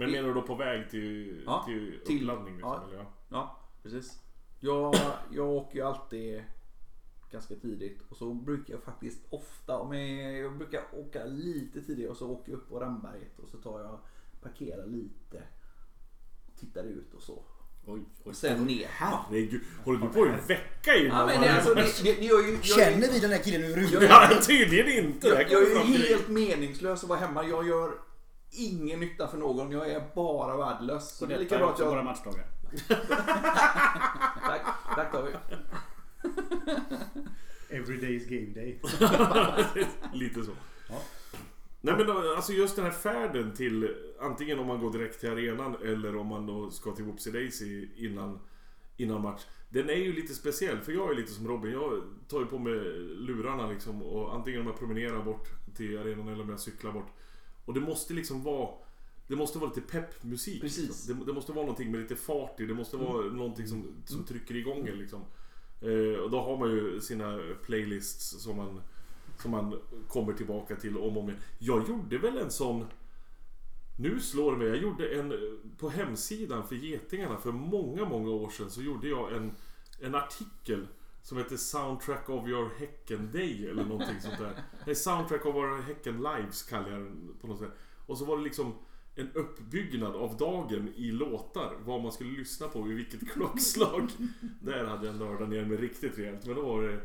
Men 0.00 0.10
menar 0.10 0.28
du 0.28 0.34
då 0.34 0.42
på 0.42 0.54
väg 0.54 0.90
till, 0.90 1.42
Ja, 1.46 1.62
till 1.66 2.00
uppladdning? 2.00 2.54
Liksom, 2.54 2.70
ja. 2.70 2.84
eller? 2.88 3.06
Ja. 3.28 3.60
Precis. 3.82 4.18
Jag, 4.60 4.94
jag 5.30 5.48
åker 5.48 5.76
ju 5.78 5.82
alltid 5.84 6.44
ganska 7.30 7.54
tidigt 7.54 7.98
och 8.08 8.16
så 8.16 8.34
brukar 8.34 8.74
jag 8.74 8.82
faktiskt 8.82 9.18
ofta, 9.30 9.78
om 9.78 9.92
jag, 9.92 10.32
jag 10.38 10.56
brukar 10.56 10.82
åka 10.92 11.24
lite 11.24 11.80
tidigare 11.80 12.10
och 12.10 12.16
så 12.16 12.30
åker 12.30 12.52
jag 12.52 12.58
upp 12.58 12.68
på 12.68 12.80
Ramberget 12.80 13.38
och 13.38 13.48
så 13.48 13.56
tar 13.56 13.80
jag, 13.80 13.98
parkerar 14.42 14.86
lite, 14.86 15.42
tittar 16.60 16.84
ut 16.84 17.14
och 17.14 17.22
så. 17.22 17.42
Oj, 17.86 18.00
oj. 18.00 18.04
Och 18.24 18.36
sen 18.36 18.66
ner. 18.66 18.86
Herregud, 18.90 19.60
håller 19.84 20.00
du 20.00 20.08
på 20.08 20.26
i 20.26 20.28
en 20.28 20.46
vecka 20.46 20.96
innan? 20.96 21.18
Ja, 21.18 21.26
men 21.26 21.40
det, 21.40 21.52
alltså, 21.52 21.74
det, 21.74 22.02
det, 22.02 22.24
jag, 22.24 22.64
Känner 22.64 23.12
vi 23.12 23.18
den 23.18 23.30
här 23.30 23.38
killen 23.38 23.64
överhuvudtaget? 23.64 24.10
Ja, 24.10 24.40
tydligen 24.46 25.04
inte. 25.04 25.28
Jag, 25.28 25.50
jag 25.50 25.62
är 25.62 25.84
ju 25.84 25.98
helt 25.98 26.28
meningslös 26.28 27.02
att 27.02 27.08
vara 27.08 27.18
hemma. 27.18 27.44
Jag 27.44 27.68
gör 27.68 28.09
ingen 28.50 29.00
nytta 29.00 29.28
för 29.28 29.38
någon. 29.38 29.70
Jag 29.70 29.90
är 29.90 30.02
bara 30.14 30.56
värdelös. 30.56 31.16
Så 31.16 31.26
det 31.26 31.34
är 31.34 31.38
lika 31.38 31.58
bra 31.58 31.66
att 31.66 31.72
också 31.72 31.84
våra 31.84 31.96
jag... 31.96 32.04
matchdagar. 32.04 32.46
Tack, 34.40 34.62
tack 34.94 35.12
David. 35.12 35.34
Every 37.70 37.96
day 37.96 38.16
is 38.16 38.26
game 38.26 38.54
day. 38.54 38.80
Lite 40.12 40.42
så. 40.42 40.50
Ja. 40.88 41.02
Nej 41.80 41.94
men 41.96 42.06
då, 42.06 42.34
alltså 42.36 42.52
just 42.52 42.76
den 42.76 42.84
här 42.84 42.92
färden 42.92 43.52
till 43.54 43.96
antingen 44.20 44.58
om 44.58 44.66
man 44.66 44.80
går 44.80 44.92
direkt 44.92 45.20
till 45.20 45.30
arenan 45.30 45.76
eller 45.84 46.16
om 46.16 46.26
man 46.26 46.46
då 46.46 46.70
ska 46.70 46.92
till 46.92 47.04
Whoopsie 47.04 47.32
Daisy 47.32 47.88
innan, 47.96 48.38
innan 48.96 49.22
match. 49.22 49.42
Den 49.68 49.90
är 49.90 49.94
ju 49.94 50.12
lite 50.12 50.34
speciell 50.34 50.80
för 50.80 50.92
jag 50.92 51.10
är 51.10 51.14
lite 51.14 51.32
som 51.32 51.48
Robin. 51.48 51.72
Jag 51.72 52.02
tar 52.28 52.40
ju 52.40 52.46
på 52.46 52.58
mig 52.58 52.74
lurarna 53.00 53.70
liksom 53.70 54.02
och 54.02 54.34
antingen 54.34 54.60
om 54.60 54.66
jag 54.66 54.78
promenerar 54.78 55.22
bort 55.22 55.48
till 55.76 55.98
arenan 55.98 56.28
eller 56.28 56.44
om 56.44 56.50
jag 56.50 56.60
cyklar 56.60 56.92
bort. 56.92 57.12
Och 57.70 57.74
det 57.74 57.80
måste 57.80 58.14
liksom 58.14 58.42
vara 58.42 58.68
det 59.26 59.36
måste 59.36 59.58
vara 59.58 59.68
lite 59.74 59.80
peppmusik. 59.80 60.60
Precis. 60.60 60.88
Liksom. 60.88 61.18
Det, 61.18 61.24
det 61.24 61.32
måste 61.32 61.52
vara 61.52 61.64
någonting 61.64 61.90
med 61.90 62.00
lite 62.00 62.16
fart 62.16 62.60
i. 62.60 62.66
Det 62.66 62.74
måste 62.74 62.96
vara 62.96 63.24
någonting 63.24 63.68
som, 63.68 63.84
som 64.06 64.16
Mm. 64.16 64.26
trycker 64.26 64.56
igång 64.56 64.88
en 64.88 64.98
liksom. 64.98 65.20
Eh, 65.80 66.20
och 66.20 66.30
då 66.30 66.40
har 66.40 66.56
man 66.58 66.70
ju 66.70 67.00
sina 67.00 67.40
playlists 67.64 68.42
som 68.42 68.56
man 68.56 68.80
Som 69.42 69.50
man 69.50 69.80
kommer 70.08 70.32
tillbaka 70.32 70.76
till 70.76 70.96
om 70.96 71.16
och 71.16 71.22
om 71.22 71.28
igen. 71.28 71.40
Jag 71.58 71.88
gjorde 71.88 72.18
väl 72.18 72.38
en 72.38 72.50
sån... 72.50 72.86
Nu 73.98 74.20
slår 74.20 74.52
det 74.52 74.58
mig. 74.58 74.68
Jag 74.68 74.76
gjorde 74.76 75.08
en... 75.08 75.32
På 75.78 75.88
hemsidan 75.88 76.66
för 76.68 76.76
Getingarna 76.76 77.36
för 77.36 77.52
många, 77.52 78.04
många 78.04 78.30
år 78.30 78.50
sedan 78.50 78.70
så 78.70 78.82
gjorde 78.82 79.08
jag 79.08 79.32
en, 79.36 79.52
en 80.00 80.14
artikel 80.14 80.86
som 81.22 81.38
heter 81.38 81.56
Soundtrack 81.56 82.28
of 82.30 82.48
your 82.48 82.70
Häcken 82.78 83.30
Day 83.32 83.68
eller 83.68 83.84
någonting 83.84 84.20
sånt 84.20 84.38
där. 84.38 84.62
Nej, 84.86 84.94
Soundtrack 84.94 85.46
of 85.46 85.54
our 85.56 85.82
Häcken 85.82 86.16
Lives 86.22 86.62
kallar 86.62 86.90
jag 86.90 87.00
den 87.00 87.34
på 87.40 87.46
något 87.46 87.58
sätt. 87.58 87.72
Och 88.06 88.18
så 88.18 88.24
var 88.24 88.36
det 88.36 88.42
liksom 88.44 88.74
en 89.14 89.32
uppbyggnad 89.32 90.16
av 90.16 90.36
dagen 90.36 90.92
i 90.96 91.10
låtar. 91.12 91.76
Vad 91.84 92.02
man 92.02 92.12
skulle 92.12 92.38
lyssna 92.38 92.68
på 92.68 92.82
vid 92.82 92.96
vilket 92.96 93.30
klockslag. 93.32 94.10
Där 94.60 94.84
hade 94.84 95.06
jag 95.06 95.16
nördat 95.16 95.48
ner 95.48 95.64
mig 95.64 95.76
riktigt 95.76 96.18
rejält. 96.18 96.46
Men 96.46 96.54
då 96.56 96.62
var 96.62 96.82
det... 96.82 97.00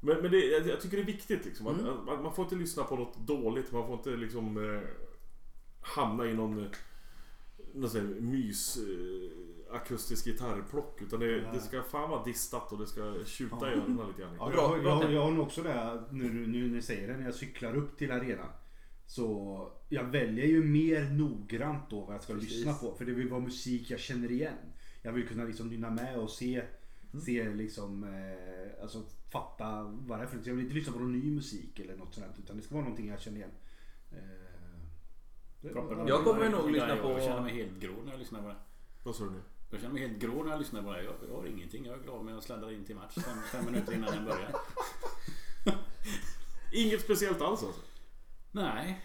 Men, 0.00 0.16
men 0.22 0.30
det, 0.30 0.38
jag, 0.46 0.80
tycker 0.80 0.96
det 0.96 1.02
är 1.02 1.06
viktigt 1.06 1.44
liksom. 1.44 1.66
Att, 1.66 2.08
att 2.08 2.22
man 2.22 2.34
får 2.34 2.44
inte 2.44 2.56
lyssna 2.56 2.84
på 2.84 2.96
något 2.96 3.18
dåligt. 3.26 3.72
Man 3.72 3.86
får 3.86 3.94
inte 3.94 4.10
liksom 4.16 4.74
eh, 4.74 4.80
hamna 5.80 6.26
i 6.26 6.34
någon... 6.34 6.58
eh, 6.58 6.70
Någon 7.74 7.90
sån 7.90 8.00
här 8.00 8.20
mys... 8.20 8.76
Eh, 8.76 9.47
akustisk 9.72 10.24
gitarrplock. 10.26 11.02
Utan 11.02 11.20
det, 11.20 11.40
det 11.40 11.60
ska 11.60 11.82
fan 11.82 12.10
vara 12.10 12.24
distat 12.24 12.72
och 12.72 12.78
det 12.78 12.86
ska 12.86 13.14
tjuta 13.26 13.70
i 13.72 13.74
öronen 13.74 14.06
lite 14.08 14.20
grann. 14.22 14.36
Ja, 14.38 14.50
Bra, 14.50 14.72
jag, 14.76 14.82
bra 14.82 15.02
jag, 15.02 15.12
jag 15.12 15.22
har 15.22 15.30
nog 15.30 15.46
också 15.46 15.62
det 15.62 16.02
nu, 16.10 16.46
nu 16.46 16.66
när 16.68 16.74
ni 16.76 16.82
säger 16.82 17.08
det, 17.08 17.16
när 17.16 17.24
jag 17.24 17.34
cyklar 17.34 17.76
upp 17.76 17.98
till 17.98 18.10
arenan. 18.12 18.50
Så 19.06 19.72
jag 19.88 20.04
väljer 20.04 20.46
ju 20.46 20.64
mer 20.64 21.04
noggrant 21.10 21.90
då 21.90 22.00
vad 22.00 22.14
jag 22.14 22.22
ska 22.22 22.34
Precis. 22.34 22.50
lyssna 22.52 22.74
på. 22.74 22.94
För 22.94 23.04
det 23.04 23.12
vill 23.12 23.28
vara 23.28 23.40
musik 23.40 23.90
jag 23.90 24.00
känner 24.00 24.30
igen. 24.30 24.54
Jag 25.02 25.12
vill 25.12 25.28
kunna 25.28 25.44
liksom 25.44 25.68
nynna 25.68 25.90
med 25.90 26.18
och 26.18 26.30
se, 26.30 26.62
Mm. 27.12 27.20
se 27.24 27.48
liksom, 27.50 28.04
eh, 28.04 28.82
alltså 28.82 29.02
fatta 29.32 29.82
vad 30.06 30.18
det 30.18 30.22
är 30.22 30.26
för 30.26 30.36
något. 30.36 30.46
Jag 30.46 30.54
vill 30.54 30.64
inte 30.64 30.74
lyssna 30.74 30.92
på 30.92 30.98
någon 30.98 31.12
ny 31.12 31.30
musik 31.30 31.78
eller 31.80 31.96
något 31.96 32.14
sånt. 32.14 32.38
Utan 32.38 32.56
det 32.56 32.62
ska 32.62 32.74
vara 32.74 32.84
någonting 32.84 33.08
jag 33.08 33.20
känner 33.20 33.36
igen. 33.36 33.50
Eh. 34.12 34.18
Jag 36.06 36.24
kommer 36.24 36.48
nog 36.50 36.70
lyssna 36.70 36.96
på- 36.96 37.10
Jag 37.10 37.22
känner 37.22 37.42
mig 37.42 37.54
helt 37.54 37.80
grå 37.80 37.92
när 38.04 38.10
jag 38.12 38.18
lyssnar 38.18 38.42
på 38.42 38.48
det. 38.48 38.56
Vad 39.02 39.14
sa 39.14 39.24
du 39.24 39.30
nu? 39.30 39.40
Jag 39.70 39.80
känner 39.80 39.94
mig 39.94 40.02
helt 40.08 40.18
grå 40.22 40.42
när 40.44 40.50
jag 40.50 40.58
lyssnar 40.58 40.82
på 40.82 40.92
det. 40.92 41.02
Jag, 41.02 41.14
jag 41.28 41.36
har 41.36 41.46
ingenting. 41.46 41.84
Jag 41.86 41.94
är 41.98 42.02
glad 42.02 42.24
med 42.24 42.36
att 42.38 42.44
sladda 42.44 42.72
in 42.72 42.84
till 42.84 42.96
match 42.96 43.14
fem, 43.14 43.38
fem 43.52 43.64
minuter 43.64 43.92
innan 43.94 44.10
den 44.14 44.24
börjar. 44.24 44.50
Inget 46.72 47.00
speciellt 47.00 47.40
alls 47.40 47.62
alltså? 47.62 47.80
Nej. 48.52 49.04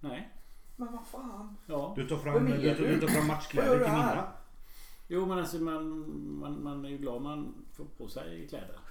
Nej. 0.00 0.28
Men 0.76 0.92
vad 0.92 1.06
fan. 1.06 1.56
Ja. 1.66 1.92
Du 1.96 2.08
tar 2.08 2.14
Vad 2.16 2.24
fram, 2.24 2.44
menar 2.44 2.56
du, 2.56 2.74
tar- 2.74 2.82
du? 2.82 2.94
du 2.94 3.00
tar 3.00 3.06
fram 3.08 3.14
Vad 3.16 3.28
gör 3.28 3.34
matchkläder 3.34 3.78
du 3.78 3.84
till 3.84 3.92
här? 3.92 4.14
mina. 4.14 4.32
Jo 5.14 5.26
men 5.26 5.38
alltså 5.38 5.56
man, 5.56 6.04
man, 6.40 6.62
man 6.62 6.84
är 6.84 6.88
ju 6.88 6.98
glad 6.98 7.22
man 7.22 7.54
får 7.76 7.84
på 7.84 8.08
sig 8.08 8.46
kläder. 8.48 8.78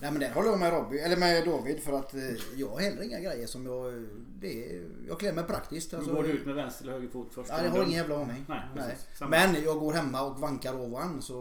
Nej 0.00 0.12
men 0.12 0.18
där 0.18 0.32
håller 0.32 0.48
jag 0.48 0.58
med 0.58 0.72
Robby, 0.72 0.98
eller 0.98 1.16
med 1.16 1.44
David 1.44 1.80
för 1.80 1.92
att 1.92 2.14
eh, 2.14 2.20
jag 2.56 2.68
har 2.68 2.80
heller 2.80 3.02
inga 3.02 3.20
grejer 3.20 3.46
som 3.46 3.66
jag... 3.66 4.06
Det 4.40 4.70
är, 4.70 4.88
jag 5.08 5.20
klär 5.20 5.32
mig 5.32 5.44
praktiskt. 5.44 5.94
Alltså, 5.94 6.14
går 6.14 6.22
du 6.22 6.28
ut 6.28 6.46
med 6.46 6.54
vänster 6.54 6.84
eller 6.84 6.92
höger 6.92 7.08
fot 7.08 7.28
först? 7.34 7.50
Nej, 7.50 7.64
jag 7.64 7.70
har 7.70 7.82
ingen 7.82 7.90
jävla 7.98 8.16
aning. 8.16 8.44
Nej, 8.48 8.60
Nej. 8.76 8.84
precis. 8.88 9.06
Samma. 9.18 9.30
Men 9.30 9.62
jag 9.62 9.78
går 9.78 9.92
hemma 9.92 10.22
och 10.22 10.40
vankar 10.40 10.80
ovan 10.80 11.22
så 11.22 11.34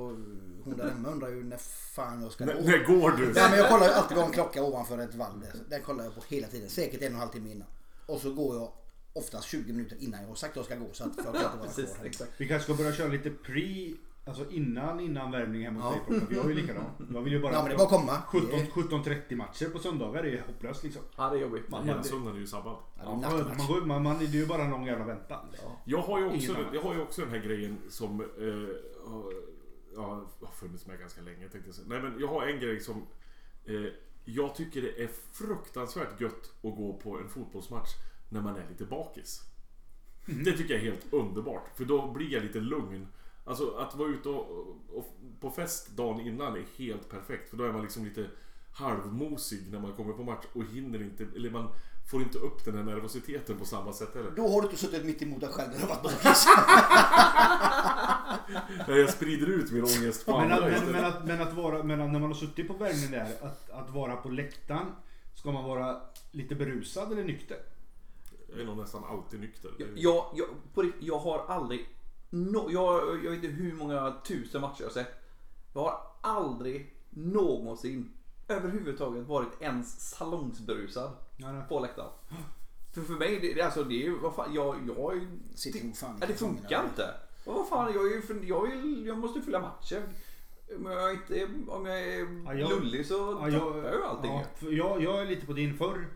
hon 0.64 0.78
där 0.78 0.90
hemma 0.90 1.10
undrar 1.10 1.30
ju 1.30 1.44
när 1.44 1.58
fan 1.96 2.22
jag 2.22 2.32
ska 2.32 2.46
gå. 2.46 2.54
när 2.54 2.86
går 2.86 3.12
du? 3.12 3.34
Nej 3.34 3.50
men 3.50 3.60
jag 3.60 3.70
kollar 3.70 3.86
ju 3.88 3.94
alltid 3.94 4.18
vad 4.18 4.26
en 4.26 4.32
klocka 4.32 4.64
ovanför 4.64 4.98
ett 4.98 5.16
valv. 5.16 5.46
Den 5.70 5.82
kollar 5.82 6.04
jag 6.04 6.16
på 6.16 6.22
hela 6.28 6.48
tiden. 6.48 6.70
Säkert 6.70 7.02
en 7.02 7.08
och 7.08 7.14
en 7.14 7.20
halv 7.20 7.30
timme 7.30 7.52
innan. 7.52 7.68
Och 8.06 8.20
så 8.20 8.34
går 8.34 8.56
jag 8.56 8.72
oftast 9.18 9.48
20 9.48 9.74
minuter 9.74 9.98
innan 10.00 10.22
jag 10.22 10.28
har 10.28 10.36
sagt 10.36 10.52
att 10.52 10.56
jag 10.56 10.66
ska 10.66 10.76
gå. 10.76 10.88
Så 10.94 11.04
att 11.04 11.16
folk 11.16 11.28
inte 11.28 11.42
vara 11.58 11.64
Precis, 11.64 11.86
kvar 11.86 11.98
här. 11.98 12.06
exakt. 12.06 12.32
Vi 12.38 12.48
kanske 12.48 12.64
ska 12.74 12.84
börja 12.84 12.94
köra 12.96 13.08
lite 13.08 13.30
pre, 13.30 13.94
alltså 14.26 14.52
innan, 14.52 15.00
innan 15.00 15.32
värmning 15.32 15.64
hemma 15.64 15.80
hos 15.82 15.96
Ja. 16.08 16.12
dig 16.14 16.20
Proppen. 16.20 16.36
Jag 16.38 16.46
är 16.46 16.50
ju 16.50 16.56
likadan. 16.56 16.84
Jag 17.14 17.22
vill 17.22 17.34
ju 17.34 17.40
bara... 17.40 17.54
Ja 17.54 17.62
men 17.62 17.72
det 17.72 17.78
bara 17.78 17.90
komma. 17.90 18.22
17 18.28 18.50
Det 18.52 18.56
är- 18.62 18.66
17.30 18.66 19.36
matcher 19.36 19.66
på 19.70 19.80
söndagar 19.80 20.24
är 20.24 20.42
hopplöst 20.48 20.84
liksom. 20.84 21.02
Ja, 21.18 21.30
det 21.30 21.38
är 21.38 21.42
jobbigt. 21.42 21.70
Man, 21.70 21.88
man, 21.88 22.04
söndagen 22.04 22.36
är 22.36 22.40
ju 22.40 22.48
sabbat. 22.48 22.80
Ja, 22.98 23.04
det 23.22 23.28
är 23.28 23.40
ja, 23.40 23.46
man, 23.58 23.68
går, 23.68 23.82
man, 23.86 24.04
man, 24.04 24.18
det 24.20 24.26
är 24.26 24.28
ju 24.30 24.46
bara 24.46 24.64
en 24.64 24.70
lång 24.72 24.86
jävla 24.86 25.06
väntan. 25.06 25.46
Jag 25.86 26.02
har 26.02 26.20
ju 26.20 26.26
också, 26.26 26.52
Ingen 26.52 26.74
jag 26.74 26.82
har 26.82 26.94
ju 26.94 27.02
också 27.02 27.22
den 27.22 27.30
här 27.30 27.40
grejen 27.40 27.78
som 27.90 28.22
eh, 28.22 29.08
har, 29.12 29.34
ja, 29.96 30.26
har 30.42 30.52
funnits 30.56 30.86
med 30.88 31.00
ganska 31.00 31.22
länge 31.22 31.40
tänkte 31.50 31.62
jag 31.70 31.76
säga. 31.76 31.88
Nej 31.90 32.02
men 32.02 32.20
jag 32.20 32.28
har 32.28 32.48
en 32.48 32.60
grej 32.60 32.80
som 32.80 33.08
eh, 33.66 33.74
jag 34.26 34.56
tycker 34.56 34.82
det 34.82 35.04
är 35.04 35.10
fruktansvärt 35.32 36.22
gött 36.22 36.44
att 36.64 36.76
gå 36.76 37.00
på 37.04 37.18
en 37.20 37.30
fotbollsmatch 37.30 37.90
när 38.30 38.42
man 38.42 38.56
är 38.56 38.66
lite 38.70 38.86
bakis. 38.86 39.42
Det 40.26 40.52
tycker 40.58 40.74
jag 40.74 40.84
är 40.84 40.92
helt 40.92 41.14
underbart. 41.14 41.78
För 41.78 41.86
då 41.86 42.12
blir 42.12 42.34
jag 42.34 42.44
lite 42.44 42.60
lugn. 42.60 43.08
Alltså 43.46 43.76
att 43.76 43.96
vara 43.96 44.10
ute 44.10 44.30
och, 44.30 44.68
och 44.94 45.18
på 45.40 45.50
fest 45.50 45.98
dagen 45.98 46.20
innan 46.20 46.56
är 46.56 46.66
helt 46.78 47.10
perfekt. 47.10 47.50
För 47.50 47.58
då 47.58 47.64
är 47.64 47.72
man 47.72 47.82
liksom 47.82 48.06
lite 48.06 48.30
halvmosig 48.74 49.72
när 49.72 49.80
man 49.80 49.94
kommer 49.94 50.14
på 50.14 50.24
match 50.24 50.46
och 50.54 50.64
hinner 50.64 51.02
inte, 51.02 51.26
eller 51.36 51.50
man 51.50 51.70
får 52.12 52.22
inte 52.22 52.38
upp 52.38 52.66
den 52.66 52.76
här 52.78 52.84
nervositeten 52.84 53.58
på 53.58 53.66
samma 53.66 53.94
sätt 53.94 54.16
heller. 54.16 54.32
Då 54.36 54.48
har 54.48 54.62
du 54.62 54.68
inte 54.68 54.78
suttit 54.78 55.06
mitt 55.06 55.22
emot 55.22 55.42
dig 55.42 55.50
själv 55.50 55.70
när 55.72 55.78
du 55.78 55.82
har 55.82 55.90
varit 55.90 56.04
bakis. 56.04 56.46
Nej, 58.88 59.00
jag 59.00 59.10
sprider 59.10 59.48
ut 59.48 59.72
min 59.72 59.84
ångest 59.84 60.26
på 60.26 60.32
Men, 60.40 60.52
andra 60.52 60.76
att, 60.76 60.84
men, 60.84 60.92
men, 60.92 61.06
att, 61.06 61.26
men 61.26 61.42
att 61.42 61.54
vara, 61.54 61.84
men 61.84 62.02
att 62.02 62.12
när 62.12 62.20
man 62.20 62.32
har 62.32 62.38
suttit 62.38 62.68
på 62.68 62.74
värmning 62.74 63.12
där, 63.12 63.36
att, 63.42 63.70
att 63.70 63.90
vara 63.90 64.16
på 64.16 64.30
läktaren. 64.30 64.88
Ska 65.36 65.52
man 65.52 65.64
vara 65.64 66.02
lite 66.32 66.56
berusad 66.56 67.12
eller 67.12 67.24
nykter? 67.24 67.58
Jag 68.58 68.64
är 68.64 68.66
nog 68.66 68.78
nästan 68.78 69.04
alltid 69.04 69.40
nykter. 69.40 69.72
Jag, 69.78 69.88
jag, 69.96 70.26
jag, 70.36 70.48
på 70.74 70.82
rikt- 70.82 70.98
jag 71.00 71.18
har 71.20 71.46
aldrig... 71.48 71.90
No, 72.30 72.72
jag, 72.72 73.02
jag 73.26 73.32
vet 73.32 73.44
inte 73.44 73.48
hur 73.48 73.74
många 73.74 74.14
tusen 74.28 74.62
matcher 74.62 74.76
jag 74.82 74.86
har 74.88 74.94
sett. 74.94 75.24
Jag 75.74 75.82
har 75.82 76.02
aldrig 76.22 76.94
någonsin 77.10 78.14
överhuvudtaget 78.48 79.28
varit 79.28 79.62
ens 79.62 80.10
salongsberusad 80.16 81.12
Nej, 81.38 81.54
nej. 81.54 81.64
på 81.70 81.80
läktaren. 81.80 82.10
För, 82.94 83.02
för 83.02 83.14
mig, 83.14 83.40
det, 83.40 83.54
det, 83.54 83.62
alltså, 83.62 83.84
det 83.84 83.96
är 83.96 84.04
ju... 84.06 84.18
Vad 84.20 84.36
fan, 84.36 84.54
jag, 84.54 84.76
jag, 84.98 85.18
är- 85.18 85.28
Sitter 85.56 85.80
nog 85.86 85.94
fan 86.20 86.28
det 86.28 86.34
funkar 86.34 86.84
inte. 86.84 87.14
Och 87.46 87.54
vad 87.54 87.68
fan, 87.70 87.94
jag, 87.94 88.12
är 88.12 88.22
jag, 88.48 88.62
vill, 88.68 89.06
jag 89.06 89.18
måste 89.18 89.42
fylla 89.42 89.60
matchen. 89.60 90.04
Om 90.78 90.86
jag, 90.92 91.14
inte, 91.14 91.50
om 91.68 91.86
jag 91.86 92.00
är 92.00 92.44
Ja, 92.46 92.54
jag- 92.54 92.70
lullig 92.70 93.06
så 93.06 93.14
Ja, 93.42 93.52
tappar 93.52 93.78
jag 93.84 93.94
ju 93.94 94.04
allting. 94.04 94.32
ja, 94.32 94.70
jag, 94.70 95.04
jag 95.04 95.22
är 95.22 95.26
lite 95.26 95.46
på 95.46 95.54
din 95.54 95.78
förr. 95.78 96.08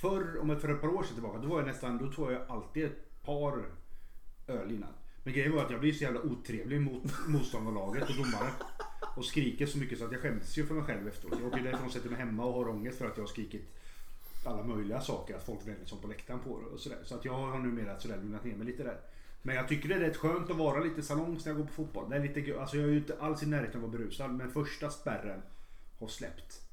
Förr, 0.00 0.38
om 0.38 0.50
ett, 0.50 0.60
för 0.60 0.68
ett 0.68 0.80
par 0.80 0.88
år 0.88 1.02
sedan 1.02 1.14
tillbaka, 1.14 1.38
då 1.38 1.48
var 1.48 1.58
jag 1.58 1.66
nästan, 1.66 1.98
då 1.98 2.12
tog 2.12 2.32
jag 2.32 2.42
alltid 2.48 2.84
ett 2.84 3.22
par 3.22 3.64
öl 4.46 4.72
innan. 4.72 4.92
Men 5.22 5.34
grejen 5.34 5.52
var 5.52 5.64
att 5.64 5.70
jag 5.70 5.80
blir 5.80 5.92
så 5.92 6.04
jävla 6.04 6.20
otrevlig 6.20 6.80
mot 6.80 7.02
motståndarlaget 7.28 8.02
och 8.10 8.16
domaren. 8.16 8.52
Och 9.16 9.24
skriker 9.24 9.66
så 9.66 9.78
mycket 9.78 9.98
så 9.98 10.04
att 10.04 10.12
jag 10.12 10.20
skäms 10.20 10.58
ju 10.58 10.66
för 10.66 10.74
mig 10.74 10.84
själv 10.84 11.08
efteråt. 11.08 11.38
Jag 11.38 11.48
åker 11.48 11.62
därifrån 11.62 11.86
och 11.86 11.92
sätter 11.92 12.10
mig 12.10 12.18
hemma 12.18 12.44
och 12.44 12.52
har 12.52 12.68
ångest 12.68 12.98
för 12.98 13.06
att 13.06 13.16
jag 13.16 13.22
har 13.22 13.28
skrikit 13.28 13.62
alla 14.44 14.62
möjliga 14.62 15.00
saker. 15.00 15.36
Att 15.36 15.46
folk 15.46 15.66
vänder 15.66 15.86
sig 15.86 15.98
på 15.98 16.08
läktaren 16.08 16.40
på 16.40 16.50
och 16.50 16.80
sådär. 16.80 16.98
Så 17.04 17.14
att 17.14 17.24
jag 17.24 17.32
har 17.32 17.58
numera 17.58 18.00
sådär 18.00 18.16
lugnat 18.16 18.44
ner 18.44 18.56
mig 18.56 18.66
lite 18.66 18.82
där. 18.82 19.00
Men 19.42 19.54
jag 19.54 19.68
tycker 19.68 19.88
det 19.88 19.94
är 19.94 20.00
rätt 20.00 20.16
skönt 20.16 20.50
att 20.50 20.56
vara 20.56 20.80
lite 20.80 21.02
salongs 21.02 21.44
när 21.44 21.52
jag 21.52 21.60
går 21.60 21.66
på 21.66 21.72
fotboll. 21.72 22.10
Det 22.10 22.16
är 22.16 22.22
lite, 22.22 22.60
alltså 22.60 22.76
jag 22.76 22.86
är 22.86 22.90
ju 22.90 22.98
inte 22.98 23.18
alls 23.20 23.42
i 23.42 23.46
närheten 23.46 23.80
av 23.80 23.84
att 23.84 23.92
vara 23.92 24.02
berusad. 24.02 24.30
Men 24.30 24.50
första 24.50 24.90
spärren 24.90 25.42
har 25.98 26.08
släppt. 26.08 26.69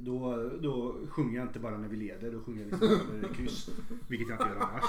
Då, 0.00 0.50
då 0.60 0.96
sjunger 1.10 1.38
jag 1.38 1.46
inte 1.48 1.58
bara 1.58 1.78
när 1.78 1.88
vi 1.88 1.96
leder, 1.96 2.32
då 2.32 2.40
sjunger 2.40 2.60
jag 2.62 2.70
liksom 2.70 2.88
när 3.12 3.20
det 3.20 3.28
är 3.28 3.32
kryss. 3.34 3.68
Vilket 4.08 4.28
jag 4.28 4.36
inte 4.40 4.48
gör 4.48 4.56
annars. 4.60 4.84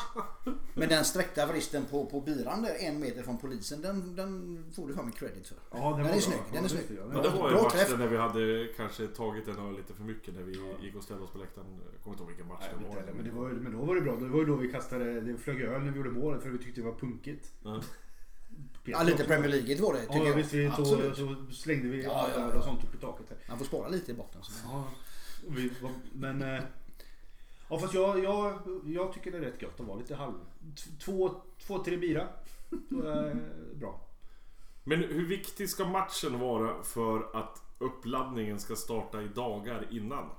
Men 0.76 0.90
den 0.90 1.06
sträckta 1.06 1.46
vristen 1.46 1.86
på, 1.92 2.06
på 2.06 2.22
biran 2.22 2.62
där 2.62 2.76
en 2.80 3.00
meter 3.00 3.24
från 3.24 3.38
polisen, 3.38 3.82
den, 3.82 4.16
den 4.16 4.64
får 4.76 4.88
du 4.88 4.94
fan 4.94 5.06
med 5.06 5.16
credit 5.16 5.48
för. 5.48 5.58
Ja, 5.72 5.78
Den 5.98 6.08
var 6.08 6.14
är 6.16 6.20
snygg, 6.20 6.40
den 6.54 6.58
är 6.58 6.64
Ja, 6.64 6.70
snygg. 6.70 6.86
Ja, 7.00 7.04
ja. 7.14 7.22
det 7.22 7.30
var 7.30 7.38
Bra 7.38 7.58
en 7.58 7.64
match 7.64 7.74
träff. 7.74 8.00
när 8.00 8.08
vi 8.08 8.18
hade 8.18 8.68
kanske 8.78 9.08
tagit 9.08 9.48
en 9.48 9.58
öl 9.68 9.76
lite 9.78 9.94
för 9.94 10.04
mycket 10.04 10.36
när 10.36 10.44
vi 10.44 10.52
gick 10.86 10.96
och 10.96 11.04
ställde 11.04 11.24
oss 11.24 11.32
på 11.32 11.38
läktaren. 11.38 11.68
Jag 11.94 12.02
kommer 12.04 12.14
inte 12.14 12.24
ihåg 12.24 12.28
vilken 12.30 12.48
match 12.48 12.64
Nej, 12.66 12.76
det 12.90 12.96
var. 12.96 13.14
men, 13.16 13.26
det 13.26 13.32
var, 13.32 13.50
ju- 13.50 13.56
men 13.56 13.72
då 13.72 13.86
var 13.86 13.96
det 13.96 14.02
bra. 14.02 14.16
Det 14.16 14.28
var 14.28 14.40
ju 14.40 14.46
då 14.46 14.56
vi 14.56 14.72
kastade, 14.72 15.22
det 15.22 15.38
flög 15.38 15.62
öl 15.62 15.82
när 15.82 15.92
vi 15.92 15.98
gjorde 15.98 16.10
målet 16.12 16.44
för 16.44 16.50
vi 16.50 16.58
tyckte 16.58 16.82
det 16.82 16.88
var 16.88 16.96
punkigt. 16.96 17.52
Ja. 17.64 17.82
Ja, 18.92 19.04
lite 19.04 19.24
Premier 19.24 19.50
League 19.50 19.82
var 19.82 19.94
det 19.94 20.00
Ja, 20.10 20.26
jag. 20.28 20.36
visst. 20.36 20.54
Vi 20.54 20.68
Absolut. 20.68 21.18
så, 21.18 21.36
slängde 21.54 21.88
vi 21.90 22.04
Ja, 22.04 22.28
ja, 22.36 22.50
ja. 22.54 22.58
och 22.58 22.64
sånt 22.64 22.84
upp 22.84 22.96
i 22.96 22.98
taket. 22.98 23.26
Här. 23.30 23.38
Man 23.50 23.58
får 23.58 23.66
spara 23.66 23.88
lite 23.88 24.12
i 24.12 24.14
botten. 24.16 24.44
Så. 24.44 24.52
Ja, 24.72 24.84
vi, 25.48 25.72
men... 26.14 26.42
eh, 26.42 26.62
Ja 27.72 27.80
fast 27.80 27.94
jag, 27.94 28.24
jag, 28.24 28.60
jag 28.86 29.14
tycker 29.14 29.32
det 29.32 29.38
är 29.38 29.42
rätt 29.42 29.62
gött 29.62 29.80
att 29.80 29.86
vara 29.88 29.98
lite 29.98 30.16
halv... 30.16 30.34
Två, 31.06 31.42
två 31.68 31.84
tre 31.84 31.98
bira. 31.98 32.28
Då 32.70 33.02
är 33.02 33.36
bra. 33.76 34.02
Men 34.84 35.00
hur 35.00 35.28
viktig 35.28 35.70
ska 35.70 35.86
matchen 35.86 36.40
vara 36.40 36.84
för 36.84 37.38
att 37.38 37.62
uppladdningen 37.80 38.60
ska 38.60 38.76
starta 38.76 39.22
i 39.22 39.28
dagar 39.28 39.88
innan? 39.92 40.30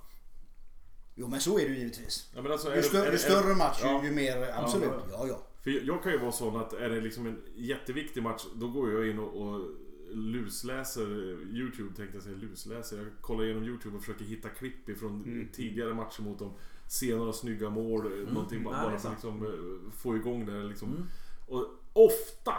Jo 1.14 1.28
men 1.28 1.40
så 1.40 1.58
är 1.58 1.62
det 1.68 1.74
ju 1.74 1.78
givetvis. 1.78 2.30
Ja, 2.34 2.42
men 2.42 2.52
alltså, 2.52 2.68
är 2.70 2.74
Ju 2.76 2.80
det- 2.80 2.86
större, 2.88 3.02
är 3.02 3.06
det- 3.06 3.12
ju 3.12 3.18
större 3.18 3.54
match 3.54 3.80
Ja. 3.82 4.00
ju, 4.02 4.08
ju 4.08 4.14
mer, 4.14 4.54
absolut. 4.56 4.90
Ja, 5.10 5.16
Ja, 5.18 5.26
ja. 5.28 5.38
För 5.64 5.86
jag 5.86 6.02
kan 6.02 6.12
ju 6.12 6.18
vara 6.18 6.32
sån 6.32 6.56
att 6.56 6.72
är 6.72 6.90
det 6.90 7.00
liksom 7.00 7.26
en 7.26 7.42
jätteviktig 7.54 8.22
match 8.22 8.44
då 8.54 8.68
går 8.68 8.92
jag 8.92 9.08
in 9.08 9.18
och, 9.18 9.42
och 9.48 9.60
lusläser 10.12 11.06
Youtube 11.56 11.94
tänkte 11.96 12.16
jag 12.16 12.22
säga 12.22 12.36
lusläser. 12.36 12.96
Jag 12.98 13.06
kollar 13.20 13.44
igenom 13.44 13.64
Youtube 13.64 13.96
och 13.96 14.02
försöker 14.02 14.24
hitta 14.24 14.48
klipp 14.48 14.88
ifrån 14.88 15.24
Mm. 15.26 15.48
tidigare 15.52 15.94
matcher 15.94 16.22
mot 16.22 16.38
dem. 16.38 16.52
Se 16.88 17.16
några 17.16 17.32
snygga 17.32 17.70
mål, 17.70 18.26
någonting 18.32 18.62
Ja, 18.64 18.70
bara 18.70 18.92
är 18.92 18.98
för 18.98 19.10
liksom, 19.10 19.46
eh, 19.46 19.92
få 19.92 20.16
igång 20.16 20.46
det 20.46 20.62
liksom. 20.62 20.88
Mm. 20.88 21.06
Och 21.48 21.66
ofta 21.92 22.52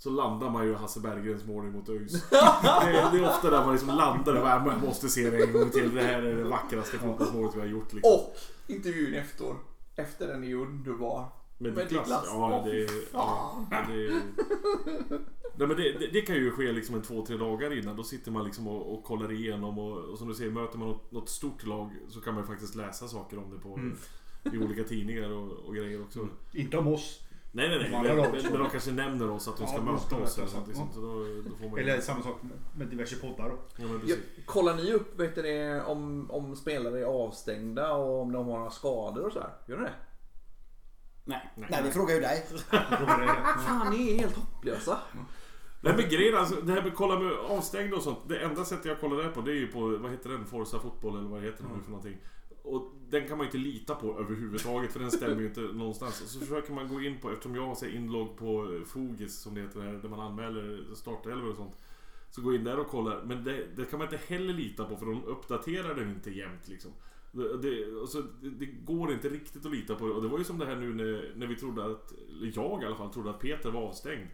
Så 0.00 0.10
landar 0.10 0.50
man 0.50 0.66
ju 0.66 0.74
Hasse 0.74 1.00
Berggrens 1.00 1.44
mål 1.44 1.64
mot 1.64 1.88
ÖIS. 1.88 2.12
Det, 2.30 2.36
är- 2.36 3.12
det 3.12 3.18
är 3.18 3.28
ofta 3.28 3.50
där 3.50 3.64
man 3.64 3.72
liksom 3.72 3.88
landar 3.88 4.34
och 4.34 4.40
bara, 4.42 4.58
"Men 4.64 4.68
jag 4.72 4.82
måste 4.82 5.08
se 5.08 5.30
det 5.30 5.44
en 5.44 5.52
gång 5.52 5.70
till. 5.70 5.94
Det 5.94 6.02
här 6.02 6.22
är 6.22 6.36
det 6.36 6.44
vackraste 6.44 6.98
fotbollsmålet 6.98 7.54
vi 7.56 7.60
har 7.60 7.66
gjort. 7.66 7.92
Liksom. 7.92 8.12
Och 8.12 8.36
intervjun 8.66 9.14
efter, 9.14 9.54
efter 9.96 10.26
den 10.28 10.44
är 10.44 10.48
ju 10.48 10.60
underbar. 10.62 11.26
Med. 11.58 11.76
Niklas. 11.76 12.10
Ja, 12.26 12.62
det, 12.66 12.82
är- 12.84 12.90
ja, 13.12 13.56
det, 13.70 14.22
Nej, 15.58 15.68
men 15.68 15.76
det, 15.76 15.92
det, 15.98 16.06
det 16.12 16.20
kan 16.20 16.36
ju 16.36 16.50
ske 16.50 16.72
liksom 16.72 16.94
en 16.94 17.02
två, 17.02 17.26
tre 17.26 17.36
dagar 17.36 17.78
innan. 17.78 17.96
Då 17.96 18.02
sitter 18.02 18.30
man 18.30 18.44
liksom 18.44 18.68
och, 18.68 18.94
och 18.94 19.04
kollar 19.04 19.32
igenom 19.32 19.78
och, 19.78 19.98
och 19.98 20.18
som 20.18 20.28
du 20.28 20.34
säger, 20.34 20.50
möter 20.50 20.78
man 20.78 20.88
något, 20.88 21.12
något 21.12 21.28
stort 21.28 21.66
lag 21.66 21.90
så 22.08 22.20
kan 22.20 22.34
man 22.34 22.42
ju 22.42 22.46
faktiskt 22.46 22.74
läsa 22.74 23.08
saker 23.08 23.38
om 23.38 23.50
det 23.50 23.58
på 23.58 23.80
i 24.56 24.58
olika 24.64 24.84
tidningar 24.84 25.30
och, 25.30 25.52
och 25.52 25.74
grejer 25.74 26.02
också. 26.02 26.28
Inte 26.52 26.78
om 26.78 26.86
oss. 26.88 27.20
Nej, 27.52 27.68
nej, 27.68 27.78
nej. 27.78 27.90
Men, 27.90 28.16
men, 28.16 28.42
men 28.50 28.60
de 28.60 28.70
kanske 28.70 28.90
nämner 28.92 29.30
oss 29.30 29.48
att 29.48 29.56
de 29.56 29.66
ska 29.66 29.76
Ja, 29.76 29.82
möta 29.82 30.16
oss 30.16 30.38
eller 30.38 30.48
sånt. 30.48 30.66
Liksom. 30.68 30.88
Så 30.94 31.00
då, 31.00 31.08
då 31.50 31.56
får 31.56 31.68
man 31.68 31.78
ju... 31.78 31.82
Eller 31.90 32.00
samma 32.00 32.22
sak 32.22 32.36
med- 32.76 32.86
diverse 32.88 33.16
poddar. 33.16 33.52
Ja, 33.76 33.84
men 33.86 34.00
Ja, 34.06 34.16
kollar 34.46 34.76
ni 34.76 34.92
upp 34.92 35.20
vet 35.20 35.36
ni, 35.36 35.80
om, 35.86 36.30
om 36.30 36.56
spelare 36.56 37.00
är 37.00 37.04
avstängda 37.04 37.92
och 37.94 38.22
om 38.22 38.32
de 38.32 38.46
har 38.46 38.58
några 38.58 38.70
skador 38.70 39.26
och 39.26 39.32
sådär? 39.32 39.50
Gör 39.66 39.76
ni 39.76 39.82
det? 39.82 39.92
Nej. 41.28 41.50
Nej, 41.54 41.80
vi 41.84 41.90
frågar 41.90 42.14
ju 42.14 42.20
dig. 42.20 42.46
Fan, 43.66 43.90
ni 43.90 44.14
är 44.14 44.18
helt 44.18 44.36
hopplösa. 44.36 44.98
Nej 45.80 45.94
men 45.96 46.08
grejen 46.08 46.36
alltså, 46.36 46.60
det 46.60 46.72
här 46.72 46.82
med 46.82 46.94
kolla 46.94 47.18
med 47.18 47.32
avstängda 47.32 47.96
och 47.96 48.02
sånt. 48.02 48.18
Det 48.28 48.38
enda 48.38 48.64
sättet 48.64 48.84
jag 48.84 49.00
kollar 49.00 49.22
det 49.22 49.28
på 49.28 49.40
det 49.40 49.50
är 49.50 49.54
ju 49.54 49.66
på, 49.66 49.80
vad 49.80 50.10
heter 50.10 50.30
den? 50.30 50.46
Forza 50.46 50.78
fotboll 50.78 51.18
eller 51.18 51.28
vad 51.28 51.42
heter 51.42 51.64
den 51.64 51.72
nu 51.76 51.82
för 51.82 51.90
någonting. 51.90 52.16
Och 52.62 52.92
den 53.08 53.28
kan 53.28 53.38
man 53.38 53.46
ju 53.46 53.46
inte 53.46 53.58
lita 53.58 53.94
på 53.94 54.18
överhuvudtaget 54.18 54.92
för 54.92 55.00
den 55.00 55.10
stämmer 55.10 55.40
ju 55.40 55.46
inte 55.46 55.60
någonstans. 55.74 56.22
Och 56.22 56.28
så 56.28 56.40
försöker 56.40 56.72
man 56.72 56.88
gå 56.88 57.02
in 57.02 57.20
på, 57.20 57.30
eftersom 57.30 57.54
jag 57.54 57.66
har 57.66 57.86
här 57.86 57.94
inlogg 57.94 58.36
på 58.36 58.80
Fogis 58.86 59.40
som 59.40 59.54
det 59.54 59.60
heter, 59.60 59.80
där, 59.80 59.92
där 59.92 60.08
man 60.08 60.20
anmäler 60.20 60.94
startelvor 60.94 61.50
och 61.50 61.56
sånt. 61.56 61.76
Så 62.30 62.42
gå 62.42 62.54
in 62.54 62.64
där 62.64 62.78
och 62.78 62.88
kolla. 62.88 63.16
Men 63.24 63.44
det, 63.44 63.66
det 63.76 63.84
kan 63.84 63.98
man 63.98 64.08
inte 64.12 64.26
heller 64.26 64.54
lita 64.54 64.84
på 64.84 64.96
för 64.96 65.06
de 65.06 65.24
uppdaterar 65.24 65.94
den 65.94 66.10
inte 66.10 66.30
jämt 66.30 66.68
liksom. 66.68 66.90
Det, 67.32 67.56
det, 67.56 68.00
alltså, 68.00 68.22
det, 68.42 68.50
det 68.50 68.66
går 68.66 69.12
inte 69.12 69.28
riktigt 69.28 69.66
att 69.66 69.72
lita 69.72 69.94
på 69.94 70.06
det. 70.06 70.12
Och 70.12 70.22
det 70.22 70.28
var 70.28 70.38
ju 70.38 70.44
som 70.44 70.58
det 70.58 70.66
här 70.66 70.76
nu 70.76 70.94
när, 70.94 71.32
när 71.36 71.46
vi 71.46 71.56
trodde 71.56 71.84
att, 71.84 72.12
eller 72.12 72.52
jag 72.54 72.82
i 72.82 72.86
alla 72.86 72.96
fall, 72.96 73.10
trodde 73.12 73.30
att 73.30 73.40
Peter 73.40 73.70
var 73.70 73.82
avstängd. 73.82 74.26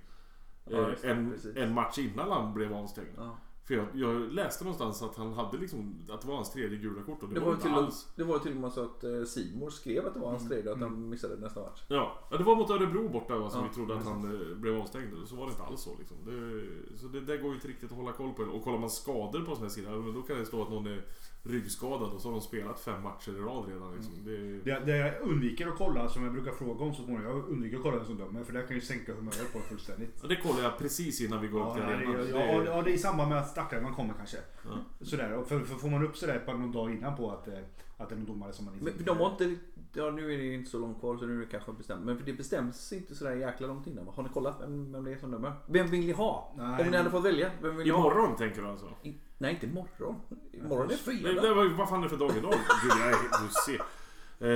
Ja, 0.70 0.90
Eh, 1.02 1.10
en, 1.10 1.30
precis. 1.30 1.56
en 1.56 1.74
match 1.74 1.98
innan 1.98 2.30
han 2.30 2.54
blev 2.54 2.72
avstängd. 2.72 3.08
Ja. 3.16 3.38
För 3.66 3.74
jag, 3.74 3.86
jag 3.94 4.32
läste 4.32 4.64
någonstans 4.64 5.02
att 5.02 5.16
han 5.16 5.32
hade 5.32 5.58
liksom, 5.58 5.94
att 6.10 6.20
det 6.20 6.28
var 6.28 6.34
hans 6.34 6.52
tredje 6.52 6.78
gula 6.78 7.02
kort 7.02 7.22
och 7.22 7.28
det, 7.28 7.34
Det 7.34 7.40
var 7.40 7.46
var, 7.54 7.56
till, 7.56 7.70
alls. 7.70 8.12
det 8.16 8.24
var 8.24 8.38
till 8.38 8.50
och 8.52 8.56
med 8.56 8.72
så 8.72 8.82
att 8.84 9.04
eh, 9.04 9.22
Simor 9.24 9.70
skrev 9.70 10.06
att 10.06 10.14
det 10.14 10.20
var 10.20 10.30
hans 10.30 10.48
tredje 10.48 10.70
och 10.70 10.76
att 10.76 10.82
han 10.82 11.08
missade 11.08 11.36
nästa 11.36 11.60
match. 11.60 11.84
Ja, 11.88 12.18
ja, 12.30 12.36
det 12.36 12.44
var 12.44 12.56
mot 12.56 12.70
Örebro 12.70 13.08
borta 13.08 13.38
va, 13.38 13.50
som 13.50 13.60
Ja, 13.60 13.66
vi 13.68 13.74
trodde 13.74 13.94
att 13.96 14.04
han 14.04 14.50
eh, 14.50 14.56
blev 14.56 14.80
avstängd. 14.80 15.28
Så 15.28 15.36
var 15.36 15.46
det 15.46 15.50
inte 15.50 15.62
alls 15.62 15.80
så 15.80 15.90
liksom. 15.98 16.16
Det, 16.24 16.98
så 16.98 17.06
det, 17.06 17.20
det 17.20 17.36
går 17.36 17.48
ju 17.48 17.54
inte 17.54 17.68
riktigt 17.68 17.90
att 17.90 17.96
hålla 17.96 18.12
koll 18.12 18.32
på. 18.32 18.42
Och 18.42 18.64
kollar 18.64 18.78
man 18.78 18.90
skador 18.90 19.40
på 19.40 19.54
sån 19.54 19.62
här 19.62 19.70
sida, 19.70 19.90
då 19.90 20.22
kan 20.22 20.38
det 20.38 20.46
stå 20.46 20.62
att 20.62 20.70
någon 20.70 20.86
är 20.86 21.04
ryggskadad 21.46 22.12
och 22.12 22.20
så 22.20 22.28
har 22.28 22.32
de 22.32 22.40
spelat 22.40 22.80
fem 22.80 23.02
matcher 23.02 23.30
i 23.30 23.40
rad 23.40 23.68
redan. 23.68 23.94
Liksom. 23.94 24.12
Det, 24.24 24.36
Det, 24.70 24.80
det 24.86 24.96
jag 24.96 25.20
undviker 25.22 25.66
att 25.66 25.76
kolla, 25.76 26.08
som 26.08 26.24
jag 26.24 26.32
brukar 26.32 26.52
fråga 26.52 26.84
om 26.84 26.94
så 26.94 27.02
småningom. 27.02 27.36
Jag 27.36 27.48
undviker 27.48 27.76
att 27.76 27.82
kolla 27.82 27.96
vem 27.96 28.06
som 28.06 28.16
dömer 28.18 28.44
för 28.44 28.52
det 28.52 28.62
kan 28.62 28.76
ju 28.76 28.80
sänka 28.82 29.14
humöret 29.14 29.52
på 29.52 29.58
fullständigt. 29.58 30.18
ja, 30.22 30.28
det 30.28 30.36
kollar 30.36 30.62
jag 30.62 30.78
precis 30.78 31.20
innan 31.20 31.40
vi 31.40 31.48
går 31.48 31.60
upp 31.60 31.66
Ja, 31.66 31.74
till 31.74 31.82
nej, 31.82 31.94
arenan. 31.94 32.16
det, 32.16 32.22
Det- 32.32 32.38
ja, 32.38 32.62
ja, 32.64 32.82
det 32.82 32.90
är 32.90 32.94
i 32.94 32.98
samband 32.98 33.28
med 33.30 33.38
att 33.38 33.48
startelvan 33.50 33.94
kommer 33.94 34.14
kanske. 34.14 34.36
Ja. 34.64 34.70
Sådär, 35.06 35.32
och 35.32 35.46
för, 35.46 35.60
för 35.60 35.74
får 35.74 35.88
man 35.88 36.04
upp 36.06 36.16
sådär 36.16 36.38
på 36.46 36.52
någon 36.52 36.72
dag 36.72 36.90
innan 36.94 37.16
på 37.16 37.30
att, 37.30 37.48
eh, 37.48 37.54
att 37.96 38.08
det 38.08 38.14
är 38.14 38.16
någon 38.16 38.26
domare 38.26 38.52
som 38.52 38.64
man 38.64 38.74
inte... 38.74 38.84
Men 38.96 39.04
de 39.04 39.18
har 39.18 39.30
inte, 39.30 39.54
ja 39.92 40.10
nu 40.10 40.34
är 40.34 40.38
det 40.38 40.54
inte 40.54 40.70
så 40.70 40.78
långt 40.78 41.00
kvar 41.00 41.16
så 41.16 41.26
nu 41.26 41.36
är 41.36 41.40
det 41.40 41.46
kanske 41.50 41.72
bestämt. 41.72 42.04
Men 42.04 42.18
för 42.18 42.24
det 42.26 42.32
bestäms 42.32 42.92
inte 42.92 43.14
sådär 43.14 43.34
jäkla 43.36 43.66
långt 43.66 43.86
innan? 43.86 44.08
Har 44.08 44.22
ni 44.22 44.28
kollat 44.28 44.56
vem, 44.60 44.92
vem 44.92 45.04
det 45.04 45.12
är 45.12 45.16
som 45.16 45.30
dömer? 45.30 45.52
Vem 45.66 45.86
vill 45.86 46.06
ni 46.06 46.12
ha? 46.12 46.54
Nej, 46.56 46.66
Om 46.66 46.76
ni 46.76 46.84
men- 46.84 46.94
hade 46.94 47.10
fått 47.10 47.24
välja, 47.24 47.50
vem 47.62 47.76
vill 47.76 47.86
ni 47.86 47.92
ha? 47.92 47.98
Imorgon 48.10 48.36
tänker 48.36 48.62
du 48.62 48.68
alltså? 48.68 48.86
I, 49.02 49.14
nej 49.44 49.54
inte 49.54 49.66
imorgon. 49.66 50.20
Imorgon 50.52 50.84
är 50.84 50.88
Nej, 50.88 50.96
fredag. 50.96 51.42
det 51.42 51.54
var, 51.54 51.64
vad 51.78 51.88
fan 51.88 51.98
är 51.98 52.02
det 52.02 52.08
för 52.08 52.16
dag 52.16 52.36
idag? 52.36 52.52
Gud, 52.82 52.92
nej, 52.98 53.14
du 53.42 53.48
ser. 53.72 53.80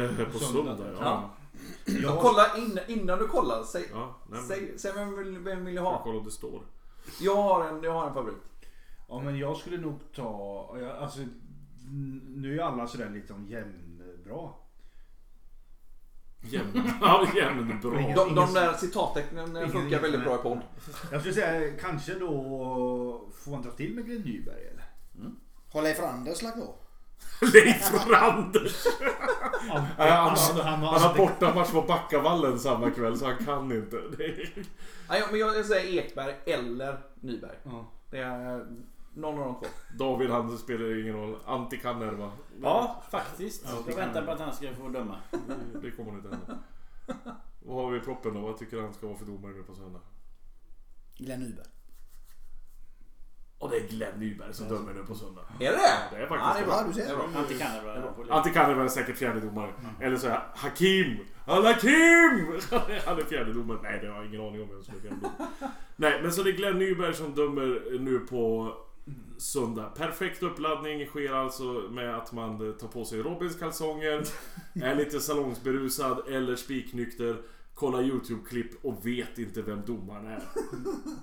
Eh, 0.04 0.32
på 0.32 0.38
söndag, 0.38 0.76
ja. 0.78 0.96
Ja. 1.00 1.30
Jag, 2.02 2.18
Kolla 2.20 2.56
innan, 2.56 2.84
innan 2.88 3.18
du 3.18 3.26
kollar. 3.28 3.62
Säg, 3.62 3.88
ja 3.92 4.16
nej, 4.28 4.38
men, 4.40 4.48
säg, 4.48 4.78
säg 4.78 4.92
vem, 4.92 5.16
vill, 5.18 5.38
vem 5.38 5.64
vill 5.64 5.74
jag 5.74 5.82
ha? 5.82 6.02
kollar 6.02 6.18
om 6.18 6.24
det 6.24 6.30
står. 6.30 6.62
Jag 7.20 7.36
har 7.36 7.64
en, 7.68 7.82
jag 7.82 7.92
har 7.92 8.06
en 8.08 8.14
favorit. 8.14 8.36
ja 9.08 9.20
men 9.20 9.38
jag 9.38 9.56
skulle 9.56 9.78
nog 9.78 9.98
ta... 10.14 10.76
jag- 10.80 10.96
Alltså, 10.96 11.20
nu 12.36 12.58
är 12.60 12.62
alla 12.64 12.86
sådär 12.86 13.10
liksom 13.10 13.46
jämnbra. 13.48 14.50
Jämn, 16.40 16.92
ja, 17.00 17.28
jämnbra. 17.36 18.14
De, 18.14 18.34
de 18.34 18.54
där 18.54 18.72
citattecknen 18.72 19.70
funkar 19.70 20.00
väldigt 20.00 20.24
bra 20.24 20.34
i 20.34 20.38
podd. 20.38 20.60
Jag 21.12 21.20
skulle 21.20 21.34
säga 21.34 21.72
kanske 21.80 22.14
då 22.14 22.28
får 23.44 23.50
man 23.50 23.62
dra 23.62 23.70
till 23.70 23.94
med 23.94 24.06
Glenn 24.06 24.20
Nyberg 24.20 24.64
eller? 24.72 24.84
Har 25.72 25.82
Leif 25.82 26.00
Randers 26.00 26.42
lagt 26.42 26.56
på? 26.56 26.74
Leif 27.54 28.08
Randers! 28.08 28.86
Han, 29.68 29.86
Han, 29.96 30.08
han, 30.08 30.36
han, 30.64 30.82
han, 30.82 31.00
har 31.00 31.16
bortamatch 31.16 31.70
på 31.70 31.82
Backavallen 31.82 32.58
samma 32.58 32.90
kväll 32.90 33.18
så 33.18 33.26
han 33.26 33.44
kan 33.44 33.72
inte. 33.72 33.96
Nej, 35.08 35.22
men 35.30 35.40
jag, 35.40 35.66
säger 35.66 36.04
Ekberg 36.04 36.34
eller 36.46 36.98
Nyberg. 37.20 37.56
Ja. 37.62 37.92
Det 38.10 38.18
är 38.18 38.66
någon 39.18 39.38
av 39.38 39.44
de 39.46 39.54
två. 39.54 39.66
David 39.98 40.30
han 40.30 40.58
spelar 40.58 41.00
ingen 41.00 41.16
roll. 41.16 41.36
Antti 41.44 41.76
kan. 41.76 42.30
Ja, 42.62 43.02
faktiskt. 43.10 43.64
Ja, 43.66 43.82
Jag 43.86 43.96
väntar 43.96 44.16
jag. 44.16 44.26
på 44.26 44.32
att 44.32 44.40
han 44.40 44.54
ska 44.54 44.74
få 44.74 44.88
döma. 44.88 45.16
Det, 45.82 45.90
kommer 45.90 46.12
inte 46.12 46.28
hända. 46.28 46.58
Vad 47.60 47.84
har 47.84 47.90
vi 47.90 47.98
i 47.98 48.00
proppen 48.00 48.34
då? 48.34 48.40
Vad 48.40 48.58
tycker 48.58 48.76
du 48.76 48.82
han 48.82 48.94
ska 48.94 49.06
vara 49.06 49.18
för 49.18 49.26
domare 49.26 49.52
nu 49.52 49.62
på 49.62 49.74
söndag? 49.74 50.00
Glenn 51.16 51.40
Nyberg. 51.40 51.66
Och 53.58 53.70
det 53.70 53.76
är 53.76 53.88
Glenn 53.88 54.20
Nyberg 54.20 54.54
som 54.54 54.68
dömer 54.68 54.94
nu 54.94 55.04
på 55.04 55.14
söndag. 55.14 55.42
Är 55.60 55.72
det 55.72 55.78
Det 56.10 56.22
är 56.22 56.26
faktiskt 56.26 56.30
ja, 56.30 56.54
det? 56.54 56.60
Är 56.60 56.66
bra. 56.66 56.74
Ja, 56.76 56.84
du 56.86 56.92
ser. 56.92 57.04
Det 57.04 57.10
är 57.10 57.16
bra. 57.16 57.40
Antti 57.40 57.58
Kanerva 57.58 58.12
på 58.12 58.22
led. 58.22 58.32
Antti 58.32 58.50
kan 58.50 58.76
vara 58.76 58.88
säkert 58.88 59.16
fjärde 59.16 59.40
domare. 59.40 59.72
Eller 60.00 60.16
så 60.16 60.26
är 60.26 60.42
Hakim! 60.54 61.18
Han 61.46 61.64
Hakim! 61.66 62.60
Han 63.06 63.18
är 63.18 63.24
fjärde 63.24 63.52
domare. 63.52 63.78
Nej, 63.82 63.98
det 64.02 64.08
har 64.08 64.16
jag 64.16 64.26
ingen 64.26 64.40
aning 64.40 64.62
om 64.62 64.68
vem 64.68 64.82
som 64.82 64.94
är 64.94 65.00
fjärde 65.00 65.16
domare. 65.16 65.50
Nej, 65.96 66.22
men 66.22 66.32
så 66.32 66.42
det 66.42 66.50
är 66.50 66.56
Glenn 66.56 66.78
Nyberg 66.78 67.14
som 67.14 67.34
dömer 67.34 67.98
nu 68.00 68.18
på 68.18 68.72
söndag. 69.38 69.92
Perfekt 69.96 70.42
uppladdning 70.42 71.06
sker 71.06 71.32
alltså 71.32 71.64
med 71.90 72.16
att 72.16 72.32
man 72.32 72.58
tar 72.78 72.88
på 72.88 73.04
sig 73.04 73.22
Robins 73.22 73.56
kalsonger, 73.56 74.24
är 74.82 74.94
lite 74.94 75.20
salongsberusad 75.20 76.28
eller 76.28 76.56
spiknykter, 76.56 77.36
kollar 77.74 78.02
YouTube-klipp 78.02 78.84
och 78.84 79.06
vet 79.06 79.38
inte 79.38 79.62
vem 79.62 79.82
domaren 79.86 80.26
är. 80.26 80.42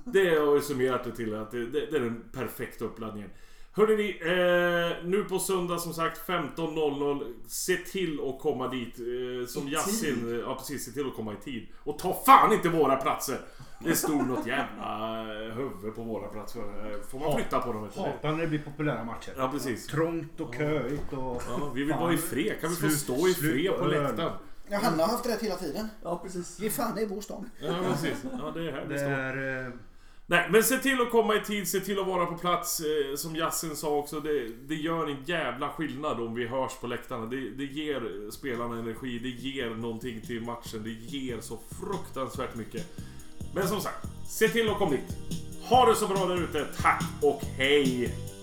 Det 0.13 0.29
har 0.29 0.53
jag 0.53 0.63
summerat 0.63 1.03
det 1.03 1.11
till 1.11 1.35
att 1.35 1.51
det, 1.51 1.65
det, 1.65 1.85
det 1.91 1.97
är 1.97 2.01
den 2.01 2.23
perfekta 2.31 2.85
uppladdningen. 2.85 3.29
Hörrni 3.75 3.95
ni, 3.95 4.09
eh, 4.21 5.05
nu 5.09 5.23
på 5.23 5.39
söndag 5.39 5.77
som 5.79 5.93
sagt 5.93 6.27
15.00. 6.27 7.33
Se 7.47 7.77
till 7.77 8.19
att 8.29 8.39
komma 8.41 8.67
dit. 8.67 8.99
Eh, 8.99 9.47
som 9.47 9.67
Yasin. 9.67 10.43
Ja 10.45 10.55
precis, 10.55 10.85
se 10.85 10.91
till 10.91 11.07
att 11.07 11.15
komma 11.15 11.33
i 11.33 11.35
tid. 11.35 11.67
Och 11.83 11.99
ta 11.99 12.23
fan 12.25 12.53
inte 12.53 12.69
våra 12.69 12.95
platser! 12.95 13.37
Det 13.79 13.95
stod 13.95 14.27
något 14.27 14.47
jävla 14.47 15.19
eh, 15.21 15.53
huvud 15.53 15.95
på 15.95 16.03
våra 16.03 16.27
platser. 16.27 16.59
Eh, 16.61 17.01
Får 17.11 17.19
man 17.19 17.35
flytta 17.35 17.59
på 17.59 17.73
dem? 17.73 17.89
Hatar 17.95 18.31
när 18.31 18.41
det 18.41 18.47
blir 18.47 18.59
populära 18.59 19.03
matcher. 19.03 19.33
Ja 19.37 19.49
precis. 19.53 19.87
Trångt 19.87 20.39
och 20.39 20.55
köigt 20.55 21.13
och... 21.13 21.41
Ja, 21.49 21.71
vi 21.75 21.83
vill 21.83 21.93
Fan. 21.93 22.01
vara 22.03 22.13
i 22.13 22.17
fred. 22.17 22.61
Kan 22.61 22.69
vi 22.69 22.75
få 22.75 22.89
stå 22.89 23.27
i 23.27 23.33
fred 23.33 23.71
på 23.79 23.85
läktaren? 23.85 24.31
Ja, 24.69 24.79
han 24.83 24.99
har 24.99 25.07
haft 25.07 25.25
rätt 25.29 25.41
hela 25.43 25.55
tiden. 25.55 25.87
Ja, 26.03 26.19
precis. 26.23 26.59
Ge 26.59 26.69
fan 26.69 26.97
i 26.99 27.07
bostaden. 27.07 27.49
Ja 27.61 27.75
precis. 27.91 28.25
Ja, 28.41 28.51
det 28.55 28.67
är 28.67 28.71
här 28.71 28.85
vi 28.87 28.93
Det 28.93 28.99
står. 28.99 29.09
är... 29.11 29.71
Nej, 30.27 30.47
men 30.51 30.63
se 30.63 30.77
till 30.77 31.01
att 31.01 31.11
komma 31.11 31.35
i 31.35 31.39
tid, 31.39 31.67
se 31.67 31.79
till 31.79 31.99
att 31.99 32.07
vara 32.07 32.25
på 32.25 32.37
plats. 32.37 32.79
Eh, 32.79 33.15
som 33.15 33.35
Jassen 33.35 33.75
sa 33.75 33.97
också, 33.97 34.19
det, 34.19 34.47
det 34.67 34.75
gör 34.75 35.07
en 35.07 35.23
jävla 35.25 35.69
skillnad 35.69 36.19
om 36.19 36.35
vi 36.35 36.47
hörs 36.47 36.71
på 36.81 36.87
läktarna. 36.87 37.25
Det, 37.25 37.49
det 37.49 37.63
ger 37.63 38.31
spelarna 38.31 38.79
energi, 38.79 39.19
det 39.19 39.29
ger 39.29 39.69
någonting 39.69 40.21
till 40.21 40.41
matchen, 40.41 40.83
det 40.83 41.17
ger 41.17 41.41
så 41.41 41.59
fruktansvärt 41.81 42.55
mycket. 42.55 42.99
Men 43.53 43.67
som 43.67 43.81
sagt, 43.81 44.07
se 44.27 44.47
till 44.47 44.69
att 44.69 44.77
komma 44.77 44.91
dit. 44.91 45.17
Ha 45.69 45.85
det 45.85 45.95
så 45.95 46.07
bra 46.07 46.25
där 46.25 46.43
ute, 46.43 46.65
tack 46.81 47.03
och 47.21 47.41
hej! 47.57 48.34